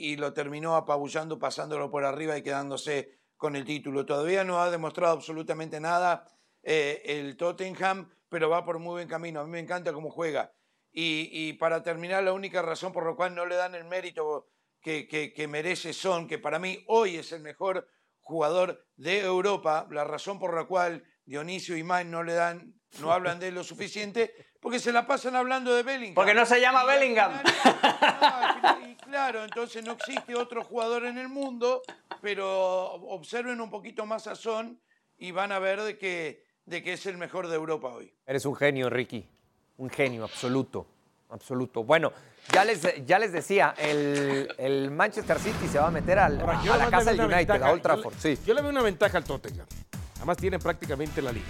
y- 0.00 0.12
y 0.12 0.16
lo 0.16 0.32
terminó 0.32 0.76
apabullando, 0.76 1.38
pasándolo 1.38 1.90
por 1.90 2.04
arriba 2.04 2.36
y 2.36 2.42
quedándose 2.42 3.18
con 3.36 3.54
el 3.56 3.64
título. 3.64 4.04
Todavía 4.06 4.44
no 4.44 4.60
ha 4.60 4.70
demostrado 4.70 5.12
absolutamente 5.14 5.80
nada 5.80 6.26
eh, 6.62 7.02
el 7.04 7.36
Tottenham, 7.36 8.10
pero 8.28 8.50
va 8.50 8.64
por 8.64 8.78
muy 8.78 8.92
buen 8.92 9.08
camino. 9.08 9.40
A 9.40 9.44
mí 9.44 9.50
me 9.50 9.60
encanta 9.60 9.92
cómo 9.92 10.10
juega. 10.10 10.52
Y, 10.90 11.28
y 11.32 11.52
para 11.54 11.82
terminar, 11.82 12.24
la 12.24 12.32
única 12.32 12.62
razón 12.62 12.92
por 12.92 13.06
la 13.06 13.14
cual 13.14 13.34
no 13.34 13.46
le 13.46 13.54
dan 13.56 13.74
el 13.74 13.84
mérito 13.84 14.46
que 14.48 14.58
que, 14.80 15.08
que- 15.08 15.32
que 15.34 15.48
merece 15.48 15.92
Son, 15.92 16.26
que 16.28 16.38
para 16.38 16.58
mí 16.58 16.84
hoy 16.86 17.16
es 17.16 17.32
el 17.32 17.42
mejor 17.42 17.88
jugador 18.20 18.86
de 18.96 19.20
Europa, 19.20 19.86
la 19.90 20.04
razón 20.04 20.38
por 20.38 20.54
la 20.54 20.64
cual 20.66 21.02
Dionisio 21.24 21.76
y 21.76 21.82
Mike 21.82 22.04
no 22.04 22.22
le 22.22 22.32
dan, 22.34 22.74
no 23.00 23.12
hablan 23.12 23.40
de 23.40 23.48
él 23.48 23.54
lo 23.56 23.64
suficiente, 23.64 24.32
porque 24.60 24.78
se 24.78 24.92
la 24.92 25.06
pasan 25.06 25.34
hablando 25.36 25.74
de 25.74 25.82
Bellingham. 25.82 26.14
Porque 26.14 26.32
no 26.34 26.46
se 26.46 26.60
llama 26.60 26.84
Bellingham. 26.84 27.32
no, 27.42 28.47
claro, 29.18 29.44
entonces 29.44 29.84
no 29.84 29.92
existe 29.92 30.34
otro 30.36 30.62
jugador 30.62 31.04
en 31.04 31.18
el 31.18 31.28
mundo, 31.28 31.82
pero 32.20 32.92
observen 32.92 33.60
un 33.60 33.68
poquito 33.68 34.06
más 34.06 34.28
a 34.28 34.36
Son 34.36 34.78
y 35.18 35.32
van 35.32 35.50
a 35.50 35.58
ver 35.58 35.80
de 35.82 35.98
que, 35.98 36.44
de 36.66 36.82
que 36.84 36.92
es 36.92 37.04
el 37.06 37.18
mejor 37.18 37.48
de 37.48 37.56
Europa 37.56 37.88
hoy. 37.88 38.12
Eres 38.26 38.44
un 38.46 38.54
genio, 38.54 38.88
Ricky. 38.88 39.26
Un 39.78 39.90
genio 39.90 40.22
absoluto. 40.24 40.86
Absoluto. 41.30 41.82
Bueno, 41.82 42.12
ya 42.52 42.64
les, 42.64 42.80
ya 43.04 43.18
les 43.18 43.32
decía, 43.32 43.74
el, 43.76 44.48
el 44.56 44.90
Manchester 44.92 45.38
City 45.40 45.66
se 45.66 45.78
va 45.80 45.88
a 45.88 45.90
meter 45.90 46.18
al- 46.18 46.40
Ahora, 46.40 46.62
yo 46.64 46.72
a 46.72 46.76
la 46.78 46.88
casa 46.88 47.10
del 47.10 47.20
United, 47.20 47.36
ventaja. 47.48 47.66
a 47.66 47.72
Old 47.72 47.82
Yo 47.82 47.88
le- 47.88 47.94
Trafford. 48.02 48.14
Sí. 48.18 48.38
Yo 48.46 48.54
le 48.54 48.62
veo 48.62 48.70
una 48.70 48.82
ventaja 48.82 49.18
al 49.18 49.24
Tottenham. 49.24 49.66
Además 50.16 50.36
tiene 50.36 50.58
prácticamente 50.60 51.20
la 51.20 51.32
liga. 51.32 51.46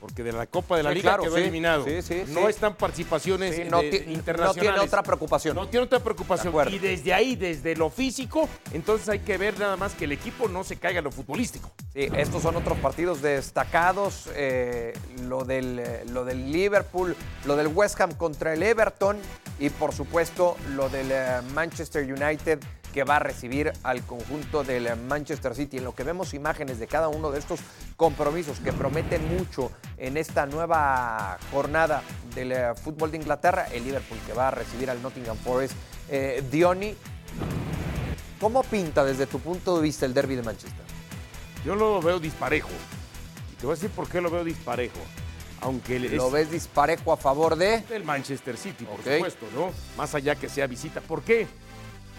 Porque 0.00 0.22
de 0.22 0.32
la 0.32 0.46
Copa 0.46 0.76
de 0.76 0.82
la 0.82 0.90
Sí, 0.90 0.96
Liga 0.96 1.10
claro, 1.10 1.22
quedó 1.24 1.34
sí. 1.36 1.40
eliminado. 1.42 1.84
Sí, 1.84 2.02
sí, 2.02 2.22
no 2.28 2.48
están 2.48 2.74
participaciones 2.76 3.56
de- 3.56 3.64
no 3.66 3.80
ti- 3.80 4.02
no 4.06 4.12
internacionales. 4.12 4.60
tiene 4.62 4.78
otra 4.80 5.02
preocupación. 5.02 5.56
No 5.56 5.68
tiene 5.68 5.84
otra 5.86 5.98
De 5.98 6.04
preocupación. 6.04 6.48
acuerdo. 6.48 6.70
Y 6.74 6.78
desde 6.78 7.12
ahí, 7.12 7.36
desde 7.36 7.74
lo 7.76 7.90
físico, 7.90 8.48
entonces 8.72 9.08
hay 9.08 9.18
que 9.20 9.36
ver 9.38 9.58
nada 9.58 9.76
más 9.76 9.94
que 9.94 10.04
el 10.04 10.12
equipo 10.12 10.48
no 10.48 10.64
se 10.64 10.76
caiga 10.76 10.98
en 10.98 11.04
lo 11.04 11.10
futbolístico. 11.10 11.70
Sí, 11.92 12.08
estos 12.16 12.42
son 12.42 12.56
otros 12.56 12.78
partidos 12.78 13.22
destacados. 13.22 14.28
eh, 14.34 14.92
lo, 15.22 15.44
del, 15.44 15.78
eh, 15.80 16.04
lo 16.10 16.24
del 16.24 16.52
Liverpool, 16.52 17.16
lo 17.44 17.56
del 17.56 17.66
West 17.68 18.00
Ham 18.00 18.12
contra 18.14 18.52
el 18.52 18.62
Everton 18.62 19.16
y 19.58 19.70
por 19.70 19.92
supuesto 19.94 20.56
lo 20.74 20.88
del 20.88 21.08
eh, 21.10 21.40
Manchester 21.54 22.04
United 22.04 22.60
que 22.98 23.04
va 23.04 23.14
a 23.14 23.20
recibir 23.20 23.72
al 23.84 24.02
conjunto 24.02 24.64
del 24.64 24.96
Manchester 24.96 25.54
City. 25.54 25.76
En 25.76 25.84
lo 25.84 25.94
que 25.94 26.02
vemos 26.02 26.34
imágenes 26.34 26.80
de 26.80 26.88
cada 26.88 27.06
uno 27.06 27.30
de 27.30 27.38
estos 27.38 27.60
compromisos 27.96 28.58
que 28.58 28.72
prometen 28.72 29.36
mucho 29.38 29.70
en 29.98 30.16
esta 30.16 30.46
nueva 30.46 31.38
jornada 31.52 32.02
del 32.34 32.50
eh, 32.50 32.74
fútbol 32.74 33.12
de 33.12 33.18
Inglaterra, 33.18 33.68
el 33.72 33.84
Liverpool 33.84 34.18
que 34.26 34.32
va 34.32 34.48
a 34.48 34.50
recibir 34.50 34.90
al 34.90 35.00
Nottingham 35.00 35.36
Forest. 35.36 35.74
Eh, 36.08 36.42
Diony, 36.50 36.96
¿cómo 38.40 38.64
pinta 38.64 39.04
desde 39.04 39.26
tu 39.26 39.38
punto 39.38 39.76
de 39.76 39.82
vista 39.84 40.04
el 40.04 40.12
derby 40.12 40.34
de 40.34 40.42
Manchester? 40.42 40.84
Yo 41.64 41.76
lo 41.76 42.02
veo 42.02 42.18
disparejo. 42.18 42.70
Y 43.52 43.60
te 43.60 43.66
voy 43.66 43.74
a 43.74 43.76
decir 43.76 43.90
por 43.90 44.08
qué 44.08 44.20
lo 44.20 44.28
veo 44.28 44.42
disparejo. 44.42 44.98
Aunque 45.60 46.00
¿Lo 46.00 46.26
es- 46.26 46.32
ves 46.32 46.50
disparejo 46.50 47.12
a 47.12 47.16
favor 47.16 47.54
de? 47.54 47.80
del 47.82 48.02
Manchester 48.02 48.56
City, 48.56 48.84
por 48.84 48.98
supuesto, 49.04 49.46
¿no? 49.54 49.70
Más 49.96 50.16
allá 50.16 50.34
que 50.34 50.48
sea 50.48 50.66
visita. 50.66 51.00
¿Por 51.00 51.22
qué? 51.22 51.46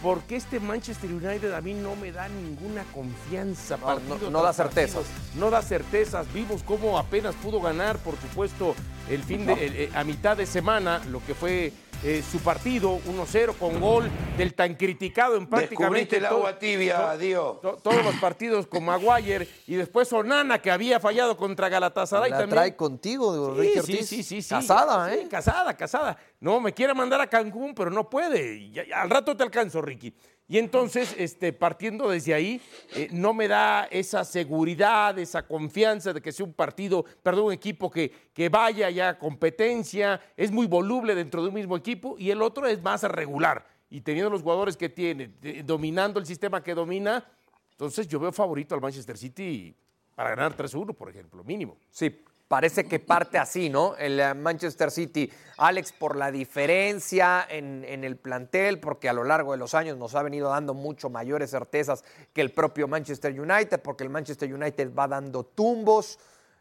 Porque 0.02 0.38
este 0.38 0.60
Manchester 0.62 1.10
United 1.12 1.52
a 1.52 1.60
mí 1.62 1.74
no 1.74 1.96
me 1.98 2.12
da 2.12 2.30
ninguna 2.30 2.84
confianza. 2.94 3.76
No, 3.78 3.86
partido 3.86 4.30
no- 4.32 4.42
da 4.42 4.54
partido. 4.54 4.64
certezas. 4.70 5.06
No 5.36 5.50
da 5.50 5.62
certezas. 5.62 6.32
Vimos 6.34 6.64
cómo 6.64 6.98
apenas 6.98 7.36
pudo 7.36 7.60
ganar, 7.60 7.98
por 7.98 8.16
supuesto, 8.20 8.76
el 9.10 9.24
fin 9.24 9.46
de, 9.46 9.54
el- 9.54 9.76
eh, 9.76 9.90
a 9.94 10.04
mitad 10.06 10.38
de 10.38 10.46
semana, 10.46 11.02
lo 11.12 11.22
que 11.26 11.34
fue 11.36 11.74
eh, 12.04 12.24
su 12.32 12.40
partido, 12.40 12.98
1-0 13.08 13.54
con 13.58 13.80
gol 13.82 14.10
del 14.38 14.54
tan 14.54 14.76
criticado 14.76 15.36
en 15.36 15.48
prácticamente 15.48 16.18
el 16.18 16.26
agua 16.26 16.52
todo- 16.52 16.60
tibia, 16.60 17.12
to- 17.14 17.18
Dio. 17.18 17.60
to- 17.62 17.78
todos 17.84 18.04
los 18.06 18.16
partidos 18.16 18.68
con 18.68 18.86
Maguire 18.86 19.48
y 19.68 19.76
después 19.76 20.12
Onana 20.14 20.62
que 20.62 20.72
había 20.72 21.00
fallado 21.00 21.36
contra 21.36 21.68
Galatasaray 21.68 22.32
La 22.32 22.38
también. 22.40 22.56
trae 22.56 22.76
contigo, 22.76 23.54
Ricky 23.54 23.74
Sí, 23.74 23.80
Ortiz. 23.80 23.96
sí, 23.98 24.04
sí, 24.04 24.24
sí, 24.24 24.42
sí. 24.42 24.50
Casada, 24.50 25.10
Sí, 25.10 25.16
¿eh? 25.20 25.28
casada, 25.30 25.74
casada. 25.76 26.18
No, 26.40 26.62
me 26.62 26.74
quiere 26.74 26.94
mandar 26.94 27.20
a 27.20 27.28
Cancún, 27.28 27.76
pero 27.76 27.90
no 27.92 28.10
puede. 28.10 28.56
Y 28.56 28.72
ya- 28.72 28.86
ya, 28.88 29.02
al 29.02 29.10
rato 29.10 29.36
te 29.36 29.44
alcanzo, 29.44 29.82
Ricky. 29.82 30.14
Y 30.52 30.58
entonces, 30.58 31.16
este, 31.16 31.54
partiendo 31.54 32.10
desde 32.10 32.34
ahí, 32.34 32.60
eh, 32.96 33.08
no 33.12 33.36
me 33.36 33.48
da 33.48 33.84
esa 33.92 34.26
seguridad, 34.26 35.18
esa 35.20 35.46
confianza 35.46 36.12
de 36.12 36.22
que 36.22 36.32
sea 36.32 36.44
un 36.44 36.54
partido, 36.54 37.06
perdón, 37.22 37.46
un 37.46 37.54
equipo 37.54 37.92
que, 37.92 38.12
que 38.34 38.50
vaya 38.50 38.90
ya 38.90 39.10
a 39.10 39.20
competencia, 39.20 40.20
es 40.36 40.52
muy 40.52 40.66
voluble 40.66 41.14
dentro 41.14 41.44
de 41.44 41.50
un 41.50 41.54
mismo 41.54 41.78
equipo, 41.78 42.16
y 42.18 42.32
el 42.32 42.42
otro 42.42 42.66
es 42.66 42.82
más 42.82 43.04
regular. 43.04 43.64
Y 43.92 44.02
teniendo 44.02 44.32
los 44.32 44.42
jugadores 44.42 44.76
que 44.76 44.90
tiene, 44.90 45.32
dominando 45.64 46.20
el 46.20 46.26
sistema 46.26 46.64
que 46.64 46.74
domina, 46.74 47.24
entonces 47.70 48.08
yo 48.08 48.20
veo 48.20 48.32
favorito 48.32 48.74
al 48.74 48.82
Manchester 48.82 49.20
City 49.20 49.76
para 50.16 50.32
ganar 50.32 50.58
3-1, 50.58 50.96
por 50.96 51.12
ejemplo, 51.12 51.44
mínimo. 51.44 51.78
Sí, 51.92 52.24
parece 52.50 52.86
que 52.86 53.00
parte 53.00 53.38
así, 53.38 53.70
¿no? 53.70 53.96
El 53.96 54.20
eh, 54.20 54.34
Manchester 54.34 54.92
City. 54.92 55.32
Alex, 55.58 55.94
por 55.94 56.16
la 56.16 56.32
diferencia 56.32 57.46
en, 57.50 57.84
el 57.86 58.16
plantel, 58.18 58.80
porque 58.80 59.08
a 59.08 59.14
lo 59.14 59.24
largo 59.24 59.52
de 59.52 59.58
los 59.58 59.74
años 59.74 59.98
nos 59.98 60.16
ha 60.16 60.24
venido 60.24 60.50
dando 60.50 60.74
mucho 60.74 61.10
mayores 61.10 61.52
certezas 61.52 62.04
que 62.34 62.42
el 62.42 62.52
propio 62.52 62.88
Manchester 62.88 63.40
United, 63.40 63.82
porque 63.82 64.04
el 64.04 64.10
Manchester 64.10 64.54
United 64.54 64.94
va 64.98 65.08
dando 65.08 65.44
tumbos. 65.44 66.18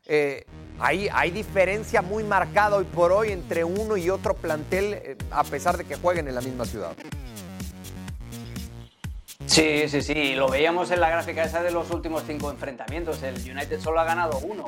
Eh, 0.07 0.45
hay, 0.81 1.09
hay 1.13 1.31
diferencia 1.31 2.03
muy 2.03 2.25
marcada 2.25 2.77
hoy 2.77 2.85
por 2.85 3.13
hoy 3.13 3.31
entre 3.31 3.63
uno 3.65 3.97
y 3.97 4.11
otro 4.11 4.35
plantel, 4.35 4.95
eh, 4.95 5.17
a 5.31 5.45
pesar 5.45 5.79
de 5.79 5.85
que 5.85 5.95
jueguen 5.95 6.27
en 6.29 6.35
la 6.35 6.41
misma 6.41 6.65
ciudad. 6.65 6.97
Sí, 9.47 9.89
sí, 9.89 10.03
sí, 10.03 10.35
lo 10.35 10.49
veíamos 10.49 10.91
en 10.91 11.01
la 11.01 11.09
gráfica 11.09 11.45
esa 11.45 11.63
de 11.63 11.71
los 11.71 11.91
últimos 11.91 12.25
cinco 12.27 12.51
enfrentamientos. 12.51 13.23
El 13.23 13.37
United 13.37 13.81
solo 13.81 14.01
ha 14.01 14.05
ganado 14.05 14.39
uno. 14.41 14.67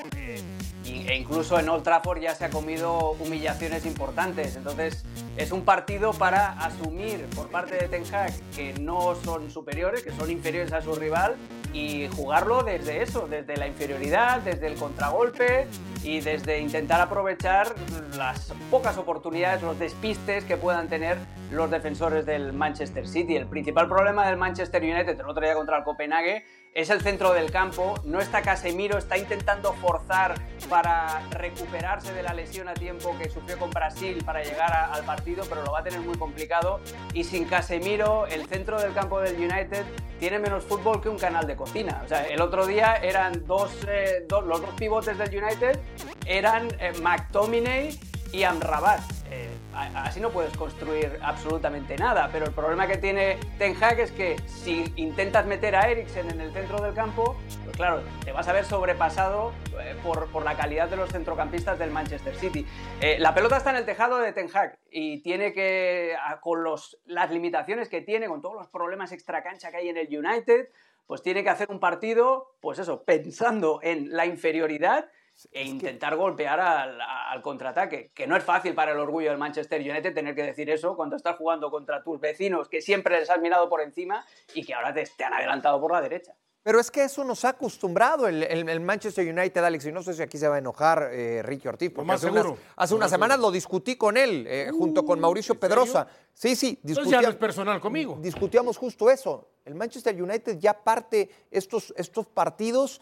E 1.11 1.17
incluso 1.17 1.59
en 1.59 1.69
Old 1.69 1.83
Trafford 1.83 2.21
ya 2.21 2.37
se 2.37 2.45
ha 2.45 2.51
comido 2.51 3.17
humillaciones 3.19 3.85
importantes. 3.85 4.55
Entonces 4.55 5.05
es 5.37 5.51
un 5.51 5.65
partido 5.65 6.13
para 6.13 6.53
asumir 6.53 7.27
por 7.35 7.49
parte 7.49 7.75
de 7.75 7.89
Ten 7.89 8.05
Hag 8.15 8.33
que 8.55 8.75
no 8.75 9.17
son 9.17 9.51
superiores, 9.51 10.05
que 10.05 10.13
son 10.13 10.31
inferiores 10.31 10.73
a 10.73 10.81
su 10.83 10.95
rival 10.95 11.35
y 11.73 12.07
jugarlo 12.15 12.63
desde 12.63 13.03
eso, 13.03 13.27
desde 13.29 13.57
la 13.57 13.67
inferioridad, 13.67 14.41
desde 14.43 14.69
el 14.69 14.77
contragolpe 14.77 15.67
y 16.05 16.21
desde 16.21 16.61
intentar 16.61 17.01
aprovechar 17.01 17.75
las 18.17 18.53
pocas 18.71 18.97
oportunidades, 18.97 19.63
los 19.63 19.79
despistes 19.81 20.45
que 20.45 20.57
puedan 20.57 20.89
tener 20.89 21.19
los 21.51 21.73
defensores 21.73 22.25
del 22.25 22.53
Manchester 22.53 23.09
City. 23.09 23.35
El 23.35 23.47
principal 23.47 23.89
problema 23.89 24.29
del 24.29 24.37
Manchester 24.37 24.81
United 24.81 25.19
el 25.19 25.29
otro 25.29 25.43
día 25.43 25.55
contra 25.55 25.79
el 25.79 25.83
Copenhague 25.83 26.45
es 26.75 26.91
el 26.91 27.01
centro 27.01 27.33
del 27.33 27.51
campo. 27.51 27.95
No 28.05 28.21
está 28.21 28.43
Casemiro, 28.43 28.99
está 28.99 29.19
intentando 29.19 29.73
forzar 29.75 30.35
para 30.69 31.21
recuperarse 31.31 32.13
de 32.13 32.23
la 32.23 32.33
lesión 32.33 32.69
a 32.69 32.75
tiempo 32.75 33.17
que 33.19 33.29
sufrió 33.29 33.59
con 33.59 33.71
Brasil 33.71 34.23
para 34.25 34.43
llegar 34.43 34.73
al 34.73 35.05
partido, 35.05 35.45
pero 35.49 35.65
lo 35.65 35.73
va 35.73 35.81
a 35.81 35.83
tener 35.83 36.01
muy 36.01 36.17
complicado. 36.17 36.81
Y 37.13 37.25
sin 37.25 37.45
Casemiro, 37.47 38.27
el 38.27 38.47
centro 38.47 38.81
del 38.81 38.93
campo 38.95 39.21
del 39.21 39.37
United 39.37 39.85
tiene 40.19 40.39
menos 40.39 40.65
fútbol 40.65 41.01
que 41.01 41.09
un 41.09 41.19
canal 41.19 41.47
de 41.47 41.57
cocina. 41.57 42.03
O 42.05 42.09
sea, 42.09 42.25
el 42.25 42.41
otro 42.41 42.67
día 42.67 42.95
eran 42.97 43.47
dos, 43.47 43.73
eh, 43.89 44.27
los 44.29 44.61
dos 44.61 44.71
pivotes 44.77 45.19
del 45.19 45.43
United 45.43 45.79
eran 46.27 46.69
eh, 46.79 46.93
McTominay 47.01 47.99
y 48.33 48.43
Amrabat. 48.45 49.01
Eh, 49.31 49.50
así 49.75 50.21
no 50.21 50.31
puedes 50.31 50.57
construir 50.57 51.19
absolutamente 51.23 51.97
nada, 51.97 52.29
pero 52.33 52.47
el 52.47 52.53
problema 52.53 52.87
que 52.87 52.97
tiene 52.97 53.39
Ten 53.59 53.77
Hag 53.83 54.01
es 54.01 54.13
que 54.13 54.37
si 54.47 54.93
intentas 54.97 55.47
meter 55.47 55.77
a 55.77 55.89
Eriksen 55.91 56.31
en 56.31 56.41
el 56.41 56.53
centro 56.53 56.81
del 56.81 56.95
campo, 56.95 57.37
pues 57.65 57.77
claro, 57.77 58.03
te 58.25 58.33
vas 58.33 58.49
a 58.49 58.53
ver 58.53 58.65
sobrepasado 58.65 59.53
eh, 59.81 59.97
por, 60.03 60.29
por 60.31 60.45
la 60.45 60.57
calidad 60.57 60.89
de 60.89 60.97
los 60.97 61.11
centrocampistas 61.11 61.79
del 61.79 61.91
Manchester 61.91 62.35
City. 62.35 62.67
Eh, 63.01 63.19
la 63.19 63.35
pelota 63.35 63.57
está 63.57 63.71
en 63.71 63.77
el 63.77 63.85
tejado 63.85 64.19
de 64.19 64.33
Ten 64.33 64.49
Hag 64.53 64.79
y 64.91 65.23
tiene 65.23 65.53
que, 65.53 66.17
con 66.41 66.65
los, 66.65 66.99
las 67.07 67.31
limitaciones 67.31 67.89
que 67.89 68.01
tiene, 68.01 68.29
con 68.29 68.43
todos 68.43 68.57
los 68.57 68.69
problemas 68.69 69.13
extracancha 69.13 69.71
que 69.71 69.79
hay 69.79 69.89
en 69.89 69.97
el 69.97 70.09
United, 70.09 70.69
pues 71.07 71.23
tiene 71.23 71.43
que 71.43 71.51
hacer 71.51 71.71
un 71.71 71.81
partido, 71.81 72.55
pues 72.61 72.79
eso, 72.79 73.03
pensando 73.03 73.81
en 73.83 74.11
la 74.13 74.27
inferioridad 74.27 75.07
e 75.53 75.65
intentar 75.65 76.17
golpear 76.17 76.61
al, 76.61 77.01
al 77.01 77.43
contraataque, 77.43 78.11
que 78.15 78.27
no 78.27 78.37
es 78.37 78.45
fácil 78.45 78.75
para 78.75 78.93
el 78.93 78.99
orgullo 78.99 79.31
del 79.31 79.39
Manchester 79.39 79.81
United 79.81 80.15
tener 80.15 80.35
que 80.35 80.43
decir 80.43 80.69
eso 80.71 80.97
cuando 80.97 81.17
estás 81.17 81.37
jugando 81.37 81.71
contra 81.71 82.03
tus 82.03 82.21
vecinos 82.21 82.69
que 82.69 82.81
siempre 82.83 83.19
les 83.19 83.31
has 83.31 83.41
mirado 83.41 83.69
por 83.69 83.81
encima 83.81 84.25
y 84.55 84.65
que 84.65 84.75
ahora 84.75 84.93
te, 84.93 85.05
te 85.17 85.25
han 85.25 85.35
adelantado 85.35 85.81
por 85.81 85.93
la 85.93 86.01
derecha. 86.01 86.33
Pero 86.63 86.79
es 86.79 86.91
que 86.91 87.05
eso 87.05 87.25
nos 87.25 87.47
ha 87.47 87.51
acostumbrado 87.51 88.29
el, 88.29 88.43
el- 88.43 88.69
el 88.69 88.81
Manchester 88.81 89.27
United, 89.27 89.65
Alex, 89.65 89.87
y 89.87 89.93
no 89.93 90.03
sé 90.03 90.13
si 90.13 90.21
aquí 90.21 90.37
se 90.37 90.47
va 90.47 90.57
a 90.57 90.59
enojar 90.59 91.09
eh, 91.11 91.41
Ricky 91.43 91.67
Ortiz, 91.69 91.91
porque 91.91 92.07
más 92.07 92.17
hace 92.21 92.31
unas, 92.31 92.43
seguro. 92.43 92.61
hace 92.77 92.95
unas 92.95 93.11
semanas 93.11 93.39
lo 93.39 93.51
discutí 93.51 93.97
con 93.97 94.19
él, 94.19 94.47
eh, 94.47 94.71
junto 94.71 95.07
con 95.07 95.19
Mauricio. 95.21 95.59
Pedrosa. 95.59 96.07
Sí, 96.35 96.55
sí, 96.57 96.79
Entonces 96.83 96.85
ya 96.85 97.01
discutíamos, 97.21 97.25
no 97.25 97.31
es 97.31 97.37
personal 97.37 97.81
conmigo. 97.81 98.19
discutíamos 98.21 98.77
justo 98.77 99.09
eso. 99.11 99.49
El 99.65 99.75
Manchester 99.75 100.23
United 100.23 100.59
ya 100.59 100.75
parte 100.75 101.31
estos, 101.51 101.95
estos 101.97 102.27
partidos 102.27 103.01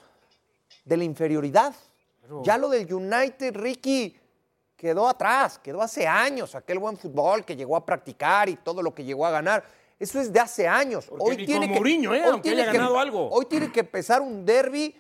de 0.85 0.97
la 0.97 1.03
inferioridad. 1.03 1.75
Ya 2.45 2.59
lo 2.59 2.69
del 2.69 2.93
United, 2.93 3.55
Ricky, 3.57 4.17
quedó 4.77 5.09
atrás, 5.09 5.59
quedó 5.59 5.83
hace 5.83 6.07
años, 6.07 6.55
aquel 6.55 6.79
buen 6.79 6.97
fútbol 6.97 7.45
que 7.45 7.57
llegó 7.57 7.77
a 7.77 7.85
practicar 7.85 8.49
y 8.49 8.57
todo 8.57 8.83
lo 8.83 8.95
que 8.95 9.05
llegó 9.05 9.27
a 9.27 9.31
ganar. 9.31 9.65
Eso 9.99 10.21
es 10.21 10.33
de 10.33 10.39
hace 10.39 10.69
años. 10.69 11.07
Porque 11.07 11.37
ni 11.39 11.47
con 11.47 11.69
Mourinho, 11.71 12.15
¿eh? 12.15 12.23
Aunque 12.25 12.51
tiene 12.51 12.63
haya 12.63 12.71
que- 12.73 12.79
ganado 12.79 12.99
algo. 13.01 13.29
Hoy 13.31 13.47
tiene 13.47 13.73
que 13.73 13.81
empezar 13.81 14.21
un 14.21 14.45
derby 14.47 14.95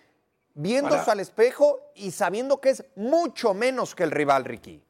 viéndose 0.54 0.98
Para- 0.98 1.12
al 1.12 1.20
espejo 1.20 1.78
y 1.94 2.10
sabiendo 2.10 2.60
que 2.60 2.70
es 2.70 2.84
mucho 2.96 3.54
menos 3.54 3.94
que 3.94 4.02
el 4.02 4.10
rival, 4.10 4.44
Ricky. 4.44 4.82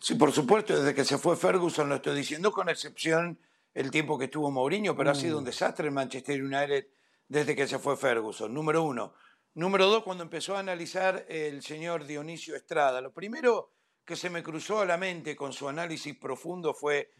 Sí, 0.00 0.14
por 0.16 0.32
supuesto, 0.32 0.76
desde 0.76 0.94
que 0.94 1.04
se 1.04 1.16
fue 1.18 1.36
Ferguson 1.36 1.88
lo 1.88 1.96
estoy 1.96 2.14
diciendo, 2.16 2.52
con 2.52 2.68
excepción 2.68 3.38
el 3.72 3.90
tiempo 3.90 4.18
que 4.18 4.26
estuvo 4.26 4.50
Mourinho, 4.50 4.94
pero 4.96 5.10
ha 5.10 5.14
sido 5.14 5.38
un 5.38 5.44
desastre 5.44 5.86
el 5.88 5.92
Manchester 5.92 6.42
United 6.42 6.86
desde 7.28 7.56
que 7.56 7.66
se 7.66 7.78
fue 7.78 7.96
Ferguson, 7.96 8.52
número 8.52 8.82
uno. 8.82 9.14
Número 9.54 9.86
dos, 9.86 10.02
cuando 10.02 10.24
empezó 10.24 10.56
a 10.56 10.60
analizar 10.60 11.26
el 11.28 11.62
señor 11.62 12.06
Dionisio 12.06 12.56
Estrada, 12.56 13.00
lo 13.00 13.12
primero 13.12 13.70
que 14.04 14.16
se 14.16 14.28
me 14.28 14.42
cruzó 14.42 14.80
a 14.80 14.86
la 14.86 14.96
mente 14.96 15.36
con 15.36 15.52
su 15.52 15.68
análisis 15.68 16.16
profundo 16.16 16.74
fue, 16.74 17.12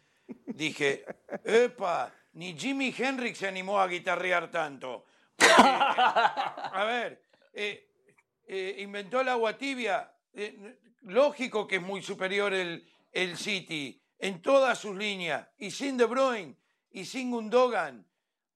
dije, 0.46 1.04
epa, 1.44 2.12
ni 2.32 2.58
Jimi 2.58 2.94
Hendrix 2.96 3.38
se 3.38 3.46
animó 3.46 3.80
a 3.80 3.86
guitarrear 3.86 4.50
tanto. 4.50 5.06
A 5.38 6.84
ver, 6.86 7.22
eh, 7.52 7.88
eh, 8.46 8.76
inventó 8.80 9.20
el 9.20 9.28
agua 9.28 9.56
tibia, 9.56 10.12
eh, 10.32 10.78
lógico 11.02 11.66
que 11.66 11.76
es 11.76 11.82
muy 11.82 12.02
superior 12.02 12.52
el, 12.52 12.90
el 13.12 13.36
City 13.36 14.02
en 14.18 14.42
todas 14.42 14.78
sus 14.78 14.96
líneas, 14.96 15.48
y 15.58 15.70
sin 15.70 15.96
De 15.96 16.06
Bruyne, 16.06 16.56
y 16.90 17.04
sin 17.04 17.30
Gundogan. 17.30 18.06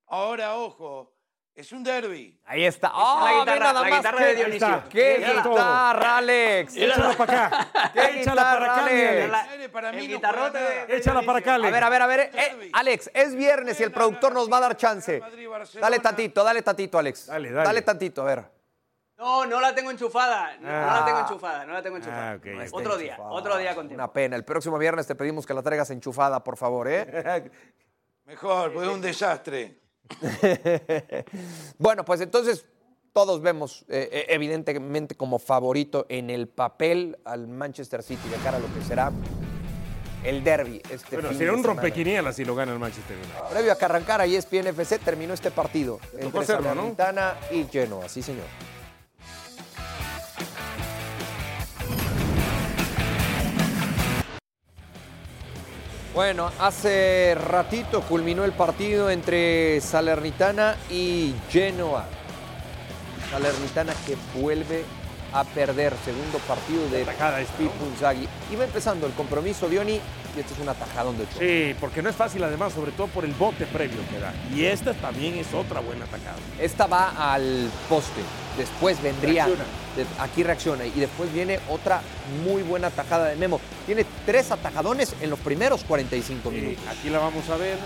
Ahora, 0.06 0.56
ojo, 0.56 1.17
es 1.60 1.72
un 1.72 1.82
derby. 1.82 2.38
Ahí 2.46 2.64
está. 2.64 2.88
la 2.88 2.94
¡Ah, 2.96 3.24
ve 3.24 3.40
guitarra- 3.40 3.72
la 3.72 3.90
guitarra 3.96 4.18
qué- 4.18 4.24
de 4.24 4.34
Dionisio. 4.36 4.82
¡Qué 4.88 5.16
guitarra, 5.18 6.16
Alex! 6.18 6.76
Échala 6.76 7.16
para 7.16 7.46
acá. 7.46 7.90
¡Qué 7.92 8.20
Échala 8.20 8.42
para 8.42 8.58
guitarra, 8.58 8.74
acá, 8.74 8.84
Alex! 8.84 9.28
La- 9.30 9.68
para 9.72 9.92
mí 9.92 10.08
no 10.08 10.16
Échala 10.16 11.22
para 11.22 11.38
acá, 11.38 11.52
A 11.52 11.54
Alex. 11.56 11.72
ver, 11.72 11.84
a 11.84 11.88
ver, 11.88 12.02
a 12.02 12.06
ver. 12.06 12.20
Eh, 12.32 12.70
Alex, 12.72 13.10
es 13.12 13.34
viernes 13.34 13.80
y 13.80 13.82
el 13.82 13.90
productor 13.92 14.32
nos 14.32 14.50
va 14.50 14.58
a 14.58 14.60
dar 14.60 14.76
chance. 14.76 15.20
Dale 15.80 15.98
tantito, 15.98 16.44
dale 16.44 16.62
tantito, 16.62 16.98
Alex. 16.98 17.26
Dale, 17.26 17.50
dale. 17.50 17.82
tantito, 17.82 18.22
a 18.22 18.24
ver. 18.24 18.44
No, 19.16 19.44
no 19.46 19.60
la 19.60 19.74
tengo 19.74 19.90
enchufada. 19.90 20.56
No, 20.60 20.68
no 20.70 20.90
Ah. 20.90 20.98
la 21.00 21.04
tengo 21.04 21.18
enchufada, 21.18 21.66
no 21.66 21.72
la 21.72 21.82
tengo 21.82 21.96
enchufada. 21.96 22.32
Ah, 22.34 22.66
otro 22.70 22.96
día, 22.96 23.16
otro 23.18 23.56
día 23.58 23.74
contigo. 23.74 23.96
Una 23.96 24.12
pena. 24.12 24.36
El 24.36 24.44
próximo 24.44 24.78
viernes 24.78 25.08
te 25.08 25.16
pedimos 25.16 25.44
que 25.44 25.54
la 25.54 25.62
traigas 25.62 25.90
enchufada, 25.90 26.44
por 26.44 26.56
favor, 26.56 26.86
¿eh? 26.88 27.50
Mejor, 28.26 28.70
es 28.76 28.88
un 28.88 29.00
desastre. 29.00 29.80
bueno, 31.78 32.04
pues 32.04 32.20
entonces 32.20 32.64
todos 33.12 33.40
vemos 33.42 33.84
eh, 33.88 34.08
eh, 34.12 34.26
evidentemente 34.28 35.16
como 35.16 35.38
favorito 35.38 36.06
en 36.08 36.30
el 36.30 36.48
papel 36.48 37.18
al 37.24 37.48
Manchester 37.48 38.02
City 38.02 38.28
de 38.28 38.36
cara 38.36 38.58
a 38.58 38.60
lo 38.60 38.72
que 38.74 38.82
será 38.82 39.12
el 40.24 40.42
derby 40.44 40.82
este 40.90 41.16
Bueno, 41.16 41.32
sería 41.32 41.52
un 41.52 41.62
rompequinielas 41.62 42.36
si 42.36 42.44
lo 42.44 42.54
gana 42.54 42.72
el 42.72 42.78
Manchester 42.78 43.16
United. 43.16 43.50
Previo 43.50 43.72
a 43.72 43.78
que 43.78 43.84
arrancara 43.84 44.24
ESPN 44.26 44.68
FC 44.68 44.98
terminó 44.98 45.34
este 45.34 45.50
partido 45.50 46.00
entre 46.16 46.40
hacerlo, 46.40 46.74
¿no? 46.74 46.94
Y 47.50 47.64
Genoa, 47.64 48.08
sí 48.08 48.22
señor. 48.22 48.46
Bueno, 56.14 56.50
hace 56.58 57.34
ratito 57.34 58.00
culminó 58.02 58.44
el 58.44 58.52
partido 58.52 59.10
entre 59.10 59.80
Salernitana 59.80 60.76
y 60.90 61.34
Genoa. 61.50 62.06
Salernitana 63.30 63.92
que 64.06 64.16
vuelve 64.40 64.84
a 65.32 65.44
perder, 65.44 65.94
segundo 66.04 66.38
partido 66.38 66.88
de. 66.88 67.04
Pipo 67.58 67.86
Inzaghi. 67.92 68.26
Iba 68.50 68.64
empezando 68.64 69.06
el 69.06 69.12
compromiso, 69.12 69.68
Dioni, 69.68 70.00
y 70.38 70.40
este 70.40 70.54
es 70.54 70.60
un 70.60 70.68
atajadón 70.68 71.18
de 71.18 71.24
Ochoa. 71.24 71.38
Sí, 71.40 71.74
porque 71.80 72.00
no 72.00 72.08
es 72.08 72.16
fácil 72.16 72.42
además, 72.44 72.72
sobre 72.72 72.92
todo 72.92 73.08
por 73.08 73.24
el 73.24 73.32
bote 73.32 73.66
previo 73.66 73.98
que 74.10 74.18
da. 74.20 74.32
Y 74.54 74.64
esta 74.64 74.94
también 74.94 75.34
es 75.36 75.52
otra 75.52 75.80
buena 75.80 76.04
atacada. 76.04 76.36
Esta 76.60 76.86
va 76.86 77.34
al 77.34 77.68
poste. 77.88 78.20
Después 78.56 79.00
vendría. 79.02 79.46
Reacciona. 79.46 79.64
de- 79.96 80.22
aquí 80.22 80.42
reacciona. 80.44 80.86
Y 80.86 80.90
después 81.00 81.32
viene 81.32 81.58
otra 81.68 82.00
muy 82.44 82.62
buena 82.62 82.88
tajada 82.90 83.26
de 83.26 83.36
Memo. 83.36 83.60
Tiene 83.84 84.06
tres 84.24 84.50
atajadones 84.52 85.14
en 85.20 85.30
los 85.30 85.38
primeros 85.40 85.82
45 85.84 86.50
Sí, 86.50 86.56
minutos. 86.56 86.84
aquí 86.88 87.10
la 87.10 87.18
vamos 87.18 87.48
a 87.50 87.56
ver. 87.56 87.76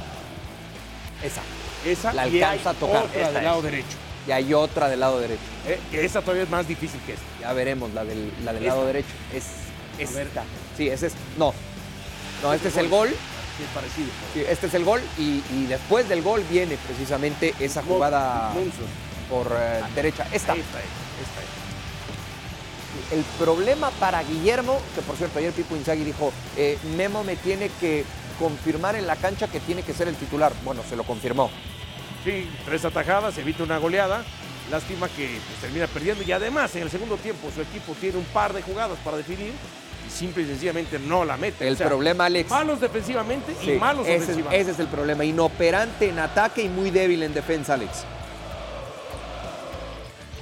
Esa. 1.23 1.41
Esa 1.87 2.13
La 2.13 2.23
alcanza 2.23 2.71
a 2.71 2.75
tocar. 2.75 3.05
otra 3.05 3.17
Esta 3.21 3.33
del 3.33 3.45
lado 3.45 3.59
es. 3.59 3.65
derecho. 3.65 3.97
Y 4.27 4.31
hay 4.31 4.55
otra 4.55 4.89
del 4.89 5.01
lado 5.01 5.19
derecho. 5.21 5.41
Eh, 5.67 5.79
esa 5.93 6.21
todavía 6.21 6.45
es 6.45 6.51
más 6.51 6.69
difícil 6.69 7.01
que 7.07 7.15
esta. 7.15 7.25
Ya 7.41 7.53
veremos 7.55 7.93
la 7.93 8.05
del, 8.05 8.31
la 8.45 8.53
del 8.53 8.63
Esta. 8.65 8.75
lado 8.75 8.87
derecho. 8.87 9.09
Es 9.35 9.47
esta. 9.99 10.45
Sí, 10.77 10.89
es. 10.89 11.05
No. 11.39 11.53
No, 12.43 12.53
este 12.53 12.69
es 12.69 12.77
el 12.77 12.89
gol. 12.89 13.09
Sí, 13.09 13.65
es 13.65 13.69
parecido. 13.75 14.09
Sí, 14.35 14.45
este 14.49 14.67
es 14.67 14.75
el 14.75 14.85
gol. 14.85 15.01
Y, 15.19 15.43
y 15.53 15.67
después 15.69 16.09
del 16.09 16.23
gol 16.23 16.43
viene 16.51 16.77
precisamente 16.77 17.55
esa 17.61 17.83
jugada 17.83 18.53
por 19.31 19.47
eh, 19.53 19.83
derecha. 19.95 20.25
Esta. 20.33 20.55
Esta 20.55 20.79
es, 20.79 20.87
esta 21.23 21.41
es. 21.41 21.53
El 23.13 23.25
problema 23.39 23.91
para 23.93 24.23
Guillermo, 24.23 24.81
que 24.95 25.03
por 25.03 25.17
cierto 25.17 25.39
ayer 25.39 25.53
Pipo 25.53 25.77
Inzaghi 25.77 26.03
dijo, 26.03 26.33
eh, 26.57 26.79
Memo 26.97 27.25
me 27.25 27.37
tiene 27.37 27.71
que 27.81 28.05
confirmar 28.39 28.97
en 28.97 29.07
la 29.07 29.17
cancha 29.17 29.49
que 29.49 29.61
tiene 29.61 29.83
que 29.83 29.93
ser 29.93 30.09
el 30.09 30.17
titular. 30.17 30.53
Bueno, 30.65 30.83
se 30.89 30.97
lo 30.97 31.05
confirmó. 31.05 31.51
Sí, 32.25 32.51
tres 32.65 32.85
atajadas, 32.85 33.37
evita 33.39 33.63
una 33.65 33.79
goleada. 33.79 34.25
Lástima 34.71 35.09
que 35.09 35.39
pues, 35.47 35.61
termina 35.61 35.87
perdiendo. 35.87 36.23
Y 36.23 36.33
además, 36.33 36.75
en 36.77 36.83
el 36.83 36.91
segundo 36.91 37.17
tiempo, 37.17 37.51
su 37.55 37.61
equipo 37.61 37.95
tiene 38.01 38.17
un 38.19 38.25
par 38.25 38.53
de 38.53 38.63
jugadas 38.63 38.99
para 39.05 39.19
definir 39.19 39.53
simple 40.13 40.43
y 40.43 40.47
sencillamente 40.47 40.99
no 40.99 41.25
la 41.25 41.37
mete. 41.37 41.67
El 41.67 41.75
O 41.75 41.77
sea, 41.77 41.89
problema, 41.89 42.27
Alex. 42.27 42.51
Malos 42.51 42.81
defensivamente 42.81 43.55
Sí, 43.61 43.73
y 43.73 43.79
malos 43.79 44.07
ese, 44.07 44.17
es- 44.17 44.23
ofensivamente. 44.25 44.61
ese 44.63 44.71
es 44.73 44.79
el 44.79 44.87
problema. 44.89 45.25
Inoperante 45.25 46.09
en 46.09 46.19
ataque 46.19 46.63
y 46.63 46.69
muy 46.69 46.91
débil 46.91 47.23
en 47.23 47.35
defensa, 47.35 47.75
Alex. 47.75 48.05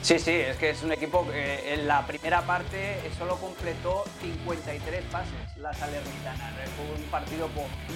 Sí, 0.03 0.18
sí, 0.18 0.31
es 0.31 0.57
que 0.57 0.71
es 0.71 0.83
un 0.83 0.93
equipo 0.93 1.27
que 1.31 1.75
en 1.75 1.87
la 1.87 2.07
primera 2.07 2.41
parte 2.43 2.99
solo 3.18 3.37
completó 3.37 4.05
53 4.23 5.03
pases 5.12 5.35
la 5.59 5.75
Salernitana. 5.75 6.53
Fue 6.77 6.97
un 7.05 7.11
partido 7.11 7.49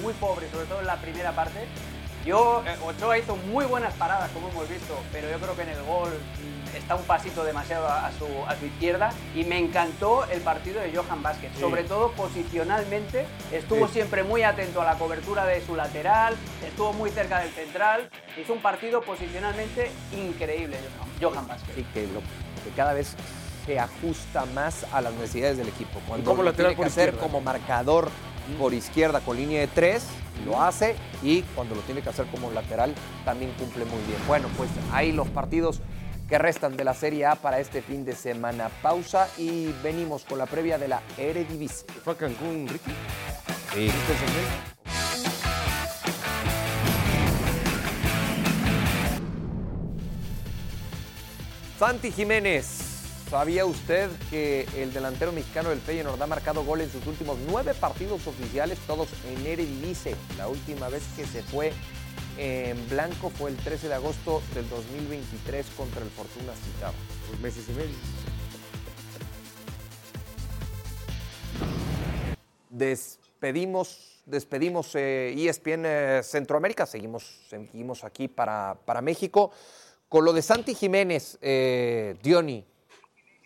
muy 0.02 0.12
pobre, 0.14 0.50
sobre 0.50 0.66
todo 0.66 0.80
en 0.80 0.86
la 0.86 0.96
primera 0.96 1.32
parte. 1.32 1.64
Yo, 2.26 2.62
eh, 2.66 2.76
Ochoa 2.86 3.18
hizo 3.18 3.36
muy 3.36 3.64
buenas 3.64 3.94
paradas, 3.94 4.30
como 4.32 4.48
hemos 4.50 4.68
visto, 4.68 4.98
pero 5.12 5.30
yo 5.30 5.38
creo 5.38 5.56
que 5.56 5.62
en 5.62 5.68
el 5.70 5.82
gol 5.84 6.10
está 6.76 6.94
un 6.96 7.04
pasito 7.04 7.44
demasiado 7.44 7.86
a 7.88 8.10
su, 8.18 8.26
a 8.46 8.56
su 8.56 8.66
izquierda. 8.66 9.10
Y 9.34 9.44
me 9.44 9.58
encantó 9.58 10.24
el 10.26 10.40
partido 10.40 10.80
de 10.80 10.94
Johan 10.94 11.22
Vázquez, 11.22 11.50
Sí. 11.54 11.60
sobre 11.60 11.84
todo 11.84 12.12
posicionalmente. 12.12 13.26
Estuvo 13.52 13.86
Sí. 13.88 13.94
siempre 13.94 14.22
muy 14.22 14.42
atento 14.42 14.80
a 14.82 14.84
la 14.84 14.94
cobertura 14.96 15.44
de 15.46 15.64
su 15.64 15.74
lateral, 15.76 16.34
estuvo 16.66 16.92
muy 16.92 17.10
cerca 17.10 17.40
del 17.40 17.50
central. 17.50 18.08
Hizo 18.40 18.52
un 18.52 18.60
partido 18.60 19.02
posicionalmente 19.02 19.90
increíble, 20.16 20.76
Johan, 21.20 21.32
Johan 21.32 21.48
Vázquez. 21.48 21.74
Sí, 21.76 21.86
que, 21.94 22.02
lo, 22.08 22.20
que 22.20 22.70
cada 22.76 22.92
vez 22.94 23.14
se 23.66 23.78
ajusta 23.78 24.44
más 24.54 24.84
a 24.92 25.00
las 25.00 25.12
necesidades 25.14 25.56
del 25.56 25.68
equipo. 25.68 25.98
Cuando 26.06 26.30
como 26.30 26.42
lo 26.42 26.50
lateral 26.50 26.72
tiene 26.72 26.76
que 26.76 26.82
por 26.82 26.86
hacer 26.86 27.08
izquierda. 27.08 27.26
como 27.26 27.40
marcador 27.40 28.10
por 28.58 28.74
izquierda 28.74 29.20
con 29.20 29.38
línea 29.38 29.60
de 29.60 29.68
tres, 29.68 30.04
lo 30.44 30.60
hace 30.60 30.96
y 31.22 31.40
cuando 31.54 31.74
lo 31.74 31.80
tiene 31.82 32.02
que 32.02 32.10
hacer 32.10 32.26
como 32.26 32.50
lateral 32.50 32.94
también 33.24 33.52
cumple 33.52 33.86
muy 33.86 34.02
bien. 34.06 34.18
Bueno, 34.26 34.48
pues 34.58 34.68
ahí 34.92 35.12
los 35.12 35.28
partidos 35.28 35.80
que 36.28 36.38
restan 36.38 36.76
de 36.76 36.84
la 36.84 36.94
Serie 36.94 37.26
A 37.26 37.36
para 37.36 37.60
este 37.60 37.82
fin 37.82 38.04
de 38.04 38.14
semana. 38.14 38.70
Pausa 38.82 39.28
y 39.36 39.72
venimos 39.82 40.24
con 40.24 40.38
la 40.38 40.46
previa 40.46 40.78
de 40.78 40.88
la 40.88 41.02
Eredivisie. 41.18 41.86
¿Fue 42.02 42.14
a 42.14 42.16
Cancún, 42.16 42.68
Ricky? 42.68 42.92
Sí. 43.74 43.90
Santi 51.78 52.12
Jiménez, 52.12 52.66
¿sabía 53.28 53.66
usted 53.66 54.08
que 54.30 54.66
el 54.76 54.94
delantero 54.94 55.32
mexicano 55.32 55.70
del 55.70 55.80
Feyenoord 55.80 56.22
ha 56.22 56.26
marcado 56.26 56.64
gol 56.64 56.80
en 56.80 56.90
sus 56.90 57.06
últimos 57.06 57.36
nueve 57.46 57.74
partidos 57.74 58.26
oficiales, 58.26 58.78
todos 58.86 59.08
en 59.28 59.44
Eredivisie? 59.44 60.14
La 60.38 60.48
última 60.48 60.88
vez 60.88 61.02
que 61.16 61.26
se 61.26 61.42
fue 61.42 61.72
en 62.38 62.88
blanco 62.88 63.30
fue 63.30 63.50
el 63.50 63.56
13 63.56 63.88
de 63.88 63.94
agosto 63.94 64.42
del 64.54 64.68
2023 64.68 65.66
contra 65.76 66.02
el 66.02 66.10
Fortuna 66.10 66.52
Ciudad. 66.54 66.92
Dos 67.30 67.40
meses 67.40 67.68
y 67.68 67.72
medio. 67.72 67.94
Despedimos, 72.70 74.22
despedimos 74.26 74.94
eh, 74.96 75.34
ESPN 75.36 75.84
eh, 75.86 76.20
Centroamérica, 76.24 76.86
seguimos, 76.86 77.46
seguimos 77.48 78.02
aquí 78.04 78.26
para, 78.28 78.76
para 78.84 79.00
México. 79.00 79.52
Con 80.08 80.24
lo 80.24 80.32
de 80.32 80.42
Santi 80.42 80.74
Jiménez, 80.74 81.38
eh, 81.40 82.16
Diony, 82.22 82.64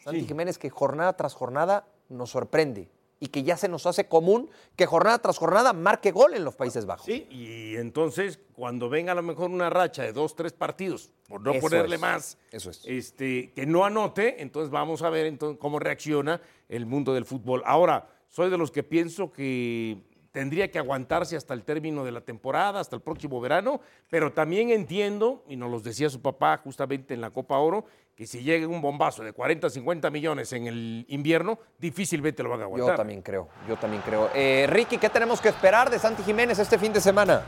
Santi 0.02 0.26
Jiménez 0.26 0.58
que 0.58 0.70
jornada 0.70 1.14
tras 1.14 1.34
jornada 1.34 1.86
nos 2.08 2.30
sorprende 2.30 2.88
y 3.20 3.28
que 3.28 3.42
ya 3.42 3.56
se 3.56 3.68
nos 3.68 3.86
hace 3.86 4.06
común 4.06 4.48
que 4.76 4.86
jornada 4.86 5.18
tras 5.18 5.38
jornada 5.38 5.72
marque 5.72 6.12
gol 6.12 6.34
en 6.34 6.44
los 6.44 6.54
Países 6.54 6.86
Bajos. 6.86 7.06
Sí, 7.06 7.26
y 7.30 7.76
entonces 7.76 8.38
cuando 8.54 8.88
venga 8.88 9.12
a 9.12 9.14
lo 9.14 9.22
mejor 9.22 9.50
una 9.50 9.70
racha 9.70 10.02
de 10.02 10.12
dos, 10.12 10.36
tres 10.36 10.52
partidos, 10.52 11.10
por 11.28 11.40
no 11.40 11.52
Eso 11.52 11.60
ponerle 11.60 11.96
es, 11.96 12.00
más, 12.00 12.38
eso 12.52 12.70
es. 12.70 12.82
este, 12.84 13.52
que 13.52 13.66
no 13.66 13.84
anote, 13.84 14.42
entonces 14.42 14.70
vamos 14.70 15.02
a 15.02 15.10
ver 15.10 15.26
entonces 15.26 15.58
cómo 15.60 15.78
reacciona 15.78 16.40
el 16.68 16.86
mundo 16.86 17.14
del 17.14 17.24
fútbol. 17.24 17.62
Ahora, 17.66 18.08
soy 18.28 18.50
de 18.50 18.58
los 18.58 18.70
que 18.70 18.82
pienso 18.82 19.32
que 19.32 20.02
tendría 20.32 20.70
que 20.70 20.78
aguantarse 20.78 21.36
hasta 21.36 21.54
el 21.54 21.64
término 21.64 22.04
de 22.04 22.12
la 22.12 22.20
temporada, 22.20 22.80
hasta 22.80 22.94
el 22.94 23.02
próximo 23.02 23.40
verano, 23.40 23.80
pero 24.10 24.32
también 24.32 24.70
entiendo, 24.70 25.42
y 25.48 25.56
nos 25.56 25.70
los 25.70 25.82
decía 25.82 26.10
su 26.10 26.20
papá 26.20 26.58
justamente 26.58 27.14
en 27.14 27.20
la 27.20 27.30
Copa 27.30 27.58
Oro, 27.58 27.86
que 28.18 28.26
si 28.26 28.42
llega 28.42 28.66
un 28.66 28.80
bombazo 28.80 29.22
de 29.22 29.32
40, 29.32 29.70
50 29.70 30.10
millones 30.10 30.52
en 30.52 30.66
el 30.66 31.06
invierno, 31.06 31.56
difícilmente 31.78 32.42
lo 32.42 32.50
van 32.50 32.62
a 32.62 32.64
aguantar. 32.64 32.90
Yo 32.90 32.96
también 32.96 33.22
creo, 33.22 33.48
yo 33.68 33.76
también 33.76 34.02
creo. 34.02 34.28
Eh, 34.34 34.66
Ricky, 34.68 34.98
¿qué 34.98 35.08
tenemos 35.08 35.40
que 35.40 35.50
esperar 35.50 35.88
de 35.88 36.00
Santi 36.00 36.24
Jiménez 36.24 36.58
este 36.58 36.80
fin 36.80 36.92
de 36.92 37.00
semana? 37.00 37.42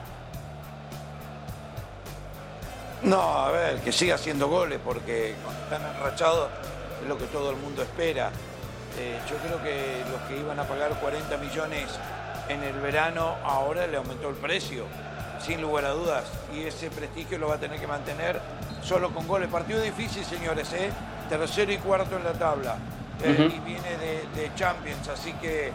No, 3.02 3.20
a 3.20 3.50
ver, 3.50 3.80
que 3.80 3.90
siga 3.90 4.14
haciendo 4.14 4.46
goles 4.46 4.78
porque 4.84 5.34
cuando 5.42 5.60
están 5.64 5.96
enrachados 5.96 6.48
es 7.02 7.08
lo 7.08 7.18
que 7.18 7.24
todo 7.24 7.50
el 7.50 7.56
mundo 7.56 7.82
espera. 7.82 8.30
Eh, 8.96 9.18
yo 9.28 9.38
creo 9.38 9.60
que 9.64 10.08
los 10.08 10.20
que 10.28 10.38
iban 10.38 10.60
a 10.60 10.68
pagar 10.68 11.00
40 11.00 11.36
millones 11.38 11.88
en 12.48 12.62
el 12.62 12.78
verano 12.78 13.34
ahora 13.42 13.88
le 13.88 13.96
aumentó 13.96 14.28
el 14.28 14.36
precio, 14.36 14.84
sin 15.44 15.62
lugar 15.62 15.86
a 15.86 15.90
dudas. 15.90 16.30
Y 16.54 16.62
ese 16.62 16.90
prestigio 16.90 17.38
lo 17.38 17.48
va 17.48 17.56
a 17.56 17.58
tener 17.58 17.80
que 17.80 17.88
mantener 17.88 18.40
solo 18.82 19.12
con 19.12 19.26
goles. 19.26 19.48
Partido 19.48 19.80
difícil, 19.80 20.24
señores, 20.24 20.72
¿eh? 20.72 20.90
tercero 21.28 21.72
y 21.72 21.78
cuarto 21.78 22.16
en 22.16 22.24
la 22.24 22.32
tabla. 22.32 22.76
Eh. 23.22 23.52
Y 23.54 23.60
viene 23.60 23.90
de, 23.98 24.40
de 24.40 24.54
Champions, 24.54 25.08
así 25.08 25.32
que 25.34 25.72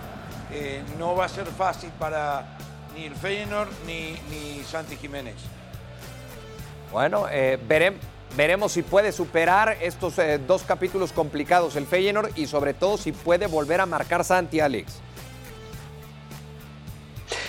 eh, 0.51 0.81
no 0.97 1.15
va 1.15 1.25
a 1.25 1.29
ser 1.29 1.45
fácil 1.45 1.89
para 1.99 2.57
ni 2.95 3.05
el 3.05 3.15
Feyenoord 3.15 3.69
ni, 3.85 4.13
ni 4.29 4.63
Santi 4.63 4.95
Jiménez. 4.95 5.35
Bueno, 6.91 7.25
eh, 7.29 7.59
verem- 7.67 7.97
veremos 8.35 8.71
si 8.71 8.81
puede 8.81 9.11
superar 9.11 9.77
estos 9.81 10.17
eh, 10.17 10.39
dos 10.39 10.63
capítulos 10.63 11.11
complicados 11.11 11.75
el 11.75 11.85
Feyenoord 11.85 12.31
y 12.37 12.47
sobre 12.47 12.73
todo 12.73 12.97
si 12.97 13.11
puede 13.11 13.47
volver 13.47 13.81
a 13.81 13.85
marcar 13.85 14.23
Santi, 14.23 14.59
Alex. 14.59 15.01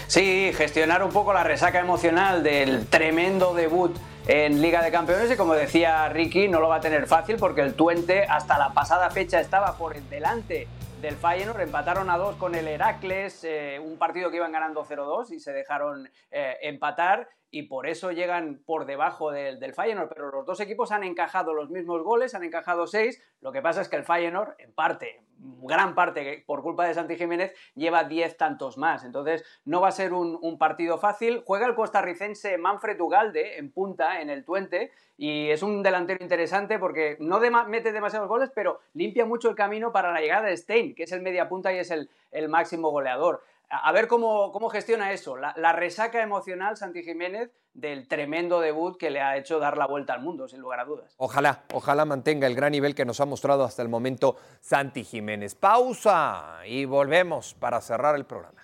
Sí, 0.09 0.53
gestionar 0.57 1.03
un 1.03 1.11
poco 1.11 1.33
la 1.33 1.43
resaca 1.43 1.81
emocional 1.81 2.43
del 2.43 2.87
tremendo 2.87 3.55
debut 3.55 3.97
en 4.29 4.61
Liga 4.61 4.83
de 4.83 4.91
Campeones 4.91 5.31
y 5.31 5.37
como 5.37 5.55
decía 5.55 6.09
Ricky, 6.09 6.49
no 6.49 6.59
lo 6.59 6.68
va 6.68 6.77
a 6.77 6.81
tener 6.81 7.07
fácil 7.07 7.37
porque 7.37 7.61
el 7.61 7.74
Twente 7.74 8.24
hasta 8.24 8.59
la 8.59 8.72
pasada 8.72 9.09
fecha 9.11 9.41
estaba 9.41 9.77
por 9.77 9.97
el 9.97 10.09
delante 10.11 10.66
del 11.01 11.14
Feyenoord, 11.14 11.61
empataron 11.61 12.11
a 12.11 12.16
dos 12.16 12.35
con 12.35 12.57
el 12.57 12.66
Heracles, 12.66 13.45
eh, 13.45 13.79
un 13.81 13.99
partido 13.99 14.31
que 14.31 14.39
iban 14.39 14.51
ganando 14.51 14.85
0-2 14.85 15.31
y 15.31 15.39
se 15.39 15.53
dejaron 15.53 16.11
eh, 16.33 16.57
empatar 16.62 17.29
y 17.57 17.63
por 17.63 17.87
eso 17.87 18.13
llegan 18.13 18.61
por 18.67 18.85
debajo 18.85 19.31
del, 19.31 19.59
del 19.59 19.73
pero 19.75 20.31
los 20.31 20.45
dos 20.45 20.61
equipos 20.61 20.93
han 20.93 21.05
encajado 21.05 21.55
los 21.55 21.71
mismos 21.71 22.03
goles, 22.03 22.35
han 22.35 22.45
encajado 22.45 22.87
seis, 22.87 23.23
lo 23.41 23.51
que 23.51 23.63
pasa 23.63 23.81
es 23.81 23.89
que 23.89 23.97
el 23.97 24.05
Feyenoord, 24.05 24.57
en 24.59 24.75
parte, 24.75 25.23
gran 25.63 25.95
parte, 25.95 26.45
por 26.47 26.63
culpa 26.63 26.87
de 26.87 26.93
Santi 26.93 27.17
Jiménez, 27.17 27.55
lleva 27.75 28.05
10 28.05 28.37
tantos 28.37 28.77
más, 28.77 29.05
entonces 29.05 29.43
no 29.65 29.81
va 29.81 29.89
a 29.89 29.93
ser 29.93 30.13
un, 30.13 30.59
partido 30.59 30.99
fácil, 30.99 31.43
juega 31.47 31.67
el 31.67 31.75
costarricense 31.75 32.59
Manfred 32.59 33.01
Ugalde 33.01 33.57
en 33.57 33.73
punta, 33.73 34.21
en 34.21 34.29
el 34.29 34.45
Twente, 34.45 34.91
y 35.17 35.49
es 35.49 35.63
un 35.63 35.83
delantero 35.83 36.23
interesante 36.23 36.79
porque 36.79 37.17
no 37.21 37.41
mete 37.69 37.91
demasiados 37.91 38.29
goles, 38.29 38.51
pero 38.55 38.81
limpia 38.93 39.25
mucho 39.25 39.49
el 39.49 39.57
camino 39.57 39.93
para 39.93 40.13
la 40.13 40.21
llegada 40.21 40.49
de 40.49 40.57
Stein, 40.59 40.95
que 40.95 41.05
es 41.05 41.13
el 41.13 41.23
media 41.23 41.49
punta 41.49 41.73
y 41.73 41.79
es 41.79 41.91
el, 41.91 42.11
el 42.33 42.51
máximo 42.51 42.91
goleador. 42.91 43.43
A 43.69 43.93
ver 43.93 44.07
cómo, 44.07 44.53
cómo 44.53 44.69
gestiona 44.69 45.12
eso, 45.12 45.37
la, 45.37 45.53
la 45.57 45.73
resaca 45.73 46.23
emocional 46.23 46.77
Santi 46.77 47.03
Jiménez 47.03 47.51
del 47.77 48.09
tremendo 48.09 48.61
debut 48.61 48.97
que 48.97 49.11
le 49.11 49.21
ha 49.21 49.37
hecho 49.37 49.59
dar 49.59 49.77
la 49.77 49.87
vuelta 49.87 50.14
al 50.14 50.23
mundo, 50.23 50.49
sin 50.49 50.61
lugar 50.61 50.81
a 50.81 50.85
dudas. 50.85 51.14
Ojalá, 51.19 51.64
ojalá 51.75 52.05
mantenga 52.05 52.47
el 52.47 52.55
gran 52.55 52.73
nivel 52.73 52.95
que 52.95 53.05
nos 53.05 53.21
ha 53.21 53.27
mostrado 53.27 53.64
hasta 53.64 53.83
el 53.83 53.89
momento 53.89 54.37
Santi 54.61 55.05
Jiménez. 55.05 55.55
Pausa 55.55 56.61
y 56.67 56.87
volvemos 56.87 57.55
para 57.55 57.81
cerrar 57.81 58.17
el 58.17 58.25
programa. 58.25 58.62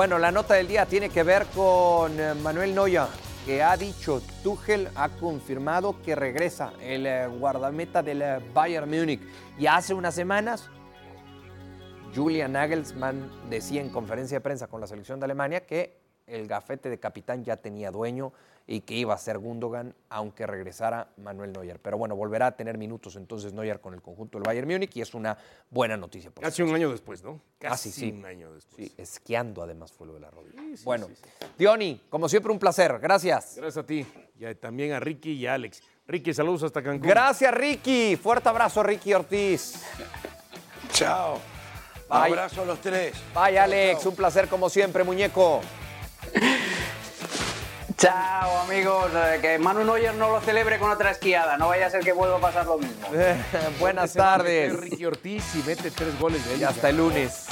Bueno, 0.00 0.18
la 0.18 0.32
nota 0.32 0.54
del 0.54 0.66
día 0.66 0.86
tiene 0.86 1.10
que 1.10 1.22
ver 1.22 1.44
con 1.54 2.18
eh, 2.18 2.32
Manuel 2.32 2.74
Noya, 2.74 3.06
que 3.44 3.62
ha 3.62 3.76
dicho, 3.76 4.22
Tuchel 4.42 4.88
ha 4.94 5.10
confirmado 5.10 6.00
que 6.02 6.14
regresa 6.14 6.72
el 6.80 7.04
eh, 7.04 7.26
guardameta 7.26 8.02
del 8.02 8.22
eh, 8.22 8.38
Bayern 8.54 8.88
Múnich. 8.88 9.20
Y 9.58 9.66
hace 9.66 9.92
unas 9.92 10.14
semanas, 10.14 10.70
Julian 12.16 12.52
Nagelsmann 12.52 13.30
decía 13.50 13.82
en 13.82 13.90
conferencia 13.90 14.38
de 14.38 14.40
prensa 14.40 14.68
con 14.68 14.80
la 14.80 14.86
selección 14.86 15.20
de 15.20 15.26
Alemania 15.26 15.66
que 15.66 15.99
el 16.30 16.46
gafete 16.46 16.88
de 16.88 16.98
capitán 16.98 17.44
ya 17.44 17.56
tenía 17.56 17.90
dueño 17.90 18.32
y 18.66 18.82
que 18.82 18.94
iba 18.94 19.12
a 19.14 19.18
ser 19.18 19.38
Gundogan 19.38 19.94
aunque 20.10 20.46
regresara 20.46 21.08
Manuel 21.16 21.52
Neuer. 21.52 21.80
Pero 21.80 21.98
bueno, 21.98 22.14
volverá 22.14 22.46
a 22.48 22.56
tener 22.56 22.78
minutos 22.78 23.16
entonces 23.16 23.52
Neuer 23.52 23.80
con 23.80 23.94
el 23.94 24.00
conjunto 24.02 24.38
del 24.38 24.44
Bayern 24.46 24.68
Múnich 24.68 24.96
y 24.96 25.00
es 25.00 25.12
una 25.14 25.36
buena 25.70 25.96
noticia. 25.96 26.30
por 26.30 26.44
Casi 26.44 26.62
un 26.62 26.72
año 26.74 26.90
después, 26.90 27.22
¿no? 27.24 27.40
Casi, 27.58 27.88
Casi 27.88 27.92
sí. 27.92 28.10
un 28.16 28.24
año 28.24 28.52
después. 28.52 28.76
Sí, 28.88 28.94
esquiando 28.96 29.62
además 29.62 29.90
fue 29.92 30.06
lo 30.06 30.12
de 30.14 30.20
la 30.20 30.30
rodilla. 30.30 30.60
Sí, 30.60 30.76
sí, 30.76 30.84
bueno, 30.84 31.06
sí, 31.08 31.14
sí. 31.16 31.46
Diony, 31.58 32.00
como 32.08 32.28
siempre 32.28 32.52
un 32.52 32.58
placer. 32.60 32.98
Gracias. 33.00 33.54
Gracias 33.56 33.82
a 33.82 33.86
ti. 33.86 34.06
Y 34.38 34.44
a- 34.44 34.54
también 34.54 34.92
a 34.92 35.00
Ricky 35.00 35.32
y 35.32 35.46
a 35.46 35.54
Alex. 35.54 35.82
Ricky, 36.06 36.32
saludos 36.32 36.62
hasta 36.62 36.82
Cancún. 36.82 37.08
Gracias, 37.08 37.52
Ricky. 37.52 38.16
Fuerte 38.16 38.48
abrazo, 38.48 38.82
Ricky 38.82 39.14
Ortiz. 39.14 39.82
Chao. 40.92 41.38
Bye. 42.08 42.18
Abrazo 42.28 42.62
a 42.62 42.64
los 42.66 42.80
tres. 42.80 43.14
Bye, 43.34 43.58
Alex. 43.58 44.00
chao. 44.02 44.10
Un 44.10 44.16
placer 44.16 44.48
como 44.48 44.68
siempre, 44.68 45.02
muñeco. 45.04 45.60
Chao 47.96 48.60
amigos, 48.60 49.10
Eh, 49.14 49.38
que 49.42 49.58
Manu 49.58 49.84
Neuer 49.84 50.14
no 50.14 50.30
lo 50.30 50.40
celebre 50.40 50.78
con 50.78 50.90
otra 50.90 51.10
esquiada, 51.10 51.58
no 51.58 51.68
vaya 51.68 51.86
a 51.86 51.90
ser 51.90 52.02
que 52.02 52.12
vuelva 52.12 52.36
a 52.38 52.40
pasar 52.40 52.64
lo 52.66 52.78
mismo. 52.78 53.08
Buenas 53.78 54.14
tardes. 54.14 54.74
Ricky 54.78 55.04
Ortiz 55.04 55.44
y 55.54 55.62
mete 55.68 55.90
tres 55.90 56.18
goles 56.18 56.42
de 56.46 56.54
él. 56.54 56.60
Y 56.60 56.64
hasta 56.64 56.88
el 56.88 56.96
lunes. 56.96 57.46